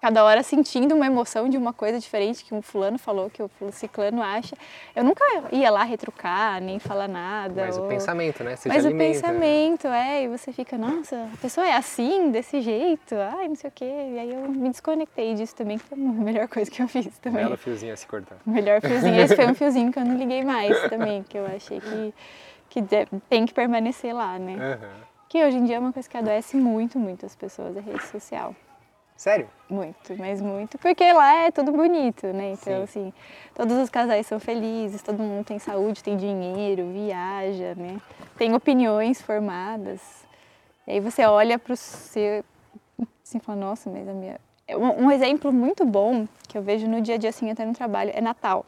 cada 0.00 0.24
hora 0.24 0.42
sentindo 0.42 0.94
uma 0.94 1.06
emoção 1.06 1.48
de 1.48 1.56
uma 1.56 1.72
coisa 1.72 1.98
diferente 1.98 2.44
que 2.44 2.54
um 2.54 2.62
fulano 2.62 2.98
falou, 2.98 3.28
que 3.28 3.42
o 3.42 3.50
ciclano 3.72 4.22
acha. 4.22 4.56
Eu 4.94 5.02
nunca 5.02 5.24
ia 5.50 5.70
lá 5.70 5.82
retrucar, 5.82 6.60
nem 6.60 6.78
falar 6.78 7.08
nada. 7.08 7.66
Mas 7.66 7.76
ou... 7.76 7.84
o 7.84 7.88
pensamento, 7.88 8.44
né? 8.44 8.56
Você 8.56 8.68
Mas 8.68 8.86
o 8.86 8.90
pensamento, 8.90 9.88
é, 9.88 10.22
e 10.22 10.28
você 10.28 10.52
fica, 10.52 10.78
nossa, 10.78 11.28
a 11.32 11.36
pessoa 11.38 11.66
é 11.66 11.72
assim, 11.72 12.30
desse 12.30 12.60
jeito, 12.60 13.14
ai, 13.16 13.48
não 13.48 13.56
sei 13.56 13.68
o 13.68 13.72
quê. 13.72 13.84
E 13.84 14.18
aí 14.18 14.30
eu 14.32 14.48
me 14.48 14.70
desconectei 14.70 15.34
disso 15.34 15.56
também, 15.56 15.78
que 15.78 15.84
foi 15.84 15.98
a 15.98 16.00
melhor 16.00 16.48
coisa 16.48 16.70
que 16.70 16.80
eu 16.80 16.88
fiz 16.88 17.18
também. 17.18 17.42
Melhor 17.42 17.58
fiozinho 17.58 17.92
a 17.92 17.96
se 17.96 18.06
cortar. 18.06 18.36
Melhor 18.46 18.80
fiozinho, 18.80 19.20
esse 19.20 19.34
foi 19.34 19.46
um 19.46 19.54
fiozinho 19.54 19.92
que 19.92 19.98
eu 19.98 20.04
não 20.04 20.16
liguei 20.16 20.44
mais 20.44 20.80
também, 20.88 21.22
que 21.22 21.36
eu 21.36 21.46
achei 21.46 21.80
que, 21.80 22.14
que 22.70 22.82
tem 23.28 23.46
que 23.46 23.52
permanecer 23.52 24.14
lá, 24.14 24.38
né? 24.38 24.54
Uhum. 24.54 25.08
Que 25.28 25.44
hoje 25.44 25.56
em 25.56 25.64
dia 25.64 25.76
é 25.76 25.78
uma 25.78 25.92
coisa 25.92 26.08
que 26.08 26.16
adoece 26.16 26.56
muito, 26.56 26.98
muito 26.98 27.26
as 27.26 27.34
pessoas, 27.36 27.76
a 27.76 27.80
rede 27.80 28.04
social. 28.06 28.54
Sério? 29.18 29.48
Muito, 29.68 30.16
mas 30.16 30.40
muito, 30.40 30.78
porque 30.78 31.12
lá 31.12 31.34
é 31.46 31.50
tudo 31.50 31.72
bonito, 31.72 32.28
né? 32.28 32.52
Então, 32.52 32.76
Sim. 32.76 32.82
assim, 32.84 33.12
todos 33.52 33.76
os 33.76 33.90
casais 33.90 34.28
são 34.28 34.38
felizes, 34.38 35.02
todo 35.02 35.18
mundo 35.18 35.44
tem 35.44 35.58
saúde, 35.58 36.04
tem 36.04 36.16
dinheiro, 36.16 36.86
viaja, 36.92 37.74
né? 37.74 38.00
Tem 38.36 38.54
opiniões 38.54 39.20
formadas. 39.20 40.00
E 40.86 40.92
aí 40.92 41.00
você 41.00 41.24
olha 41.24 41.58
para 41.58 41.72
o 41.72 41.76
seu, 41.76 42.44
assim, 43.20 43.40
fala, 43.40 43.58
nossa, 43.58 43.90
mas 43.90 44.08
a 44.08 44.12
minha... 44.12 44.40
Um 44.70 45.10
exemplo 45.10 45.52
muito 45.52 45.84
bom 45.84 46.28
que 46.46 46.56
eu 46.56 46.62
vejo 46.62 46.86
no 46.86 47.00
dia 47.00 47.16
a 47.16 47.18
dia, 47.18 47.30
assim, 47.30 47.50
até 47.50 47.66
no 47.66 47.72
trabalho, 47.72 48.12
é 48.14 48.20
Natal. 48.20 48.64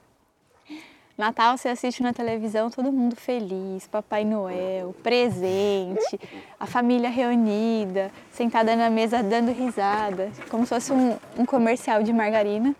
Natal 1.20 1.58
você 1.58 1.68
assiste 1.68 2.02
na 2.02 2.14
televisão, 2.14 2.70
todo 2.70 2.90
mundo 2.90 3.14
feliz, 3.14 3.86
Papai 3.86 4.24
Noel, 4.24 4.94
presente, 5.02 6.18
a 6.58 6.64
família 6.64 7.10
reunida, 7.10 8.10
sentada 8.32 8.74
na 8.74 8.88
mesa 8.88 9.22
dando 9.22 9.52
risada, 9.52 10.30
como 10.48 10.64
se 10.64 10.70
fosse 10.70 10.90
um, 10.90 11.18
um 11.36 11.44
comercial 11.44 12.02
de 12.02 12.10
margarina. 12.10 12.74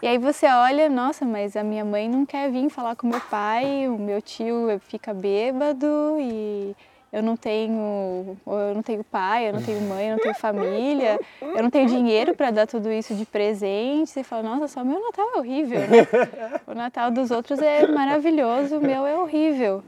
E 0.00 0.06
aí 0.06 0.16
você 0.16 0.46
olha, 0.46 0.88
nossa, 0.88 1.26
mas 1.26 1.54
a 1.54 1.62
minha 1.62 1.84
mãe 1.84 2.08
não 2.08 2.24
quer 2.24 2.50
vir 2.50 2.70
falar 2.70 2.96
com 2.96 3.06
meu 3.06 3.20
pai, 3.20 3.86
o 3.86 3.98
meu 3.98 4.22
tio 4.22 4.80
fica 4.88 5.12
bêbado 5.12 6.16
e 6.18 6.74
eu 7.12 7.22
não 7.22 7.36
tenho, 7.36 8.38
eu 8.46 8.74
não 8.74 8.82
tenho 8.82 9.04
pai, 9.04 9.48
eu 9.48 9.52
não 9.52 9.62
tenho 9.62 9.82
mãe, 9.82 10.06
eu 10.06 10.16
não 10.16 10.22
tenho 10.22 10.34
família, 10.34 11.20
eu 11.42 11.62
não 11.62 11.68
tenho 11.68 11.86
dinheiro 11.86 12.34
para 12.34 12.50
dar 12.50 12.66
tudo 12.66 12.90
isso 12.90 13.14
de 13.14 13.26
presente. 13.26 14.10
Você 14.10 14.24
fala, 14.24 14.42
nossa, 14.42 14.68
só 14.68 14.82
meu 14.82 14.98
Natal 14.98 15.28
é 15.34 15.38
horrível, 15.38 15.80
né? 15.80 16.08
O 16.66 16.74
Natal 16.74 17.10
dos 17.10 17.30
outros 17.30 17.60
é 17.60 17.86
maravilhoso, 17.86 18.78
o 18.78 18.80
meu 18.80 19.06
é 19.06 19.14
horrível. 19.14 19.84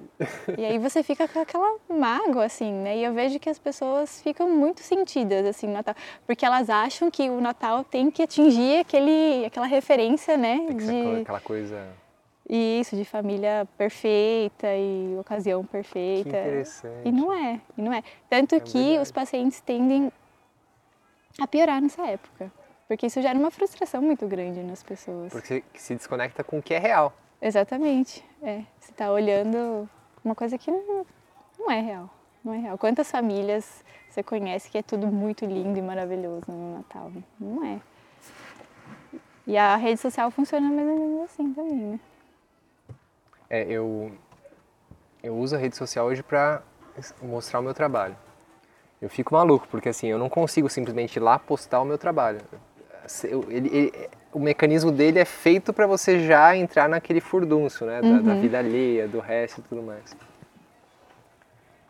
E 0.59 0.65
aí 0.65 0.79
você 0.79 1.03
fica 1.03 1.27
com 1.27 1.41
aquela 1.41 1.77
mágoa, 1.89 2.45
assim, 2.45 2.71
né? 2.71 2.99
E 2.99 3.05
eu 3.05 3.15
vejo 3.15 3.39
que 3.39 3.49
as 3.49 3.59
pessoas 3.59 4.21
ficam 4.21 4.51
muito 4.51 4.81
sentidas, 4.83 5.47
assim, 5.47 5.67
no 5.67 5.73
Natal, 5.73 5.95
porque 6.27 6.45
elas 6.45 6.69
acham 6.69 7.11
que 7.11 7.31
o 7.31 7.41
Natal 7.41 7.85
tem 7.85 8.11
que 8.11 8.23
atingir 8.23 8.81
aquele, 8.81 9.47
aquela 9.47 9.67
referência, 9.67 10.37
né? 10.37 10.59
de... 10.75 11.23
aquela 11.23 11.41
coisa 11.41 12.04
isso, 12.49 12.95
de 12.95 13.05
família 13.05 13.67
perfeita 13.79 14.67
e 14.75 15.17
ocasião 15.19 15.65
perfeita. 15.65 16.31
Que 16.31 16.37
interessante. 16.37 17.09
E 17.09 17.13
não 17.13 17.33
é, 17.33 17.61
e 17.77 17.83
não 17.83 17.93
é. 17.93 18.03
Tanto 18.29 18.55
é 18.55 18.61
que 18.61 18.79
verdade. 18.79 18.99
os 18.99 19.11
pacientes 19.11 19.61
tendem 19.61 20.13
a 21.41 21.47
piorar 21.47 21.81
nessa 21.81 22.07
época. 22.07 22.53
Porque 22.87 23.07
isso 23.07 23.21
gera 23.23 23.39
uma 23.39 23.51
frustração 23.51 24.03
muito 24.03 24.27
grande 24.27 24.63
nas 24.63 24.83
pessoas. 24.83 25.33
Porque 25.33 25.65
se 25.75 25.95
desconecta 25.95 26.45
com 26.45 26.59
o 26.59 26.63
que 26.63 26.75
é 26.75 26.79
real. 26.79 27.15
Exatamente. 27.41 28.25
É. 28.43 28.63
Você 28.79 28.91
está 28.91 29.11
olhando 29.11 29.89
uma 30.23 30.35
coisa 30.35 30.59
que 30.59 30.71
não, 30.71 31.07
não 31.59 31.71
é 31.71 31.81
real. 31.81 32.11
Não 32.45 32.53
é 32.53 32.59
real. 32.59 32.77
Quantas 32.77 33.11
famílias 33.11 33.83
você 34.09 34.23
conhece 34.23 34.71
que 34.71 34.77
é 34.77 34.83
tudo 34.83 35.07
muito 35.07 35.47
lindo 35.47 35.79
e 35.79 35.83
maravilhoso 35.83 36.45
no 36.49 36.77
Natal? 36.77 37.11
Não 37.41 37.65
é. 37.65 37.81
E 39.47 39.57
a 39.57 39.77
rede 39.77 40.01
social 40.01 40.31
funciona 40.31 40.71
mais 40.71 40.87
ou 40.87 40.99
menos 40.99 41.23
assim 41.23 41.53
também, 41.55 41.75
né? 41.75 42.01
É, 43.55 43.65
eu, 43.69 44.11
eu 45.23 45.37
uso 45.37 45.55
a 45.55 45.59
rede 45.59 45.77
social 45.77 46.07
hoje 46.07 46.25
para 46.25 46.61
mostrar 47.23 47.61
o 47.61 47.63
meu 47.63 47.73
trabalho. 47.73 48.17
Eu 49.01 49.09
fico 49.09 49.33
maluco, 49.33 49.69
porque 49.71 49.89
assim, 49.89 50.09
eu 50.09 50.19
não 50.19 50.29
consigo 50.29 50.69
simplesmente 50.69 51.17
ir 51.17 51.21
lá 51.21 51.39
postar 51.39 51.81
o 51.81 51.85
meu 51.85 51.97
trabalho. 51.97 52.41
Eu, 53.23 53.45
ele, 53.49 53.69
ele, 53.69 54.11
o 54.33 54.41
mecanismo 54.41 54.91
dele 54.91 55.21
é 55.21 55.25
feito 55.25 55.73
para 55.73 55.87
você 55.87 56.19
já 56.27 56.57
entrar 56.57 56.89
naquele 56.89 57.21
furdunço, 57.21 57.85
né? 57.85 58.01
Da, 58.03 58.19
da, 58.19 58.35
vida 58.35 58.59
alheia, 58.59 59.07
do 59.07 59.21
resto 59.21 59.61
e 59.61 59.63
tudo 59.63 59.83
mais. 59.83 60.17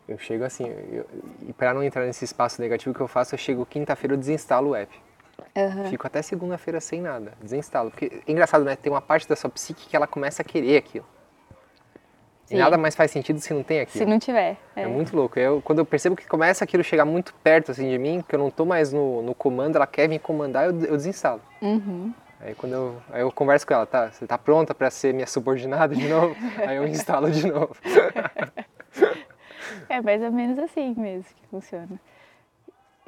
Eu 0.07 0.19
chego 0.19 0.43
assim, 0.43 0.65
eu, 0.91 1.07
e 1.47 1.53
para 1.53 1.73
não 1.73 1.81
entrar 1.81 2.05
nesse 2.05 2.25
espaço 2.25 2.61
negativo 2.61 2.93
que 2.93 3.01
eu 3.01 3.07
faço, 3.07 3.33
eu 3.33 3.39
chego 3.39 3.65
quinta-feira, 3.65 4.13
eu 4.13 4.19
desinstalo 4.19 4.69
o 4.69 4.75
app. 4.75 4.93
Uhum. 5.55 5.89
Fico 5.89 6.05
até 6.05 6.21
segunda-feira 6.21 6.79
sem 6.79 7.01
nada, 7.01 7.33
desinstalo. 7.41 7.89
Porque 7.89 8.21
é 8.27 8.31
engraçado, 8.31 8.63
né? 8.63 8.75
Tem 8.75 8.91
uma 8.91 9.01
parte 9.01 9.27
da 9.27 9.35
sua 9.35 9.49
psique 9.49 9.87
que 9.87 9.95
ela 9.95 10.05
começa 10.05 10.43
a 10.43 10.45
querer 10.45 10.77
aquilo. 10.77 11.05
Sim. 12.45 12.55
E 12.55 12.57
nada 12.59 12.77
mais 12.77 12.95
faz 12.95 13.09
sentido 13.09 13.39
se 13.39 13.53
não 13.53 13.63
tem 13.63 13.79
aquilo. 13.79 13.97
Se 13.97 14.09
não 14.09 14.19
tiver. 14.19 14.57
É, 14.75 14.83
é 14.83 14.87
muito 14.87 15.15
louco. 15.15 15.39
Eu, 15.39 15.61
quando 15.63 15.79
eu 15.79 15.85
percebo 15.85 16.15
que 16.15 16.27
começa 16.27 16.63
aquilo 16.63 16.83
chegar 16.83 17.03
muito 17.03 17.33
perto 17.43 17.71
assim, 17.71 17.89
de 17.89 17.97
mim, 17.97 18.23
que 18.27 18.35
eu 18.35 18.39
não 18.39 18.51
tô 18.51 18.65
mais 18.65 18.93
no, 18.93 19.23
no 19.23 19.33
comando, 19.33 19.77
ela 19.77 19.87
quer 19.87 20.07
me 20.07 20.19
comandar, 20.19 20.65
eu, 20.65 20.79
eu 20.81 20.95
desinstalo. 20.95 21.41
Uhum. 21.61 22.13
Aí 22.39 22.53
quando 22.53 22.73
eu, 22.73 23.01
aí 23.11 23.21
eu 23.21 23.31
converso 23.31 23.65
com 23.65 23.73
ela, 23.73 23.87
tá? 23.87 24.11
Você 24.11 24.27
tá 24.27 24.37
pronta 24.37 24.75
para 24.75 24.91
ser 24.91 25.11
minha 25.11 25.25
subordinada 25.25 25.95
de 25.95 26.07
novo? 26.07 26.35
aí 26.67 26.75
eu 26.75 26.87
instalo 26.87 27.31
de 27.31 27.47
novo. 27.47 27.75
é 29.89 29.99
mais 30.01 30.21
ou 30.21 30.31
menos 30.31 30.59
assim 30.59 30.93
mesmo 30.95 31.25
que 31.35 31.47
funciona. 31.49 31.99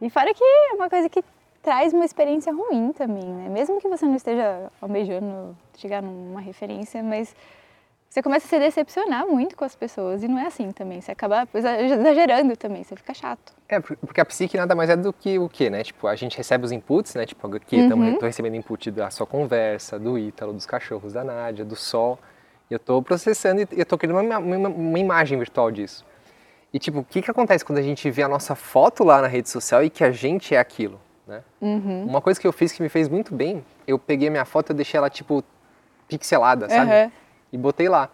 E 0.01 0.09
fora 0.09 0.33
que 0.33 0.43
é 0.43 0.73
uma 0.73 0.89
coisa 0.89 1.07
que 1.09 1.23
traz 1.61 1.93
uma 1.93 2.05
experiência 2.05 2.51
ruim 2.51 2.91
também, 2.93 3.25
né? 3.25 3.49
Mesmo 3.49 3.79
que 3.79 3.87
você 3.87 4.05
não 4.05 4.15
esteja 4.15 4.71
almejando 4.81 5.55
chegar 5.75 6.01
numa 6.01 6.41
referência, 6.41 7.03
mas 7.03 7.35
você 8.09 8.21
começa 8.21 8.45
a 8.45 8.49
se 8.49 8.57
decepcionar 8.57 9.27
muito 9.27 9.55
com 9.55 9.65
as 9.65 9.75
pessoas 9.75 10.23
e 10.23 10.27
não 10.27 10.39
é 10.39 10.47
assim 10.47 10.71
também. 10.71 11.01
Você 11.01 11.11
acaba 11.11 11.47
exagerando 11.53 12.55
também, 12.55 12.83
você 12.83 12.95
fica 12.95 13.13
chato. 13.13 13.53
É, 13.67 13.79
porque 13.79 14.21
a 14.21 14.25
psique 14.25 14.55
nada 14.55 14.73
mais 14.73 14.89
é 14.89 14.95
do 14.95 15.11
que 15.11 15.37
o 15.37 15.49
quê, 15.49 15.69
né? 15.69 15.83
Tipo, 15.83 16.07
a 16.07 16.15
gente 16.15 16.37
recebe 16.37 16.63
os 16.63 16.71
inputs, 16.71 17.15
né? 17.15 17.25
Tipo, 17.25 17.53
aqui 17.53 17.75
uhum. 17.75 18.13
eu 18.13 18.19
tô 18.19 18.25
recebendo 18.25 18.55
input 18.55 18.89
da 18.91 19.09
sua 19.09 19.27
conversa, 19.27 19.99
do 19.99 20.17
Ítalo, 20.17 20.53
dos 20.53 20.65
cachorros 20.65 21.13
da 21.13 21.23
Nádia, 21.23 21.65
do 21.65 21.75
sol. 21.75 22.17
E 22.69 22.73
eu 22.73 22.79
tô 22.79 23.01
processando 23.01 23.61
e 23.61 23.67
eu 23.71 23.85
tô 23.85 23.97
criando 23.97 24.19
uma, 24.19 24.37
uma, 24.39 24.69
uma 24.69 24.99
imagem 24.99 25.37
virtual 25.37 25.69
disso. 25.69 26.05
E 26.73 26.79
tipo, 26.79 26.99
o 26.99 27.03
que 27.03 27.21
que 27.21 27.29
acontece 27.29 27.63
quando 27.63 27.79
a 27.79 27.83
gente 27.83 28.09
vê 28.09 28.23
a 28.23 28.27
nossa 28.27 28.55
foto 28.55 29.03
lá 29.03 29.21
na 29.21 29.27
rede 29.27 29.49
social 29.49 29.83
e 29.83 29.89
que 29.89 30.03
a 30.03 30.11
gente 30.11 30.55
é 30.55 30.59
aquilo, 30.59 30.99
né? 31.27 31.43
Uhum. 31.59 32.05
Uma 32.05 32.21
coisa 32.21 32.39
que 32.39 32.47
eu 32.47 32.53
fiz 32.53 32.71
que 32.71 32.81
me 32.81 32.89
fez 32.89 33.09
muito 33.09 33.35
bem, 33.35 33.65
eu 33.85 33.99
peguei 33.99 34.29
a 34.29 34.31
minha 34.31 34.45
foto 34.45 34.71
e 34.71 34.75
deixei 34.75 34.97
ela 34.97 35.09
tipo 35.09 35.43
pixelada, 36.07 36.69
sabe? 36.69 36.91
Uhum 36.91 37.11
e 37.51 37.57
botei 37.57 37.89
lá 37.89 38.09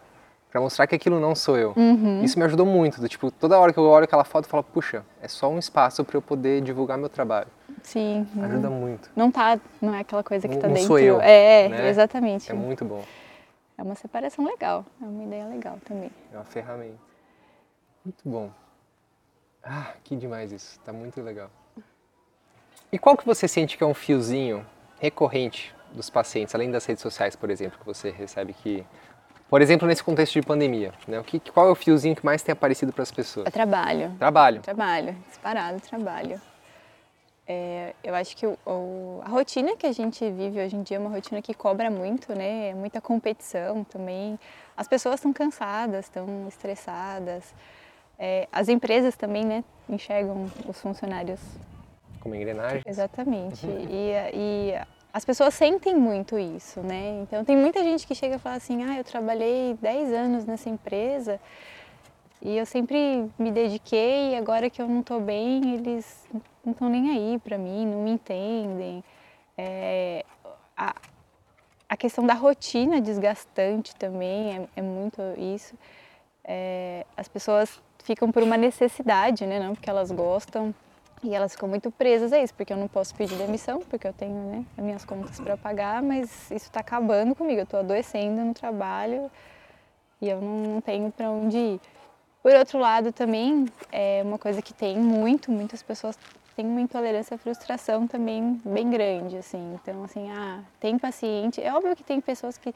para 0.54 0.62
mostrar 0.62 0.86
que 0.86 0.94
aquilo 0.94 1.20
não 1.20 1.34
sou 1.34 1.58
eu. 1.58 1.74
Uhum. 1.76 2.24
Isso 2.24 2.38
me 2.38 2.46
ajudou 2.46 2.66
muito. 2.66 3.02
Do, 3.02 3.10
tipo, 3.10 3.32
toda 3.32 3.58
hora 3.58 3.74
que 3.74 3.80
eu 3.80 3.86
olho 3.86 4.04
aquela 4.04 4.24
foto, 4.24 4.46
eu 4.46 4.50
falo, 4.50 4.64
puxa, 4.64 5.04
é 5.20 5.28
só 5.28 5.50
um 5.50 5.58
espaço 5.58 6.04
para 6.06 6.16
eu 6.16 6.22
poder 6.22 6.62
divulgar 6.62 6.96
meu 6.96 7.10
trabalho. 7.10 7.48
Sim. 7.82 8.28
Ajuda 8.40 8.70
muito. 8.70 9.10
Não 9.16 9.32
tá, 9.32 9.60
não 9.82 9.96
é 9.96 10.02
aquela 10.02 10.24
coisa 10.24 10.48
que 10.48 10.54
não, 10.54 10.62
tá 10.62 10.68
não 10.68 10.76
dentro. 10.76 10.88
sou 10.88 11.00
eu. 11.00 11.20
É, 11.22 11.70
né? 11.70 11.90
exatamente. 11.90 12.52
É 12.52 12.54
muito 12.54 12.86
bom. 12.86 13.04
É 13.76 13.82
uma 13.82 13.96
separação 13.96 14.46
legal, 14.46 14.86
é 15.02 15.06
uma 15.06 15.24
ideia 15.24 15.46
legal 15.48 15.80
também. 15.84 16.12
É 16.32 16.38
uma 16.38 16.46
ferramenta. 16.46 17.00
Muito 18.06 18.22
bom. 18.24 18.52
Ah, 19.64 19.94
que 20.04 20.16
demais 20.16 20.52
isso. 20.52 20.80
Tá 20.82 20.94
muito 20.94 21.20
legal. 21.20 21.50
E 22.92 23.00
qual 23.00 23.18
que 23.18 23.26
você 23.26 23.48
sente 23.48 23.76
que 23.76 23.84
é 23.84 23.88
um 23.88 23.94
fiozinho 23.96 24.64
recorrente 25.00 25.74
dos 25.92 26.12
pacientes, 26.12 26.54
além 26.54 26.70
das 26.70 26.86
redes 26.86 27.02
sociais, 27.02 27.36
por 27.36 27.50
exemplo, 27.50 27.80
que 27.80 27.86
você 27.86 28.12
recebe 28.12 28.54
que 28.54 28.86
por 29.54 29.62
exemplo, 29.62 29.88
nesse 29.88 30.04
contexto 30.04 30.34
de 30.34 30.42
pandemia, 30.42 30.92
né? 31.08 31.20
O 31.20 31.24
que, 31.24 31.40
qual 31.40 31.68
é 31.68 31.70
o 31.70 31.76
fiozinho 31.76 32.16
que 32.16 32.26
mais 32.26 32.42
tem 32.42 32.52
aparecido 32.54 32.92
para 32.92 33.04
as 33.04 33.12
pessoas? 33.12 33.46
É 33.46 33.52
trabalho. 33.52 34.12
Trabalho. 34.18 34.62
Trabalho, 34.62 35.16
disparado 35.30 35.80
trabalho. 35.80 36.42
É, 37.48 37.94
eu 38.04 38.16
acho 38.16 38.36
que 38.36 38.48
o, 38.48 38.58
o, 38.66 39.22
a 39.24 39.30
rotina 39.30 39.78
que 39.78 39.86
a 39.86 39.92
gente 39.92 40.28
vive 40.32 40.60
hoje 40.60 40.76
em 40.76 40.82
dia 40.82 40.98
é 40.98 41.00
uma 41.00 41.12
rotina 41.12 41.40
que 41.40 41.54
cobra 41.54 41.92
muito, 41.92 42.34
né? 42.34 42.74
Muita 42.74 43.00
competição 43.00 43.84
também. 43.84 44.40
As 44.76 44.88
pessoas 44.88 45.18
estão 45.20 45.32
cansadas, 45.32 46.06
estão 46.06 46.48
estressadas. 46.48 47.54
É, 48.18 48.48
as 48.52 48.70
empresas 48.70 49.16
também, 49.16 49.46
né? 49.46 49.64
Enxergam 49.88 50.50
os 50.68 50.82
funcionários 50.82 51.40
como 52.22 52.34
engrenagem. 52.34 52.82
Exatamente. 52.88 53.68
e, 53.68 54.14
e 54.34 54.82
as 55.14 55.24
pessoas 55.24 55.54
sentem 55.54 55.96
muito 55.96 56.40
isso, 56.40 56.82
né? 56.82 57.22
Então 57.22 57.46
tem 57.46 57.56
muita 57.56 57.84
gente 57.84 58.08
que 58.08 58.16
chega 58.16 58.38
e 58.38 58.40
fala 58.40 58.56
assim: 58.56 58.84
"Ah, 58.84 58.98
eu 58.98 59.04
trabalhei 59.04 59.78
10 59.80 60.12
anos 60.12 60.44
nessa 60.44 60.70
empresa 60.70 61.40
e 62.42 62.58
eu 62.58 62.66
sempre 62.66 63.30
me 63.38 63.52
dediquei 63.52 64.32
e 64.32 64.36
agora 64.36 64.70
que 64.72 64.82
eu 64.82 64.88
não 64.88 65.02
estou 65.02 65.22
bem, 65.22 65.76
eles 65.76 66.28
não 66.66 66.72
estão 66.72 66.90
nem 66.90 67.12
aí 67.12 67.40
para 67.40 67.60
mim, 67.60 67.86
não 67.86 68.02
me 68.02 68.12
entendem". 68.12 69.04
É, 69.56 70.26
a, 70.76 70.96
a 71.88 71.96
questão 71.96 72.26
da 72.26 72.34
rotina 72.34 73.00
desgastante 73.00 73.96
também 73.96 74.58
é, 74.58 74.68
é 74.78 74.82
muito 74.82 75.22
isso. 75.38 75.76
É, 76.44 77.06
as 77.16 77.28
pessoas 77.28 77.80
ficam 78.04 78.32
por 78.32 78.42
uma 78.42 78.58
necessidade, 78.58 79.46
né? 79.46 79.60
Não 79.60 79.76
porque 79.76 79.90
elas 79.90 80.12
gostam 80.12 80.74
e 81.24 81.34
elas 81.34 81.54
ficam 81.54 81.70
muito 81.70 81.90
presas 81.90 82.34
a 82.34 82.40
isso, 82.40 82.54
porque 82.54 82.74
eu 82.74 82.78
não 82.78 82.88
posso 82.88 83.16
pedir 83.16 83.36
demissão, 83.36 83.80
porque 83.80 84.08
eu 84.08 84.14
tenho 84.14 84.36
né, 84.52 84.66
as 84.78 84.84
minhas 84.84 85.06
contas 85.06 85.40
para 85.40 85.56
pagar, 85.56 86.02
mas 86.02 86.30
isso 86.52 86.68
está 86.68 86.82
acabando 86.82 87.34
comigo. 87.34 87.62
Eu 87.62 87.64
estou 87.64 87.80
adoecendo 87.80 88.44
no 88.44 88.54
trabalho 88.54 89.32
e 90.22 90.28
eu 90.30 90.42
não 90.42 90.82
tenho 90.82 91.12
para 91.12 91.30
onde 91.30 91.58
ir. 91.58 91.82
Por 92.42 92.54
outro 92.54 92.78
lado, 92.78 93.14
também 93.14 93.66
é 93.90 94.22
uma 94.26 94.38
coisa 94.38 94.62
que 94.62 94.74
tem 94.74 94.98
muito, 94.98 95.50
muitas 95.50 95.82
pessoas 95.82 96.18
têm 96.56 96.66
uma 96.66 96.82
intolerância 96.82 97.36
à 97.36 97.38
frustração 97.38 98.06
também 98.06 98.62
bem 98.66 98.90
grande, 98.90 99.38
assim. 99.38 99.76
Então, 99.82 100.04
assim, 100.04 100.30
ah, 100.30 100.60
tem 100.80 101.00
paciente. 101.00 101.62
É 101.62 101.74
óbvio 101.74 101.96
que 101.96 102.04
tem 102.04 102.20
pessoas 102.20 102.58
que 102.58 102.76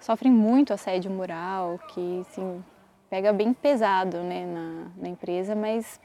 sofrem 0.00 0.32
muito 0.32 0.72
assédio 0.72 1.10
moral, 1.10 1.80
que, 1.88 2.24
assim, 2.28 2.64
pega 3.10 3.32
bem 3.32 3.52
pesado, 3.52 4.18
né, 4.18 4.46
na, 4.46 4.86
na 5.02 5.08
empresa, 5.08 5.54
mas 5.54 6.00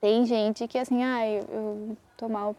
tem 0.00 0.24
gente 0.24 0.66
que 0.68 0.78
assim, 0.78 1.02
ah, 1.02 1.26
eu, 1.26 1.44
eu 1.50 1.96
tô 2.16 2.28
mal, 2.28 2.54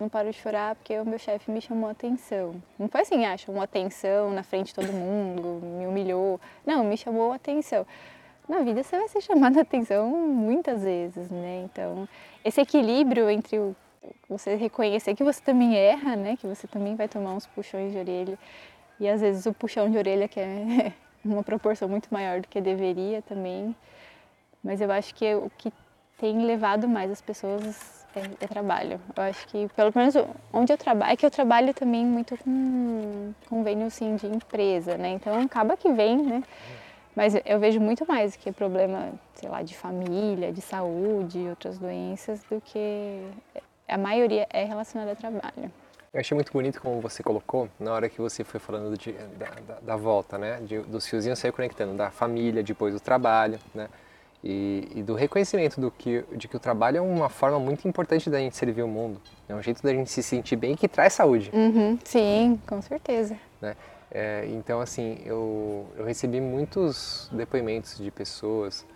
não 0.00 0.08
paro 0.08 0.30
de 0.30 0.36
chorar 0.36 0.74
porque 0.74 0.98
o 0.98 1.04
meu 1.04 1.18
chefe 1.18 1.50
me 1.50 1.60
chamou 1.60 1.88
atenção. 1.88 2.60
Não 2.78 2.88
foi 2.88 3.02
assim, 3.02 3.24
ah, 3.24 3.36
chamou 3.36 3.62
atenção 3.62 4.30
na 4.32 4.42
frente 4.42 4.68
de 4.68 4.74
todo 4.74 4.92
mundo, 4.92 5.60
me 5.64 5.86
humilhou. 5.86 6.40
Não, 6.64 6.84
me 6.84 6.96
chamou 6.96 7.32
atenção. 7.32 7.86
Na 8.48 8.60
vida 8.60 8.82
você 8.82 8.96
vai 8.96 9.08
ser 9.08 9.20
chamado 9.20 9.58
atenção 9.58 10.08
muitas 10.10 10.82
vezes, 10.82 11.30
né? 11.30 11.62
Então, 11.64 12.08
esse 12.44 12.60
equilíbrio 12.60 13.28
entre 13.28 13.58
o, 13.58 13.74
você 14.28 14.54
reconhecer 14.54 15.14
que 15.14 15.24
você 15.24 15.40
também 15.40 15.76
erra, 15.76 16.14
né? 16.14 16.36
Que 16.36 16.46
você 16.46 16.66
também 16.66 16.94
vai 16.94 17.08
tomar 17.08 17.34
uns 17.34 17.46
puxões 17.46 17.92
de 17.92 17.98
orelha. 17.98 18.38
E 19.00 19.08
às 19.08 19.20
vezes 19.20 19.46
o 19.46 19.52
puxão 19.52 19.90
de 19.90 19.98
orelha 19.98 20.28
que 20.28 20.40
é 20.40 20.92
uma 21.24 21.42
proporção 21.42 21.88
muito 21.88 22.08
maior 22.12 22.40
do 22.40 22.48
que 22.48 22.60
deveria 22.60 23.20
também. 23.22 23.74
Mas 24.62 24.80
eu 24.80 24.90
acho 24.90 25.14
que 25.14 25.34
o 25.34 25.50
que 25.58 25.72
tem 26.18 26.44
levado 26.44 26.88
mais 26.88 27.10
as 27.10 27.20
pessoas 27.20 28.06
é, 28.14 28.44
é, 28.44 28.46
trabalho. 28.46 29.00
Eu 29.14 29.22
acho 29.22 29.46
que, 29.48 29.68
pelo 29.76 29.92
menos 29.94 30.14
onde 30.52 30.72
eu 30.72 30.78
trabalho, 30.78 31.12
é 31.12 31.16
que 31.16 31.26
eu 31.26 31.30
trabalho 31.30 31.74
também 31.74 32.04
muito 32.04 32.36
com 32.38 33.32
convênio 33.48 33.86
assim, 33.86 34.16
de 34.16 34.26
empresa, 34.26 34.96
né? 34.96 35.10
Então 35.10 35.38
acaba 35.40 35.76
que 35.76 35.92
vem, 35.92 36.16
né? 36.22 36.42
Mas 37.14 37.34
eu 37.46 37.58
vejo 37.58 37.80
muito 37.80 38.06
mais 38.06 38.36
que 38.36 38.52
problema, 38.52 39.10
sei 39.34 39.48
lá, 39.48 39.62
de 39.62 39.74
família, 39.74 40.52
de 40.52 40.60
saúde, 40.60 41.38
outras 41.48 41.78
doenças, 41.78 42.42
do 42.44 42.60
que 42.60 43.22
a 43.88 43.96
maioria 43.96 44.46
é 44.50 44.64
relacionada 44.64 45.12
a 45.12 45.14
trabalho. 45.14 45.72
Eu 46.12 46.20
achei 46.20 46.34
muito 46.34 46.52
bonito 46.52 46.80
como 46.80 47.00
você 47.00 47.22
colocou, 47.22 47.68
na 47.78 47.92
hora 47.92 48.08
que 48.08 48.20
você 48.20 48.42
foi 48.42 48.58
falando 48.58 48.96
de, 48.96 49.12
da, 49.12 49.46
da, 49.66 49.80
da, 49.80 49.96
volta, 49.96 50.38
né? 50.38 50.60
De, 50.62 50.78
dos 50.80 51.06
fiozinhos 51.06 51.38
sair 51.38 51.52
conectando, 51.52 51.94
da 51.94 52.10
família, 52.10 52.62
depois 52.62 52.94
do 52.94 53.00
trabalho, 53.00 53.58
né? 53.74 53.88
E, 54.48 54.88
e, 54.94 55.02
do 55.02 55.14
reconhecimento 55.14 55.80
do 55.80 55.90
que, 55.90 56.24
de 56.36 56.46
que 56.46 56.56
o 56.56 56.60
trabalho 56.60 56.98
é 56.98 57.00
uma 57.00 57.28
forma 57.28 57.58
muito 57.58 57.88
importante 57.88 58.30
da 58.30 58.38
gente 58.38 58.56
servir 58.56 58.82
o 58.82 58.86
mundo. 58.86 59.20
É 59.48 59.54
um 59.54 59.60
jeito 59.60 59.82
da 59.82 59.92
gente 59.92 60.08
se 60.08 60.22
sentir 60.22 60.54
bem 60.54 60.76
que 60.76 60.86
traz 60.86 61.14
saúde. 61.14 61.50
Uhum, 61.52 61.98
sim, 62.04 62.60
com 62.64 62.80
certeza. 62.80 63.36
Né? 63.60 63.74
É, 64.08 64.46
então, 64.50 64.80
assim, 64.80 65.18
eu, 65.24 65.84
eu 65.96 66.04
recebi 66.04 66.40
muitos 66.40 67.28
depoimentos 67.32 67.98
de 67.98 68.08
pessoas 68.08 68.86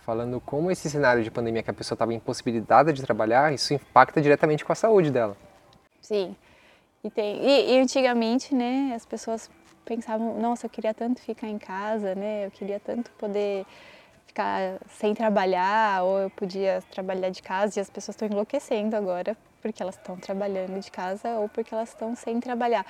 falando 0.00 0.40
como 0.40 0.70
esse 0.70 0.88
cenário 0.88 1.22
de 1.22 1.30
pandemia 1.30 1.62
que 1.62 1.70
a 1.70 1.74
pessoa 1.74 1.94
estava 1.94 2.14
impossibilitada 2.14 2.90
de 2.90 3.02
trabalhar, 3.02 3.52
isso 3.52 3.74
impacta 3.74 4.22
diretamente 4.22 4.64
com 4.64 4.72
a 4.72 4.74
saúde 4.74 5.10
dela. 5.10 5.36
Sim. 6.00 6.34
E, 7.02 7.10
tem, 7.10 7.36
e, 7.44 7.74
e 7.74 7.78
antigamente, 7.78 8.54
né, 8.54 8.92
as 8.96 9.04
pessoas 9.04 9.50
pensavam, 9.84 10.40
nossa, 10.40 10.64
eu 10.64 10.70
queria 10.70 10.94
tanto 10.94 11.20
ficar 11.20 11.48
em 11.48 11.58
casa, 11.58 12.14
né, 12.14 12.46
eu 12.46 12.50
queria 12.50 12.80
tanto 12.80 13.10
poder 13.12 13.66
ficar 14.26 14.78
sem 14.88 15.14
trabalhar, 15.14 16.02
ou 16.02 16.18
eu 16.18 16.30
podia 16.30 16.82
trabalhar 16.90 17.30
de 17.30 17.42
casa, 17.42 17.78
e 17.78 17.80
as 17.80 17.90
pessoas 17.90 18.14
estão 18.14 18.28
enlouquecendo 18.28 18.96
agora 18.96 19.36
porque 19.64 19.82
elas 19.82 19.94
estão 19.94 20.14
trabalhando 20.18 20.78
de 20.78 20.90
casa 20.90 21.38
ou 21.38 21.48
porque 21.48 21.74
elas 21.74 21.88
estão 21.88 22.14
sem 22.14 22.38
trabalhar. 22.38 22.84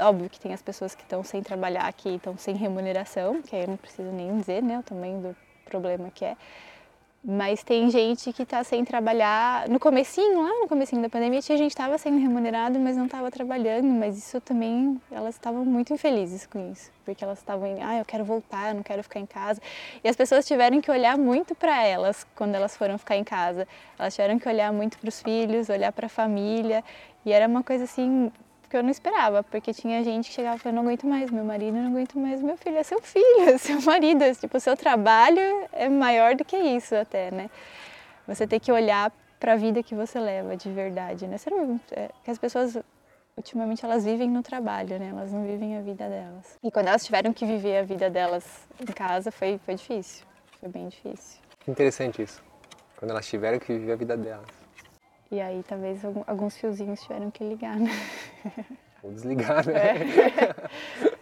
Óbvio 0.00 0.28
que 0.28 0.40
tem 0.40 0.52
as 0.52 0.60
pessoas 0.60 0.96
que 0.96 1.02
estão 1.02 1.22
sem 1.22 1.44
trabalhar, 1.44 1.92
que 1.92 2.08
estão 2.08 2.36
sem 2.36 2.56
remuneração, 2.56 3.40
que 3.40 3.54
aí 3.54 3.62
eu 3.62 3.68
não 3.68 3.76
preciso 3.76 4.10
nem 4.10 4.36
dizer 4.36 4.60
né, 4.64 4.80
o 4.80 4.82
tamanho 4.82 5.20
do 5.20 5.36
problema 5.64 6.10
que 6.10 6.24
é. 6.24 6.36
Mas 7.22 7.64
tem 7.64 7.90
gente 7.90 8.32
que 8.32 8.44
está 8.44 8.62
sem 8.62 8.84
trabalhar. 8.84 9.68
No 9.68 9.80
comecinho, 9.80 10.40
lá 10.40 10.60
no 10.60 10.68
comecinho 10.68 11.02
da 11.02 11.08
pandemia, 11.08 11.42
tinha 11.42 11.58
gente 11.58 11.70
que 11.70 11.80
estava 11.80 11.98
sendo 11.98 12.18
remunerado, 12.18 12.78
mas 12.78 12.96
não 12.96 13.06
estava 13.06 13.28
trabalhando. 13.30 13.88
Mas 13.88 14.16
isso 14.16 14.40
também, 14.40 15.00
elas 15.10 15.34
estavam 15.34 15.64
muito 15.64 15.92
infelizes 15.92 16.46
com 16.46 16.70
isso. 16.70 16.92
Porque 17.04 17.24
elas 17.24 17.38
estavam, 17.38 17.76
ah, 17.82 17.98
eu 17.98 18.04
quero 18.04 18.24
voltar, 18.24 18.68
eu 18.68 18.76
não 18.76 18.82
quero 18.84 19.02
ficar 19.02 19.18
em 19.18 19.26
casa. 19.26 19.60
E 20.02 20.08
as 20.08 20.14
pessoas 20.14 20.46
tiveram 20.46 20.80
que 20.80 20.90
olhar 20.90 21.18
muito 21.18 21.54
para 21.56 21.84
elas 21.84 22.24
quando 22.36 22.54
elas 22.54 22.76
foram 22.76 22.96
ficar 22.96 23.16
em 23.16 23.24
casa. 23.24 23.66
Elas 23.98 24.14
tiveram 24.14 24.38
que 24.38 24.48
olhar 24.48 24.72
muito 24.72 24.96
para 24.98 25.08
os 25.08 25.20
filhos, 25.20 25.68
olhar 25.68 25.90
para 25.92 26.06
a 26.06 26.10
família. 26.10 26.84
E 27.26 27.32
era 27.32 27.48
uma 27.48 27.64
coisa 27.64 27.84
assim, 27.84 28.30
que 28.68 28.76
eu 28.76 28.82
não 28.82 28.90
esperava, 28.90 29.42
porque 29.42 29.72
tinha 29.72 30.02
gente 30.04 30.28
que 30.28 30.34
chegava 30.34 30.56
e 30.56 30.58
falava, 30.58 30.76
não 30.76 30.88
aguento 30.88 31.06
mais 31.06 31.30
meu 31.30 31.44
marido, 31.44 31.76
não 31.76 31.90
aguento 31.90 32.18
mais 32.18 32.42
meu 32.42 32.56
filho, 32.56 32.76
é 32.76 32.82
seu 32.82 33.00
filho, 33.00 33.48
é 33.48 33.58
seu 33.58 33.80
marido, 33.82 34.22
é, 34.22 34.34
tipo, 34.34 34.56
o 34.56 34.60
seu 34.60 34.76
trabalho 34.76 35.40
é 35.72 35.88
maior 35.88 36.34
do 36.34 36.44
que 36.44 36.56
isso 36.56 36.94
até, 36.94 37.30
né? 37.30 37.50
Você 38.26 38.46
tem 38.46 38.60
que 38.60 38.70
olhar 38.70 39.10
para 39.40 39.54
a 39.54 39.56
vida 39.56 39.82
que 39.82 39.94
você 39.94 40.20
leva 40.20 40.56
de 40.56 40.70
verdade, 40.70 41.26
né? 41.26 41.36
É, 41.92 42.10
que 42.24 42.30
as 42.30 42.38
pessoas 42.38 42.76
ultimamente 43.36 43.84
elas 43.84 44.04
vivem 44.04 44.28
no 44.28 44.42
trabalho, 44.42 44.98
né? 44.98 45.08
Elas 45.10 45.32
não 45.32 45.44
vivem 45.44 45.76
a 45.76 45.80
vida 45.80 46.08
delas. 46.08 46.58
E 46.62 46.70
quando 46.70 46.88
elas 46.88 47.04
tiveram 47.04 47.32
que 47.32 47.46
viver 47.46 47.78
a 47.78 47.82
vida 47.82 48.10
delas 48.10 48.44
em 48.80 48.92
casa, 48.92 49.30
foi 49.30 49.58
foi 49.64 49.76
difícil, 49.76 50.26
foi 50.60 50.68
bem 50.68 50.88
difícil. 50.88 51.40
Interessante 51.66 52.22
isso. 52.22 52.42
Quando 52.96 53.12
elas 53.12 53.26
tiveram 53.26 53.58
que 53.58 53.72
viver 53.72 53.92
a 53.92 53.96
vida 53.96 54.16
delas. 54.16 54.57
E 55.30 55.40
aí 55.40 55.62
talvez 55.66 56.00
alguns 56.26 56.56
fiozinhos 56.56 57.02
tiveram 57.02 57.30
que 57.30 57.44
ligar, 57.44 57.78
né? 57.78 57.90
Ou 59.02 59.12
desligar, 59.12 59.66
né? 59.66 59.74
É. 59.74 60.54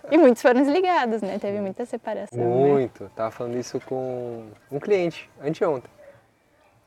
E 0.11 0.17
muitos 0.17 0.41
foram 0.41 0.63
desligados, 0.63 1.21
né? 1.21 1.37
Teve 1.39 1.61
muita 1.61 1.85
separação. 1.85 2.39
né? 2.39 2.45
Muito. 2.45 3.05
Né? 3.05 3.11
Tava 3.17 3.31
falando 3.33 3.57
isso 3.57 3.81
com 3.81 4.49
um 4.71 4.79
cliente, 4.79 5.29
anteontem. 5.43 5.91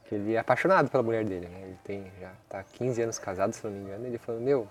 Que 0.06 0.16
ele 0.16 0.36
é 0.36 0.40
apaixonado 0.40 0.90
pela 0.90 1.04
mulher 1.04 1.26
dele, 1.26 1.48
né? 1.48 1.62
Ele 1.64 1.78
tem, 1.84 2.12
já 2.20 2.32
tá 2.48 2.64
15 2.64 3.02
anos 3.02 3.20
casado, 3.20 3.52
se 3.52 3.64
não 3.66 3.72
me 3.72 3.82
engano. 3.82 4.08
Ele 4.08 4.18
falou, 4.18 4.40
meu, 4.40 4.68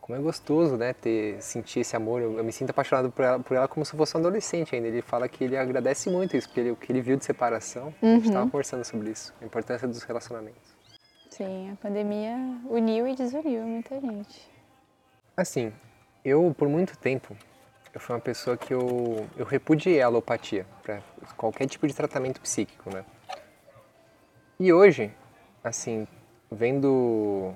como 0.00 0.18
é 0.18 0.20
gostoso, 0.20 0.76
né? 0.76 0.92
Ter, 0.92 1.40
sentir 1.40 1.80
esse 1.80 1.94
amor. 1.94 2.20
Eu, 2.20 2.38
eu 2.38 2.44
me 2.44 2.52
sinto 2.52 2.70
apaixonado 2.70 3.10
por 3.12 3.24
ela, 3.24 3.38
por 3.38 3.56
ela 3.56 3.68
como 3.68 3.86
se 3.86 3.96
fosse 3.96 4.16
um 4.16 4.20
adolescente 4.20 4.74
ainda. 4.74 4.88
Ele 4.88 5.00
fala 5.00 5.28
que 5.28 5.44
ele 5.44 5.56
agradece 5.56 6.10
muito 6.10 6.36
isso, 6.36 6.48
porque 6.48 6.60
ele, 6.60 6.70
o 6.72 6.76
que 6.76 6.90
ele 6.90 7.00
viu 7.00 7.16
de 7.16 7.24
separação, 7.24 7.94
uhum. 8.02 8.16
a 8.16 8.18
gente 8.18 8.32
tava 8.32 8.50
conversando 8.50 8.84
sobre 8.84 9.10
isso. 9.10 9.32
A 9.40 9.44
importância 9.44 9.86
dos 9.86 10.02
relacionamentos. 10.02 10.69
Sim, 11.30 11.70
a 11.70 11.76
pandemia 11.76 12.36
uniu 12.68 13.06
e 13.06 13.14
desuniu 13.14 13.62
muita 13.62 14.00
gente. 14.00 14.50
Assim, 15.36 15.72
eu 16.24 16.54
por 16.58 16.68
muito 16.68 16.98
tempo 16.98 17.36
eu 17.94 18.00
fui 18.00 18.14
uma 18.14 18.20
pessoa 18.20 18.56
que 18.56 18.72
eu, 18.72 19.26
eu 19.36 19.44
repudiei 19.44 20.00
a 20.00 20.06
alopatia 20.06 20.66
para 20.82 21.00
qualquer 21.36 21.66
tipo 21.66 21.86
de 21.86 21.94
tratamento 21.94 22.40
psíquico, 22.40 22.92
né? 22.92 23.04
E 24.58 24.72
hoje, 24.72 25.12
assim, 25.64 26.06
vendo 26.50 27.52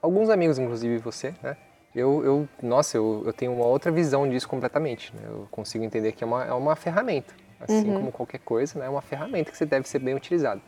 alguns 0.00 0.28
amigos, 0.28 0.58
inclusive 0.58 0.98
você, 0.98 1.34
né? 1.42 1.56
Eu, 1.94 2.24
eu 2.24 2.48
nossa, 2.62 2.96
eu, 2.96 3.22
eu 3.24 3.32
tenho 3.32 3.54
uma 3.54 3.64
outra 3.64 3.90
visão 3.90 4.28
disso 4.28 4.48
completamente. 4.48 5.14
Né? 5.16 5.22
Eu 5.24 5.48
consigo 5.50 5.82
entender 5.82 6.12
que 6.12 6.22
é 6.22 6.26
uma, 6.26 6.44
é 6.44 6.52
uma 6.52 6.76
ferramenta, 6.76 7.34
assim 7.58 7.88
uhum. 7.88 7.94
como 7.94 8.12
qualquer 8.12 8.38
coisa, 8.40 8.78
né? 8.78 8.86
É 8.86 8.88
uma 8.88 9.00
ferramenta 9.00 9.50
que 9.50 9.56
você 9.56 9.64
deve 9.64 9.88
ser 9.88 9.98
bem 9.98 10.14
utilizada. 10.14 10.60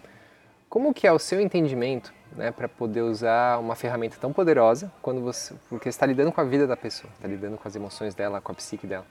Como 0.69 0.93
que 0.93 1.07
é 1.07 1.13
o 1.13 1.19
seu 1.19 1.41
entendimento 1.41 2.13
né, 2.37 2.51
para 2.51 2.69
poder 2.69 3.01
usar 3.01 3.59
uma 3.59 3.75
ferramenta 3.75 4.17
tão 4.21 4.33
poderosa 4.33 4.93
quando 5.01 5.23
você, 5.23 5.55
porque 5.69 5.89
está 5.89 6.05
lidando 6.05 6.31
com 6.31 6.41
a 6.41 6.45
vida 6.45 6.67
da 6.67 6.77
pessoa, 6.77 7.11
está 7.15 7.27
lidando 7.27 7.57
com 7.57 7.67
as 7.67 7.75
emoções 7.75 8.15
dela, 8.15 8.41
com 8.41 8.53
a 8.53 8.55
psique 8.55 8.87
dela. 8.87 9.07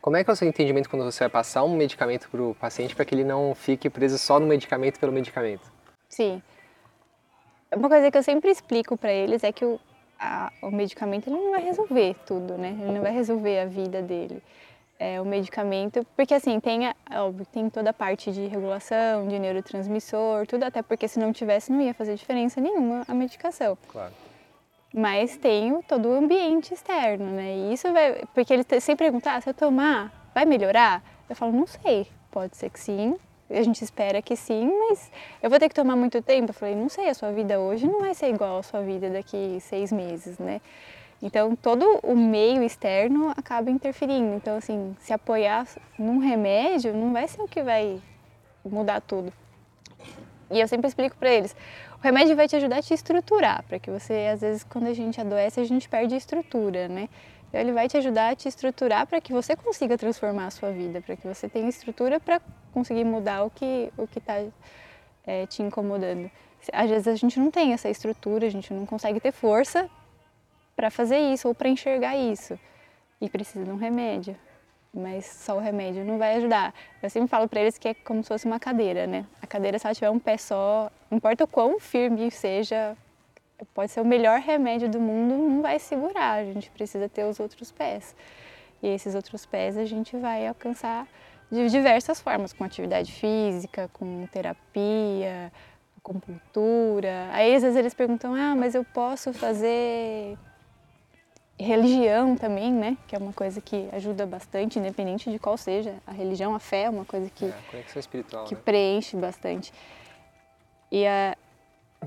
Como 0.00 0.16
é 0.16 0.24
que 0.24 0.30
é 0.30 0.32
o 0.32 0.36
seu 0.36 0.48
entendimento 0.48 0.90
quando 0.90 1.04
você 1.04 1.20
vai 1.20 1.28
passar 1.28 1.62
um 1.62 1.76
medicamento 1.76 2.28
para 2.28 2.42
o 2.42 2.54
paciente 2.56 2.96
para 2.96 3.04
que 3.04 3.14
ele 3.14 3.22
não 3.22 3.54
fique 3.54 3.88
preso 3.88 4.18
só 4.18 4.40
no 4.40 4.46
medicamento 4.46 4.98
pelo 4.98 5.12
medicamento? 5.12 5.70
Sim. 6.08 6.42
Uma 7.74 7.88
coisa 7.88 8.10
que 8.10 8.18
eu 8.18 8.22
sempre 8.22 8.50
explico 8.50 8.96
para 8.96 9.12
eles 9.12 9.44
é 9.44 9.52
que 9.52 9.64
o, 9.64 9.78
a, 10.18 10.52
o 10.60 10.72
medicamento 10.72 11.28
ele 11.28 11.36
não 11.36 11.52
vai 11.52 11.62
resolver 11.62 12.16
tudo, 12.26 12.58
né? 12.58 12.76
Ele 12.80 12.92
não 12.92 13.02
vai 13.02 13.12
resolver 13.12 13.60
a 13.60 13.66
vida 13.66 14.02
dele 14.02 14.42
é, 15.02 15.20
o 15.20 15.24
medicamento, 15.24 16.06
porque 16.16 16.32
assim, 16.32 16.60
tem, 16.60 16.86
a, 16.86 16.94
óbvio, 17.24 17.44
tem 17.44 17.68
toda 17.68 17.90
a 17.90 17.92
parte 17.92 18.30
de 18.30 18.46
regulação, 18.46 19.26
de 19.26 19.36
neurotransmissor, 19.36 20.46
tudo, 20.46 20.62
até 20.62 20.80
porque 20.80 21.08
se 21.08 21.18
não 21.18 21.32
tivesse 21.32 21.72
não 21.72 21.80
ia 21.80 21.92
fazer 21.92 22.14
diferença 22.14 22.60
nenhuma 22.60 23.02
a 23.08 23.12
medicação. 23.12 23.76
Claro. 23.88 24.12
Mas 24.94 25.36
tem 25.36 25.82
todo 25.82 26.08
o 26.08 26.12
ambiente 26.12 26.72
externo, 26.72 27.24
né? 27.24 27.52
E 27.56 27.72
isso 27.72 27.92
vai, 27.92 28.22
porque 28.32 28.52
ele 28.52 28.64
sempre 28.80 29.06
pergunta, 29.06 29.32
ah, 29.32 29.40
se 29.40 29.50
eu 29.50 29.54
tomar, 29.54 30.30
vai 30.32 30.44
melhorar? 30.44 31.02
Eu 31.28 31.34
falo, 31.34 31.50
não 31.50 31.66
sei, 31.66 32.06
pode 32.30 32.56
ser 32.56 32.70
que 32.70 32.78
sim, 32.78 33.16
a 33.50 33.62
gente 33.62 33.82
espera 33.82 34.22
que 34.22 34.36
sim, 34.36 34.70
mas 34.88 35.10
eu 35.42 35.50
vou 35.50 35.58
ter 35.58 35.68
que 35.68 35.74
tomar 35.74 35.96
muito 35.96 36.22
tempo. 36.22 36.50
Eu 36.50 36.54
falei, 36.54 36.76
não 36.76 36.88
sei, 36.88 37.08
a 37.08 37.14
sua 37.14 37.32
vida 37.32 37.58
hoje 37.58 37.88
não 37.88 38.02
vai 38.02 38.14
ser 38.14 38.28
igual 38.28 38.58
à 38.58 38.62
sua 38.62 38.82
vida 38.82 39.10
daqui 39.10 39.58
seis 39.60 39.90
meses, 39.90 40.38
né? 40.38 40.60
Então, 41.22 41.54
todo 41.54 42.00
o 42.02 42.16
meio 42.16 42.64
externo 42.64 43.32
acaba 43.36 43.70
interferindo. 43.70 44.34
Então, 44.34 44.56
assim, 44.56 44.96
se 44.98 45.12
apoiar 45.12 45.68
num 45.96 46.18
remédio 46.18 46.92
não 46.92 47.12
vai 47.12 47.28
ser 47.28 47.40
o 47.40 47.46
que 47.46 47.62
vai 47.62 48.02
mudar 48.64 49.00
tudo. 49.00 49.32
E 50.50 50.60
eu 50.60 50.66
sempre 50.66 50.88
explico 50.88 51.16
para 51.16 51.30
eles, 51.30 51.54
o 51.98 52.02
remédio 52.02 52.34
vai 52.34 52.48
te 52.48 52.56
ajudar 52.56 52.78
a 52.78 52.82
te 52.82 52.92
estruturar, 52.92 53.64
para 53.66 53.78
que 53.78 53.90
você, 53.90 54.28
às 54.32 54.40
vezes, 54.40 54.64
quando 54.64 54.88
a 54.88 54.92
gente 54.92 55.20
adoece, 55.20 55.60
a 55.60 55.64
gente 55.64 55.88
perde 55.88 56.14
a 56.14 56.18
estrutura, 56.18 56.88
né? 56.88 57.08
Então, 57.48 57.60
ele 57.60 57.72
vai 57.72 57.88
te 57.88 57.96
ajudar 57.96 58.30
a 58.30 58.34
te 58.34 58.48
estruturar 58.48 59.06
para 59.06 59.20
que 59.20 59.32
você 59.32 59.54
consiga 59.54 59.96
transformar 59.96 60.46
a 60.46 60.50
sua 60.50 60.72
vida, 60.72 61.00
para 61.00 61.16
que 61.16 61.26
você 61.26 61.48
tenha 61.48 61.68
estrutura 61.68 62.18
para 62.18 62.40
conseguir 62.72 63.04
mudar 63.04 63.44
o 63.44 63.50
que 63.50 63.92
o 63.96 64.06
que 64.06 64.18
está 64.18 64.42
é, 65.24 65.46
te 65.46 65.62
incomodando. 65.62 66.30
Às 66.72 66.90
vezes 66.90 67.08
a 67.08 67.14
gente 67.14 67.38
não 67.38 67.50
tem 67.50 67.72
essa 67.72 67.88
estrutura, 67.88 68.46
a 68.46 68.50
gente 68.50 68.74
não 68.74 68.84
consegue 68.84 69.20
ter 69.20 69.32
força 69.32 69.88
para 70.74 70.90
fazer 70.90 71.18
isso 71.18 71.48
ou 71.48 71.54
para 71.54 71.68
enxergar 71.68 72.16
isso 72.16 72.58
e 73.20 73.28
precisa 73.28 73.64
de 73.64 73.70
um 73.70 73.76
remédio. 73.76 74.36
Mas 74.94 75.24
só 75.24 75.56
o 75.56 75.60
remédio 75.60 76.04
não 76.04 76.18
vai 76.18 76.34
ajudar. 76.36 76.74
Eu 77.02 77.08
sempre 77.08 77.28
falo 77.28 77.48
para 77.48 77.60
eles 77.60 77.78
que 77.78 77.88
é 77.88 77.94
como 77.94 78.22
se 78.22 78.28
fosse 78.28 78.46
uma 78.46 78.60
cadeira, 78.60 79.06
né? 79.06 79.24
A 79.40 79.46
cadeira, 79.46 79.78
se 79.78 79.86
ela 79.86 79.94
tiver 79.94 80.10
um 80.10 80.18
pé 80.18 80.36
só, 80.36 80.90
não 81.10 81.16
importa 81.16 81.44
o 81.44 81.46
quão 81.46 81.80
firme 81.80 82.30
seja, 82.30 82.94
pode 83.72 83.90
ser 83.90 84.00
o 84.00 84.04
melhor 84.04 84.40
remédio 84.40 84.90
do 84.90 85.00
mundo, 85.00 85.34
não 85.34 85.62
vai 85.62 85.78
segurar. 85.78 86.40
A 86.40 86.44
gente 86.44 86.70
precisa 86.70 87.08
ter 87.08 87.24
os 87.24 87.40
outros 87.40 87.72
pés. 87.72 88.14
E 88.82 88.88
esses 88.88 89.14
outros 89.14 89.46
pés 89.46 89.78
a 89.78 89.84
gente 89.86 90.16
vai 90.16 90.46
alcançar 90.46 91.06
de 91.50 91.68
diversas 91.68 92.20
formas, 92.20 92.52
com 92.52 92.64
atividade 92.64 93.12
física, 93.12 93.88
com 93.92 94.26
terapia, 94.26 95.52
com 96.02 96.20
cultura. 96.20 97.28
Aí 97.32 97.54
às 97.54 97.62
vezes 97.62 97.78
eles 97.78 97.94
perguntam: 97.94 98.34
"Ah, 98.34 98.54
mas 98.56 98.74
eu 98.74 98.84
posso 98.84 99.32
fazer 99.32 100.36
religião 101.62 102.36
também, 102.36 102.72
né? 102.72 102.96
Que 103.06 103.16
é 103.16 103.18
uma 103.18 103.32
coisa 103.32 103.60
que 103.60 103.88
ajuda 103.92 104.26
bastante, 104.26 104.78
independente 104.78 105.30
de 105.30 105.38
qual 105.38 105.56
seja 105.56 105.94
a 106.06 106.12
religião, 106.12 106.54
a 106.54 106.58
fé 106.58 106.84
é 106.84 106.90
uma 106.90 107.04
coisa 107.04 107.30
que, 107.30 107.46
é, 107.46 107.54
conexão 107.70 108.00
espiritual, 108.00 108.44
que 108.44 108.54
né? 108.54 108.60
preenche 108.64 109.16
bastante. 109.16 109.72
E 110.90 111.06
a, 111.06 111.36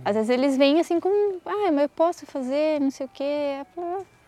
às 0.04 0.16
vezes 0.16 0.30
eles 0.30 0.58
vêm 0.58 0.80
assim 0.80 1.00
com, 1.00 1.10
ah, 1.46 1.72
mas 1.72 1.84
eu 1.84 1.90
posso 1.90 2.26
fazer 2.26 2.82
não 2.82 2.92
sei 2.92 3.06
o 3.06 3.10
quê. 3.14 3.66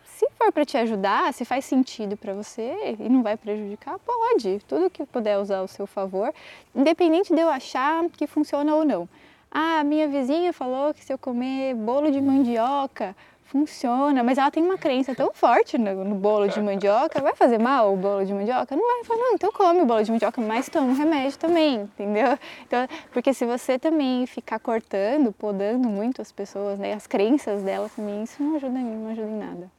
Se 0.04 0.28
for 0.30 0.50
para 0.50 0.64
te 0.64 0.76
ajudar, 0.76 1.32
se 1.32 1.44
faz 1.44 1.64
sentido 1.64 2.16
para 2.16 2.34
você 2.34 2.96
e 2.98 3.08
não 3.08 3.22
vai 3.22 3.36
prejudicar, 3.36 3.98
pode. 4.00 4.60
Tudo 4.66 4.90
que 4.90 5.04
puder 5.06 5.38
usar 5.38 5.58
ao 5.58 5.68
seu 5.68 5.86
favor, 5.86 6.34
independente 6.74 7.32
de 7.32 7.40
eu 7.40 7.48
achar 7.48 8.04
que 8.10 8.26
funciona 8.26 8.74
ou 8.74 8.84
não. 8.84 9.08
Ah, 9.50 9.82
minha 9.84 10.08
vizinha 10.08 10.52
falou 10.52 10.92
que 10.92 11.04
se 11.04 11.12
eu 11.12 11.18
comer 11.18 11.74
bolo 11.74 12.10
de 12.10 12.20
mandioca 12.20 13.14
funciona, 13.48 14.22
mas 14.22 14.36
ela 14.36 14.50
tem 14.50 14.62
uma 14.62 14.76
crença 14.76 15.14
tão 15.14 15.32
forte 15.32 15.78
no, 15.78 16.04
no, 16.04 16.14
bolo 16.14 16.48
de 16.48 16.60
mandioca, 16.60 17.20
vai 17.20 17.34
fazer 17.34 17.58
mal 17.58 17.94
o 17.94 17.96
bolo 17.96 18.24
de 18.24 18.32
mandioca? 18.32 18.76
Não 18.76 18.86
vai, 18.86 19.04
fala, 19.04 19.20
não, 19.20 19.34
então 19.34 19.50
come 19.50 19.80
o 19.80 19.86
bolo 19.86 20.02
de 20.02 20.10
mandioca, 20.10 20.40
mas 20.40 20.68
toma 20.68 20.88
um 20.88 20.94
remédio 20.94 21.38
também, 21.38 21.80
entendeu? 21.80 22.38
Então, 22.66 22.86
porque 23.10 23.32
se 23.32 23.46
você 23.46 23.78
também 23.78 24.26
ficar 24.26 24.58
cortando, 24.58 25.32
podando 25.32 25.88
muito 25.88 26.20
as 26.20 26.30
pessoas, 26.30 26.78
né, 26.78 26.92
as 26.92 27.06
crenças 27.06 27.62
delas 27.62 27.90
também, 27.94 28.22
isso 28.22 28.42
não 28.42 28.56
ajuda, 28.56 28.78
não 28.78 29.10
ajuda 29.10 29.28
em 29.28 29.38
nada. 29.38 29.70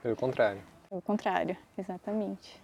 Pelo 0.00 0.14
contrário. 0.14 0.62
Pelo 0.88 1.02
contrário, 1.02 1.56
exatamente. 1.76 2.62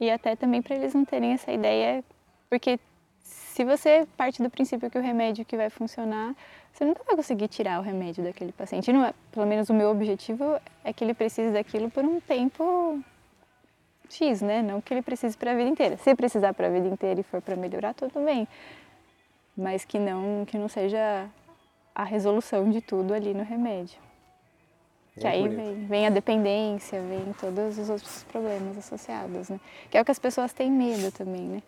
E 0.00 0.10
até 0.10 0.34
também 0.34 0.62
para 0.62 0.74
eles 0.74 0.94
não 0.94 1.04
terem 1.04 1.32
essa 1.32 1.52
ideia, 1.52 2.02
porque 2.48 2.80
se 3.22 3.62
você 3.62 4.08
parte 4.16 4.42
do 4.42 4.48
princípio 4.48 4.90
que 4.90 4.98
o 4.98 5.02
remédio 5.02 5.44
que 5.44 5.56
vai 5.56 5.68
funcionar 5.68 6.34
você 6.74 6.84
nunca 6.84 7.04
vai 7.04 7.14
conseguir 7.14 7.46
tirar 7.46 7.78
o 7.78 7.82
remédio 7.82 8.24
daquele 8.24 8.50
paciente. 8.50 8.92
Não 8.92 9.04
é, 9.04 9.14
pelo 9.30 9.46
menos 9.46 9.70
o 9.70 9.74
meu 9.74 9.90
objetivo 9.90 10.60
é 10.82 10.92
que 10.92 11.04
ele 11.04 11.14
precise 11.14 11.52
daquilo 11.52 11.88
por 11.88 12.04
um 12.04 12.18
tempo 12.18 13.00
X, 14.10 14.42
né? 14.42 14.60
Não 14.60 14.80
que 14.80 14.92
ele 14.92 15.00
precise 15.00 15.36
para 15.36 15.52
a 15.52 15.54
vida 15.54 15.70
inteira. 15.70 15.96
Se 15.96 16.12
precisar 16.16 16.52
para 16.52 16.66
a 16.66 16.70
vida 16.70 16.88
inteira 16.88 17.20
e 17.20 17.22
for 17.22 17.40
para 17.40 17.54
melhorar, 17.54 17.94
tudo 17.94 18.24
bem. 18.24 18.48
Mas 19.56 19.84
que 19.84 20.00
não, 20.00 20.44
que 20.44 20.58
não 20.58 20.68
seja 20.68 21.30
a 21.94 22.02
resolução 22.02 22.68
de 22.68 22.80
tudo 22.80 23.14
ali 23.14 23.32
no 23.32 23.44
remédio. 23.44 24.00
que 25.14 25.28
aí 25.28 25.48
vem, 25.48 25.86
vem, 25.86 26.06
a 26.08 26.10
dependência, 26.10 27.00
vem 27.02 27.32
todos 27.40 27.78
os 27.78 27.88
outros 27.88 28.24
problemas 28.24 28.76
associados, 28.76 29.48
né? 29.48 29.60
Que 29.88 29.96
é 29.96 30.02
o 30.02 30.04
que 30.04 30.10
as 30.10 30.18
pessoas 30.18 30.52
têm 30.52 30.72
medo 30.72 31.12
também, 31.12 31.42
né? 31.42 31.62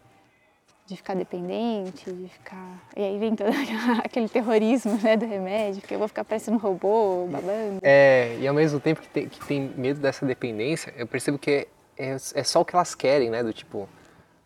De 0.87 0.97
ficar 0.97 1.15
dependente, 1.15 2.11
de 2.11 2.29
ficar. 2.29 2.89
E 2.97 3.03
aí 3.03 3.19
vem 3.19 3.35
todo 3.35 3.51
aquele 4.05 4.29
terrorismo 4.29 4.97
né, 5.03 5.17
do 5.17 5.27
remédio, 5.27 5.83
que 5.83 5.93
eu 5.93 5.99
vou 5.99 6.07
ficar 6.07 6.25
parecendo 6.25 6.57
um 6.57 6.61
robô, 6.61 7.27
babando. 7.27 7.81
É, 7.83 8.37
e 8.41 8.47
ao 8.47 8.55
mesmo 8.55 8.79
tempo 8.79 9.01
que 9.01 9.09
tem, 9.09 9.29
que 9.29 9.45
tem 9.47 9.73
medo 9.77 10.01
dessa 10.01 10.25
dependência, 10.25 10.95
eu 10.97 11.07
percebo 11.07 11.39
que 11.39 11.67
é, 11.99 12.17
é 12.35 12.45
só 12.45 12.61
o 12.61 12.65
que 12.65 12.77
elas 12.77 12.95
querem, 12.95 13.31
né? 13.31 13.43
Do 13.43 13.53
tipo. 13.53 13.89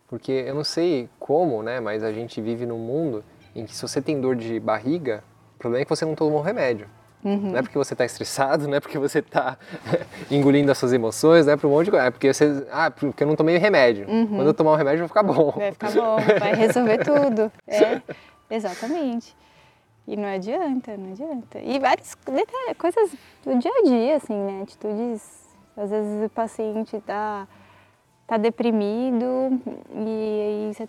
Porque 0.09 0.33
eu 0.33 0.55
não 0.55 0.65
sei 0.65 1.09
como, 1.19 1.63
né? 1.63 1.79
Mas 1.79 2.03
a 2.03 2.11
gente 2.11 2.41
vive 2.41 2.65
num 2.65 2.79
mundo 2.79 3.23
em 3.55 3.65
que 3.65 3.75
se 3.75 3.83
você 3.83 4.01
tem 4.01 4.21
dor 4.21 4.35
de 4.35 4.59
barriga, 4.59 5.23
o 5.57 5.59
problema 5.59 5.83
é 5.83 5.85
que 5.85 5.91
você 5.91 6.05
não 6.05 6.15
tomou 6.15 6.41
remédio. 6.41 6.89
Uhum. 7.23 7.53
Não 7.53 7.59
é 7.59 7.63
porque 7.63 7.77
você 7.77 7.95
está 7.95 8.05
estressado, 8.05 8.67
não 8.67 8.75
é 8.75 8.81
porque 8.81 8.99
você 8.99 9.19
está 9.19 9.59
engolindo 10.31 10.73
as 10.73 10.79
suas 10.79 10.93
emoções, 10.93 11.47
não 11.47 11.53
é 11.53 11.57
por 11.57 11.67
um 11.67 11.71
monte 11.71 11.87
de 11.87 11.91
coisa. 11.91 12.07
É 12.07 12.11
porque 12.11 12.33
você. 12.33 12.67
Ah, 12.71 12.91
porque 12.91 13.23
eu 13.23 13.27
não 13.27 13.37
tomei 13.37 13.59
remédio. 13.59 14.09
Uhum. 14.09 14.27
Quando 14.27 14.47
eu 14.47 14.55
tomar 14.55 14.73
o 14.73 14.77
remédio, 14.77 15.01
vai 15.01 15.09
ficar 15.09 15.23
bom. 15.23 15.51
Vai 15.51 15.73
ficar 15.73 15.91
bom, 15.91 16.17
vai 16.39 16.55
resolver 16.55 16.99
tudo. 17.05 17.53
É, 17.67 18.01
exatamente. 18.51 19.37
E 20.09 20.17
não 20.17 20.29
adianta, 20.29 20.97
não 20.97 21.13
adianta. 21.13 21.59
E 21.61 21.79
várias 21.79 22.17
coisas 22.79 23.11
do 23.45 23.59
dia 23.59 23.71
a 23.71 23.83
dia, 23.85 24.17
assim, 24.17 24.35
né? 24.35 24.63
Atitudes. 24.63 25.41
Às 25.77 25.91
vezes 25.91 26.27
o 26.27 26.29
paciente 26.31 26.97
está 26.97 27.47
tá 28.27 28.37
deprimido 28.37 29.61
e 29.95 30.69
aí 30.69 30.75
você 30.75 30.89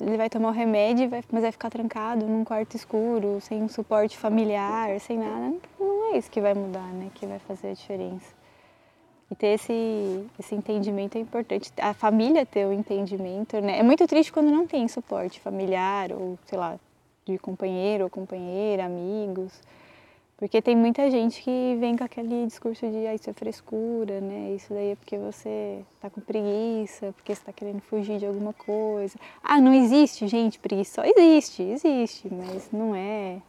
ele 0.00 0.16
vai 0.16 0.28
tomar 0.28 0.48
o 0.48 0.52
remédio, 0.52 1.08
mas 1.32 1.42
vai 1.42 1.52
ficar 1.52 1.70
trancado 1.70 2.26
num 2.26 2.44
quarto 2.44 2.74
escuro, 2.76 3.40
sem 3.40 3.62
um 3.62 3.68
suporte 3.68 4.16
familiar, 4.16 4.98
sem 5.00 5.18
nada. 5.18 5.54
Não 5.80 6.14
é 6.14 6.18
isso 6.18 6.30
que 6.30 6.40
vai 6.40 6.54
mudar, 6.54 6.92
né? 6.92 7.10
Que 7.14 7.26
vai 7.26 7.38
fazer 7.38 7.68
a 7.68 7.72
diferença. 7.72 8.34
E 9.30 9.34
ter 9.34 9.48
esse, 9.48 10.26
esse 10.38 10.54
entendimento 10.54 11.16
é 11.16 11.20
importante. 11.20 11.72
A 11.78 11.94
família 11.94 12.44
ter 12.44 12.66
o 12.66 12.72
entendimento, 12.72 13.60
né? 13.60 13.78
É 13.78 13.82
muito 13.82 14.06
triste 14.06 14.32
quando 14.32 14.50
não 14.50 14.66
tem 14.66 14.86
suporte 14.86 15.40
familiar 15.40 16.12
ou, 16.12 16.38
sei 16.44 16.58
lá, 16.58 16.78
de 17.24 17.38
companheiro 17.38 18.04
ou 18.04 18.10
companheira, 18.10 18.84
amigos. 18.84 19.60
Porque 20.38 20.60
tem 20.60 20.76
muita 20.76 21.10
gente 21.10 21.42
que 21.42 21.76
vem 21.80 21.96
com 21.96 22.04
aquele 22.04 22.46
discurso 22.46 22.86
de 22.86 23.06
ah, 23.06 23.14
isso 23.14 23.30
é 23.30 23.32
frescura, 23.32 24.20
né? 24.20 24.52
Isso 24.54 24.72
daí 24.72 24.90
é 24.90 24.96
porque 24.96 25.16
você 25.16 25.82
tá 25.98 26.10
com 26.10 26.20
preguiça, 26.20 27.12
porque 27.16 27.34
você 27.34 27.42
tá 27.42 27.52
querendo 27.54 27.80
fugir 27.80 28.18
de 28.18 28.26
alguma 28.26 28.52
coisa. 28.52 29.18
Ah, 29.42 29.58
não 29.58 29.72
existe, 29.72 30.28
gente, 30.28 30.58
preguiça. 30.58 31.00
Só 31.00 31.04
existe, 31.06 31.62
existe, 31.62 32.28
mas 32.30 32.70
não 32.70 32.94
é. 32.94 33.40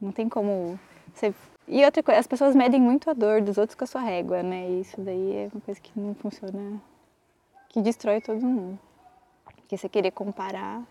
Não 0.00 0.10
tem 0.10 0.26
como. 0.26 0.78
Você... 1.12 1.34
E 1.68 1.84
outra 1.84 2.02
coisa, 2.02 2.18
as 2.18 2.26
pessoas 2.26 2.56
medem 2.56 2.80
muito 2.80 3.10
a 3.10 3.12
dor 3.12 3.42
dos 3.42 3.58
outros 3.58 3.74
com 3.74 3.84
a 3.84 3.86
sua 3.86 4.00
régua, 4.00 4.42
né? 4.42 4.70
Isso 4.70 4.98
daí 4.98 5.36
é 5.36 5.50
uma 5.52 5.60
coisa 5.60 5.78
que 5.78 5.92
não 5.96 6.14
funciona, 6.14 6.80
que 7.68 7.82
destrói 7.82 8.22
todo 8.22 8.40
mundo. 8.40 8.78
Porque 9.44 9.76
você 9.76 9.86
querer 9.86 10.12
comparar, 10.12 10.82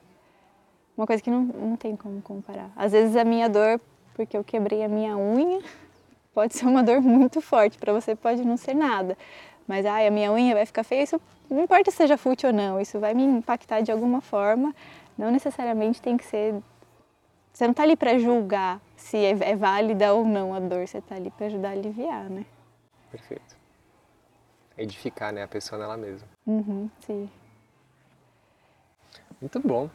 uma 0.95 1.07
coisa 1.07 1.23
que 1.23 1.31
não, 1.31 1.41
não 1.41 1.75
tem 1.75 1.95
como 1.95 2.21
comparar. 2.21 2.71
Às 2.75 2.91
vezes 2.91 3.15
a 3.15 3.23
minha 3.23 3.49
dor 3.49 3.81
porque 4.15 4.35
eu 4.35 4.43
quebrei 4.43 4.83
a 4.83 4.87
minha 4.87 5.15
unha. 5.15 5.61
Pode 6.33 6.55
ser 6.55 6.65
uma 6.65 6.83
dor 6.83 7.01
muito 7.01 7.39
forte, 7.39 7.77
para 7.77 7.93
você 7.93 8.15
pode 8.15 8.43
não 8.43 8.57
ser 8.57 8.73
nada. 8.73 9.17
Mas 9.67 9.85
ai, 9.85 10.07
a 10.07 10.11
minha 10.11 10.31
unha 10.31 10.55
vai 10.55 10.65
ficar 10.65 10.83
feia, 10.83 11.03
isso 11.03 11.21
não 11.49 11.63
importa 11.63 11.91
se 11.91 11.97
seja 11.97 12.17
fútil 12.17 12.49
ou 12.49 12.55
não, 12.55 12.81
isso 12.81 12.99
vai 12.99 13.13
me 13.13 13.23
impactar 13.23 13.81
de 13.81 13.91
alguma 13.91 14.21
forma. 14.21 14.73
Não 15.17 15.31
necessariamente 15.31 16.01
tem 16.01 16.17
que 16.17 16.25
ser. 16.25 16.55
Você 17.53 17.63
não 17.65 17.71
está 17.71 17.83
ali 17.83 17.95
para 17.95 18.17
julgar 18.17 18.81
se 18.97 19.17
é, 19.17 19.31
é 19.31 19.55
válida 19.55 20.13
ou 20.13 20.25
não 20.25 20.53
a 20.53 20.59
dor, 20.59 20.87
você 20.87 20.97
está 20.97 21.15
ali 21.15 21.29
para 21.29 21.45
ajudar 21.45 21.69
a 21.69 21.71
aliviar, 21.71 22.29
né? 22.29 22.45
Perfeito. 23.11 23.55
Edificar, 24.77 25.31
né, 25.31 25.43
a 25.43 25.47
pessoa 25.47 25.79
nela 25.79 25.95
mesma. 25.95 26.27
Uhum, 26.45 26.89
sim. 26.99 27.29
Muito 29.39 29.59
bom. 29.59 29.89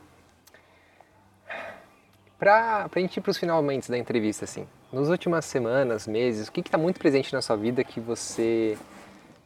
Para 2.41 2.89
a 2.91 2.99
gente 2.99 3.19
ir 3.19 3.21
para 3.21 3.31
os 3.31 3.37
finalmente 3.37 3.91
da 3.91 3.99
entrevista, 3.99 4.47
assim, 4.47 4.67
nas 4.91 5.11
últimas 5.11 5.45
semanas, 5.45 6.07
meses, 6.07 6.49
o 6.49 6.53
que 6.53 6.61
está 6.61 6.79
muito 6.79 6.99
presente 6.99 7.31
na 7.35 7.43
sua 7.43 7.55
vida 7.55 7.85
que 7.85 8.01
você 8.01 8.79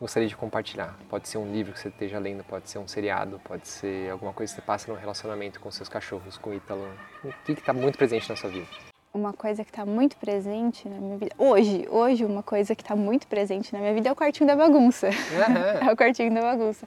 gostaria 0.01 0.29
de 0.29 0.37
compartilhar? 0.37 0.97
Pode 1.11 1.29
ser 1.29 1.39
um 1.39 1.53
livro 1.53 1.73
que 1.73 1.81
você 1.81 1.89
esteja 1.89 2.21
lendo, 2.21 2.45
pode 2.45 2.71
ser 2.71 2.79
um 2.79 2.87
seriado, 2.87 3.41
pode 3.43 3.67
ser 3.67 4.13
alguma 4.13 4.33
coisa 4.33 4.53
que 4.53 4.61
você 4.61 4.65
passa 4.65 4.93
no 4.93 4.97
relacionamento 4.97 5.59
com 5.59 5.73
seus 5.73 5.89
cachorros, 5.89 6.39
com 6.39 6.51
o 6.51 6.55
Ítalo. 6.55 6.89
O 7.25 7.33
que 7.45 7.51
está 7.51 7.73
muito 7.73 7.99
presente 7.99 8.31
na 8.31 8.37
sua 8.37 8.49
vida? 8.49 8.69
Uma 9.13 9.33
coisa 9.33 9.65
que 9.65 9.71
está 9.71 9.85
muito 9.85 10.17
presente 10.17 10.89
na 10.89 10.97
minha 10.97 11.19
vida. 11.19 11.35
Hoje, 11.37 11.89
hoje, 11.91 12.25
uma 12.25 12.45
coisa 12.45 12.77
que 12.77 12.83
está 12.83 12.95
muito 12.95 13.27
presente 13.27 13.73
na 13.73 13.81
minha 13.81 13.93
vida 13.93 14.09
é 14.09 14.13
o 14.13 14.17
quartinho 14.17 14.47
da 14.47 14.55
bagunça. 14.55 15.09
Uhum. 15.09 15.83
é 15.89 15.93
o 15.93 15.97
quartinho 15.97 16.33
da 16.33 16.43
bagunça. 16.43 16.87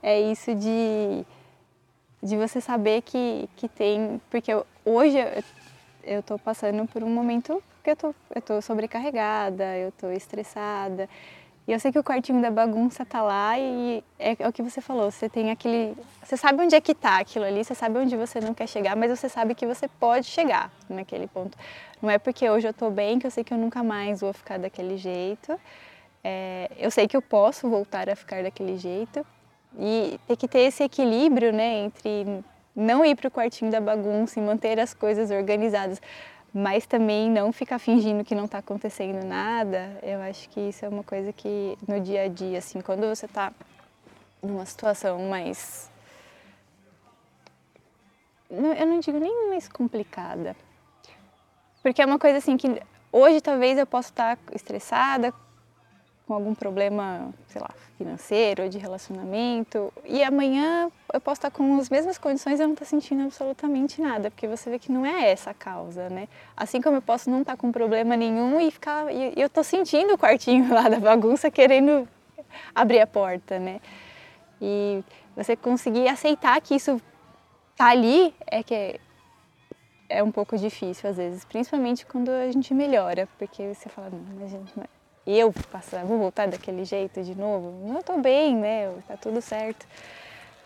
É 0.00 0.20
isso 0.20 0.54
de 0.54 1.26
de 2.22 2.36
você 2.36 2.60
saber 2.60 3.02
que, 3.02 3.48
que 3.56 3.68
tem. 3.68 4.20
Porque 4.30 4.52
hoje 4.84 5.18
eu 6.04 6.20
estou 6.20 6.38
passando 6.38 6.86
por 6.86 7.02
um 7.02 7.10
momento 7.10 7.62
que 7.82 7.90
eu 7.90 7.96
tô, 7.96 8.14
eu 8.34 8.42
tô 8.42 8.60
sobrecarregada, 8.60 9.76
eu 9.76 9.92
tô 9.92 10.10
estressada. 10.10 11.08
E 11.66 11.72
eu 11.72 11.78
sei 11.78 11.92
que 11.92 11.98
o 11.98 12.02
quartinho 12.02 12.42
da 12.42 12.50
bagunça 12.50 13.04
tá 13.04 13.22
lá 13.22 13.58
e 13.58 14.02
é, 14.18 14.34
é, 14.38 14.48
o 14.48 14.52
que 14.52 14.62
você 14.62 14.80
falou, 14.80 15.10
você 15.10 15.28
tem 15.28 15.50
aquele. 15.50 15.96
Você 16.22 16.36
sabe 16.36 16.62
onde 16.62 16.74
é 16.74 16.80
que 16.80 16.94
tá 16.94 17.18
aquilo 17.18 17.44
ali, 17.44 17.62
você 17.62 17.74
sabe 17.74 17.98
onde 17.98 18.16
você 18.16 18.40
não 18.40 18.52
quer 18.52 18.66
chegar, 18.66 18.96
mas 18.96 19.10
você 19.16 19.28
sabe 19.28 19.54
que 19.54 19.66
você 19.66 19.86
pode 19.86 20.26
chegar 20.26 20.72
naquele 20.88 21.26
ponto. 21.28 21.56
Não 22.02 22.10
é 22.10 22.18
porque 22.18 22.48
hoje 22.48 22.66
eu 22.66 22.74
tô 22.74 22.90
bem 22.90 23.18
que 23.18 23.26
eu 23.26 23.30
sei 23.30 23.44
que 23.44 23.54
eu 23.54 23.58
nunca 23.58 23.84
mais 23.84 24.20
vou 24.20 24.32
ficar 24.32 24.58
daquele 24.58 24.96
jeito. 24.96 25.58
É, 26.24 26.70
eu 26.76 26.90
sei 26.90 27.06
que 27.06 27.16
eu 27.16 27.22
posso 27.22 27.68
voltar 27.68 28.08
a 28.08 28.16
ficar 28.16 28.42
daquele 28.42 28.76
jeito, 28.76 29.24
e 29.78 30.18
ter 30.26 30.36
que 30.36 30.48
ter 30.48 30.60
esse 30.60 30.82
equilíbrio, 30.82 31.52
né, 31.52 31.84
entre 31.84 32.44
não 32.74 33.04
ir 33.04 33.14
para 33.16 33.28
o 33.28 33.30
quartinho 33.30 33.70
da 33.70 33.80
bagunça 33.80 34.38
e 34.38 34.42
manter 34.42 34.78
as 34.78 34.94
coisas 34.94 35.30
organizadas, 35.30 36.00
mas 36.52 36.86
também 36.86 37.30
não 37.30 37.52
ficar 37.52 37.78
fingindo 37.78 38.24
que 38.24 38.34
não 38.34 38.46
está 38.46 38.58
acontecendo 38.58 39.24
nada. 39.24 39.98
Eu 40.02 40.20
acho 40.22 40.48
que 40.48 40.60
isso 40.60 40.84
é 40.84 40.88
uma 40.88 41.04
coisa 41.04 41.32
que 41.32 41.76
no 41.86 42.00
dia 42.00 42.22
a 42.24 42.28
dia, 42.28 42.58
assim, 42.58 42.80
quando 42.80 43.06
você 43.06 43.26
está 43.26 43.52
numa 44.42 44.64
situação 44.64 45.18
mais 45.28 45.90
eu 48.50 48.86
não 48.86 48.98
digo 48.98 49.18
nem 49.18 49.48
mais 49.48 49.68
complicada, 49.68 50.56
porque 51.82 52.02
é 52.02 52.06
uma 52.06 52.18
coisa 52.18 52.38
assim 52.38 52.56
que 52.56 52.82
hoje 53.12 53.40
talvez 53.40 53.78
eu 53.78 53.86
possa 53.86 54.08
estar 54.08 54.38
estressada, 54.52 55.32
com 56.30 56.34
algum 56.34 56.54
problema, 56.54 57.34
sei 57.48 57.60
lá, 57.60 57.70
financeiro 57.98 58.68
de 58.68 58.78
relacionamento, 58.78 59.92
e 60.04 60.22
amanhã 60.22 60.88
eu 61.12 61.20
posso 61.20 61.40
estar 61.40 61.50
com 61.50 61.76
as 61.76 61.90
mesmas 61.90 62.18
condições 62.18 62.60
e 62.60 62.62
eu 62.62 62.68
não 62.68 62.74
estar 62.74 62.84
sentindo 62.84 63.24
absolutamente 63.24 64.00
nada, 64.00 64.30
porque 64.30 64.46
você 64.46 64.70
vê 64.70 64.78
que 64.78 64.92
não 64.92 65.04
é 65.04 65.28
essa 65.28 65.50
a 65.50 65.54
causa, 65.54 66.08
né? 66.08 66.28
Assim 66.56 66.80
como 66.80 66.98
eu 66.98 67.02
posso 67.02 67.28
não 67.28 67.40
estar 67.40 67.56
com 67.56 67.72
problema 67.72 68.16
nenhum 68.16 68.60
e 68.60 68.70
ficar. 68.70 69.12
E 69.12 69.32
eu 69.36 69.48
estou 69.48 69.64
sentindo 69.64 70.14
o 70.14 70.18
quartinho 70.18 70.70
lá 70.72 70.88
da 70.88 71.00
bagunça 71.00 71.50
querendo 71.50 72.08
abrir 72.72 73.00
a 73.00 73.08
porta, 73.08 73.58
né? 73.58 73.80
E 74.62 75.02
você 75.34 75.56
conseguir 75.56 76.06
aceitar 76.06 76.60
que 76.60 76.76
isso 76.76 77.02
tá 77.76 77.86
ali 77.86 78.32
é 78.46 78.62
que 78.62 78.72
é, 78.72 79.00
é 80.08 80.22
um 80.22 80.30
pouco 80.30 80.56
difícil 80.56 81.10
às 81.10 81.16
vezes, 81.16 81.44
principalmente 81.44 82.06
quando 82.06 82.28
a 82.28 82.52
gente 82.52 82.72
melhora, 82.72 83.28
porque 83.36 83.74
você 83.74 83.88
fala, 83.88 84.10
não, 84.10 84.20
mas 84.38 84.48
gente, 84.48 84.72
eu 85.38 85.52
passar, 85.70 86.04
vou 86.04 86.18
voltar 86.18 86.48
daquele 86.48 86.84
jeito 86.84 87.22
de 87.22 87.34
novo? 87.34 87.86
Não 87.86 88.00
estou 88.00 88.20
bem, 88.20 88.56
né? 88.56 88.92
Tá 89.06 89.16
tudo 89.16 89.40
certo. 89.40 89.86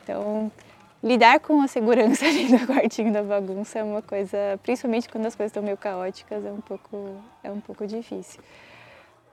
Então, 0.03 0.51
lidar 1.03 1.41
com 1.41 1.61
a 1.61 1.69
segurança 1.69 2.25
ali 2.27 2.47
do 2.47 2.67
quartinho 2.67 3.13
da 3.13 3.23
bagunça 3.23 3.79
é 3.79 3.83
uma 3.83 4.03
coisa, 4.03 4.37
principalmente 4.63 5.09
quando 5.09 5.27
as 5.27 5.35
coisas 5.35 5.51
estão 5.51 5.63
meio 5.63 5.77
caóticas, 5.77 6.45
é 6.45 6.53
um 6.53 6.61
pouco, 6.61 7.17
é 7.43 7.51
um 7.51 7.61
pouco 7.61 7.87
difícil. 7.87 8.43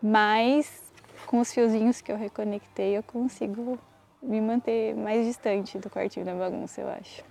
Mas 0.02 0.82
com 1.28 1.40
os 1.40 1.54
fiozinhos 1.54 2.02
que 2.02 2.12
eu 2.12 2.18
reconectei, 2.18 2.98
eu 2.98 3.04
consigo 3.04 3.80
me 4.22 4.42
manter 4.42 4.96
mais 4.96 5.26
distante 5.26 5.78
do 5.80 5.90
quartinho 5.90 6.26
da 6.26 6.34
bagunça, 6.34 6.82
eu 6.82 6.90
acho. 6.90 7.24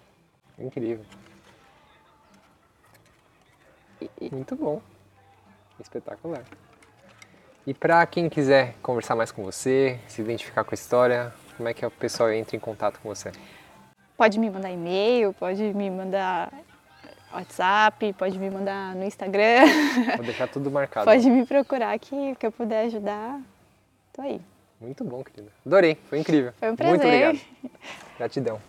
Incrível. 0.58 1.04
Muito 4.32 4.56
bom. 4.56 4.80
Espetacular. 5.78 6.44
E 7.70 7.74
para 7.74 8.04
quem 8.04 8.28
quiser 8.28 8.74
conversar 8.82 9.14
mais 9.14 9.30
com 9.30 9.44
você, 9.44 10.00
se 10.08 10.20
identificar 10.20 10.64
com 10.64 10.72
a 10.72 10.74
história, 10.74 11.32
como 11.56 11.68
é 11.68 11.72
que 11.72 11.86
o 11.86 11.90
pessoal 11.92 12.32
entra 12.32 12.56
em 12.56 12.58
contato 12.58 12.98
com 12.98 13.08
você? 13.08 13.30
Pode 14.16 14.40
me 14.40 14.50
mandar 14.50 14.72
e-mail, 14.72 15.32
pode 15.32 15.62
me 15.62 15.88
mandar 15.88 16.52
WhatsApp, 17.32 18.12
pode 18.14 18.40
me 18.40 18.50
mandar 18.50 18.96
no 18.96 19.04
Instagram. 19.04 19.66
Vou 20.18 20.24
deixar 20.24 20.48
tudo 20.48 20.68
marcado. 20.68 21.04
pode 21.04 21.30
me 21.30 21.46
procurar 21.46 21.96
que, 22.00 22.34
que 22.34 22.44
eu 22.44 22.50
puder 22.50 22.86
ajudar. 22.86 23.40
Tô 24.12 24.22
aí. 24.22 24.40
Muito 24.80 25.04
bom, 25.04 25.22
querida. 25.22 25.52
Adorei, 25.64 25.96
foi 26.08 26.18
incrível. 26.18 26.52
Foi 26.58 26.72
um 26.72 26.74
prazer. 26.74 26.98
Muito 26.98 27.06
obrigado. 27.06 27.40
Gratidão. 28.18 28.60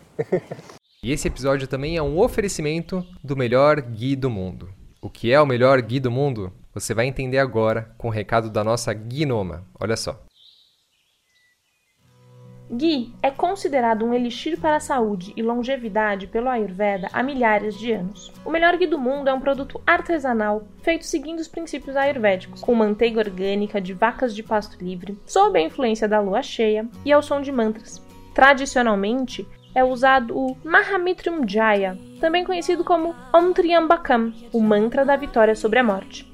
e 1.02 1.12
esse 1.12 1.28
episódio 1.28 1.68
também 1.68 1.98
é 1.98 2.04
um 2.04 2.20
oferecimento 2.20 3.04
do 3.24 3.36
melhor 3.36 3.82
Gui 3.82 4.16
do 4.16 4.30
mundo. 4.30 4.70
O 5.02 5.10
que 5.10 5.34
é 5.34 5.42
o 5.42 5.46
melhor 5.48 5.82
Gui 5.82 6.00
do 6.00 6.12
mundo? 6.12 6.54
Você 6.74 6.94
vai 6.94 7.06
entender 7.06 7.38
agora 7.38 7.94
com 7.98 8.08
o 8.08 8.12
recado 8.12 8.50
da 8.50 8.64
nossa 8.64 8.94
Gnoma. 8.94 9.66
Olha 9.78 9.98
só. 9.98 10.24
Ghee 12.74 13.14
é 13.22 13.30
considerado 13.30 14.06
um 14.06 14.14
elixir 14.14 14.58
para 14.58 14.78
a 14.78 14.80
saúde 14.80 15.34
e 15.36 15.42
longevidade 15.42 16.28
pelo 16.28 16.48
Ayurveda 16.48 17.10
há 17.12 17.22
milhares 17.22 17.78
de 17.78 17.92
anos. 17.92 18.32
O 18.46 18.50
melhor 18.50 18.78
ghee 18.78 18.88
do 18.88 18.98
mundo 18.98 19.30
é 19.30 19.34
um 19.34 19.42
produto 19.42 19.82
artesanal 19.86 20.64
feito 20.82 21.06
seguindo 21.06 21.40
os 21.40 21.50
princípios 21.50 21.98
ayurvédicos, 21.98 22.62
com 22.62 22.74
manteiga 22.74 23.20
orgânica 23.20 23.82
de 23.82 23.94
vacas 23.94 24.34
de 24.34 24.42
pasto 24.42 24.82
livre, 24.82 25.20
sob 25.26 25.60
a 25.60 25.62
influência 25.62 26.08
da 26.08 26.22
lua 26.22 26.42
cheia 26.42 26.88
e 27.04 27.12
ao 27.12 27.22
som 27.22 27.42
de 27.42 27.52
mantras. 27.52 28.02
Tradicionalmente, 28.34 29.46
é 29.76 29.84
usado 29.84 30.38
o 30.38 30.56
Mahamitrium 30.64 31.46
Jaya, 31.46 31.98
também 32.22 32.46
conhecido 32.46 32.86
como 32.86 33.14
Om 33.34 33.52
Triambakam, 33.52 34.34
o 34.54 34.62
mantra 34.62 35.04
da 35.04 35.18
vitória 35.18 35.56
sobre 35.56 35.80
a 35.80 35.84
morte, 35.84 36.31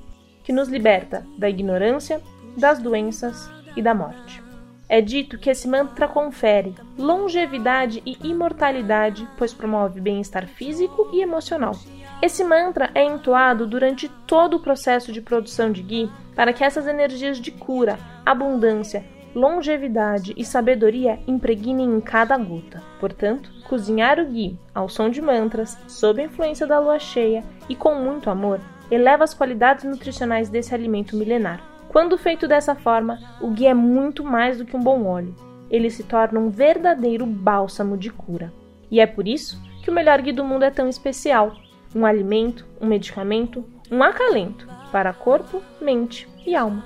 que 0.48 0.54
nos 0.54 0.70
liberta 0.70 1.28
da 1.38 1.50
ignorância, 1.50 2.22
das 2.56 2.80
doenças 2.80 3.52
e 3.76 3.82
da 3.82 3.93
morte. 3.93 4.41
É 4.88 5.02
dito 5.02 5.38
que 5.38 5.50
esse 5.50 5.68
mantra 5.68 6.08
confere 6.08 6.74
longevidade 6.98 8.02
e 8.06 8.18
imortalidade, 8.26 9.28
pois 9.38 9.54
promove 9.54 10.00
bem-estar 10.00 10.48
físico 10.48 11.10
e 11.12 11.22
emocional. 11.22 11.74
Esse 12.22 12.45
mantra 12.45 12.89
é 12.95 13.04
entoado 13.04 13.68
durante 13.68 14.08
todo 14.26 14.54
o 14.54 14.62
processo 14.62 15.12
de 15.12 15.20
produção 15.20 15.70
de 15.70 15.84
ghee 15.84 16.10
para 16.34 16.54
que 16.54 16.64
essas 16.64 16.88
energias 16.88 17.41
de 17.41 17.52
cura, 17.52 18.00
abundância, 18.26 19.04
longevidade 19.36 20.34
e 20.38 20.45
sabedoria 20.45 21.20
impregnem 21.28 21.93
em 21.93 22.00
cada 22.00 22.38
gota. 22.38 22.82
Portanto, 23.02 23.52
cozinhar 23.68 24.18
o 24.18 24.26
ghee 24.26 24.58
ao 24.74 24.88
som 24.88 25.10
de 25.10 25.22
mantras, 25.22 25.78
sob 25.89 26.22
a 26.22 26.26
influência 26.26 26.66
da 26.66 26.80
lua 26.80 27.00
cheia 27.00 27.43
e 27.68 27.76
com 27.76 27.95
muito 27.95 28.30
amor, 28.30 28.62
eleva 28.90 29.24
as 29.24 29.34
qualidades 29.34 29.84
nutricionais 29.84 30.50
desse 30.50 30.74
alimento 30.74 31.16
milenar. 31.16 31.62
Quando 31.90 32.18
feito 32.18 32.48
dessa 32.48 32.76
forma, 32.76 33.20
o 33.42 33.50
ghee 33.50 33.68
é 33.68 33.74
muito 33.74 34.24
mais 34.24 34.58
do 34.58 34.66
que 34.66 34.76
um 34.76 34.84
bom 34.84 35.06
óleo. 35.06 35.36
Ele 35.70 35.90
se 35.90 36.04
torna 36.04 36.40
um 36.40 36.50
verdadeiro 36.50 37.26
bálsamo 37.26 37.98
de 37.98 38.10
cura. 38.10 38.54
E 38.90 39.00
é 39.00 39.06
por 39.06 39.28
isso 39.28 39.62
que 39.84 39.90
o 39.90 39.94
melhor 39.94 40.22
ghee 40.22 40.34
do 40.34 40.44
mundo 40.44 40.64
é 40.64 40.72
tão 40.72 40.88
especial. 40.88 41.56
Um 41.96 42.06
alimento, 42.06 42.66
um 42.80 42.88
medicamento, 42.88 43.64
um 43.92 44.04
acalento 44.04 44.68
para 44.92 45.14
corpo, 45.14 45.62
mente 45.82 46.28
e 46.46 46.56
alma. 46.56 46.84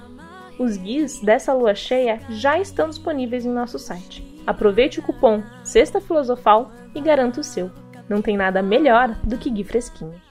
Os 0.59 0.77
guias 0.77 1.19
dessa 1.19 1.53
lua 1.53 1.73
cheia 1.73 2.19
já 2.29 2.59
estão 2.59 2.87
disponíveis 2.87 3.45
em 3.45 3.51
nosso 3.51 3.79
site. 3.79 4.23
Aproveite 4.45 4.99
o 4.99 5.03
cupom 5.03 5.41
Sexta 5.63 5.99
Filosofal 5.99 6.71
e 6.93 7.01
garanta 7.01 7.41
o 7.41 7.43
seu. 7.43 7.71
Não 8.07 8.21
tem 8.21 8.37
nada 8.37 8.61
melhor 8.61 9.09
do 9.23 9.37
que 9.37 9.49
ghee 9.49 9.63
fresquinho. 9.63 10.30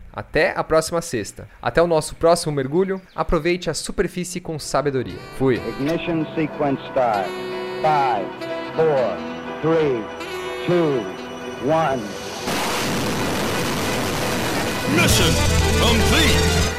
Até 0.13 0.53
a 0.55 0.63
próxima 0.63 1.01
sexta. 1.01 1.47
Até 1.61 1.81
o 1.81 1.87
nosso 1.87 2.15
próximo 2.15 2.51
mergulho. 2.51 3.01
Aproveite 3.15 3.69
a 3.69 3.73
superfície 3.73 4.41
com 4.41 4.59
sabedoria. 4.59 5.19
Fui. 5.37 5.55
Ignition 5.55 6.25
sequence 6.35 6.81
start. 6.89 7.27
5, 7.81 8.25
4, 8.75 9.31
3, 9.61 10.03
2, 10.67 11.21
1. 11.63 12.31
Mission 14.95 15.31
complete. 15.79 16.70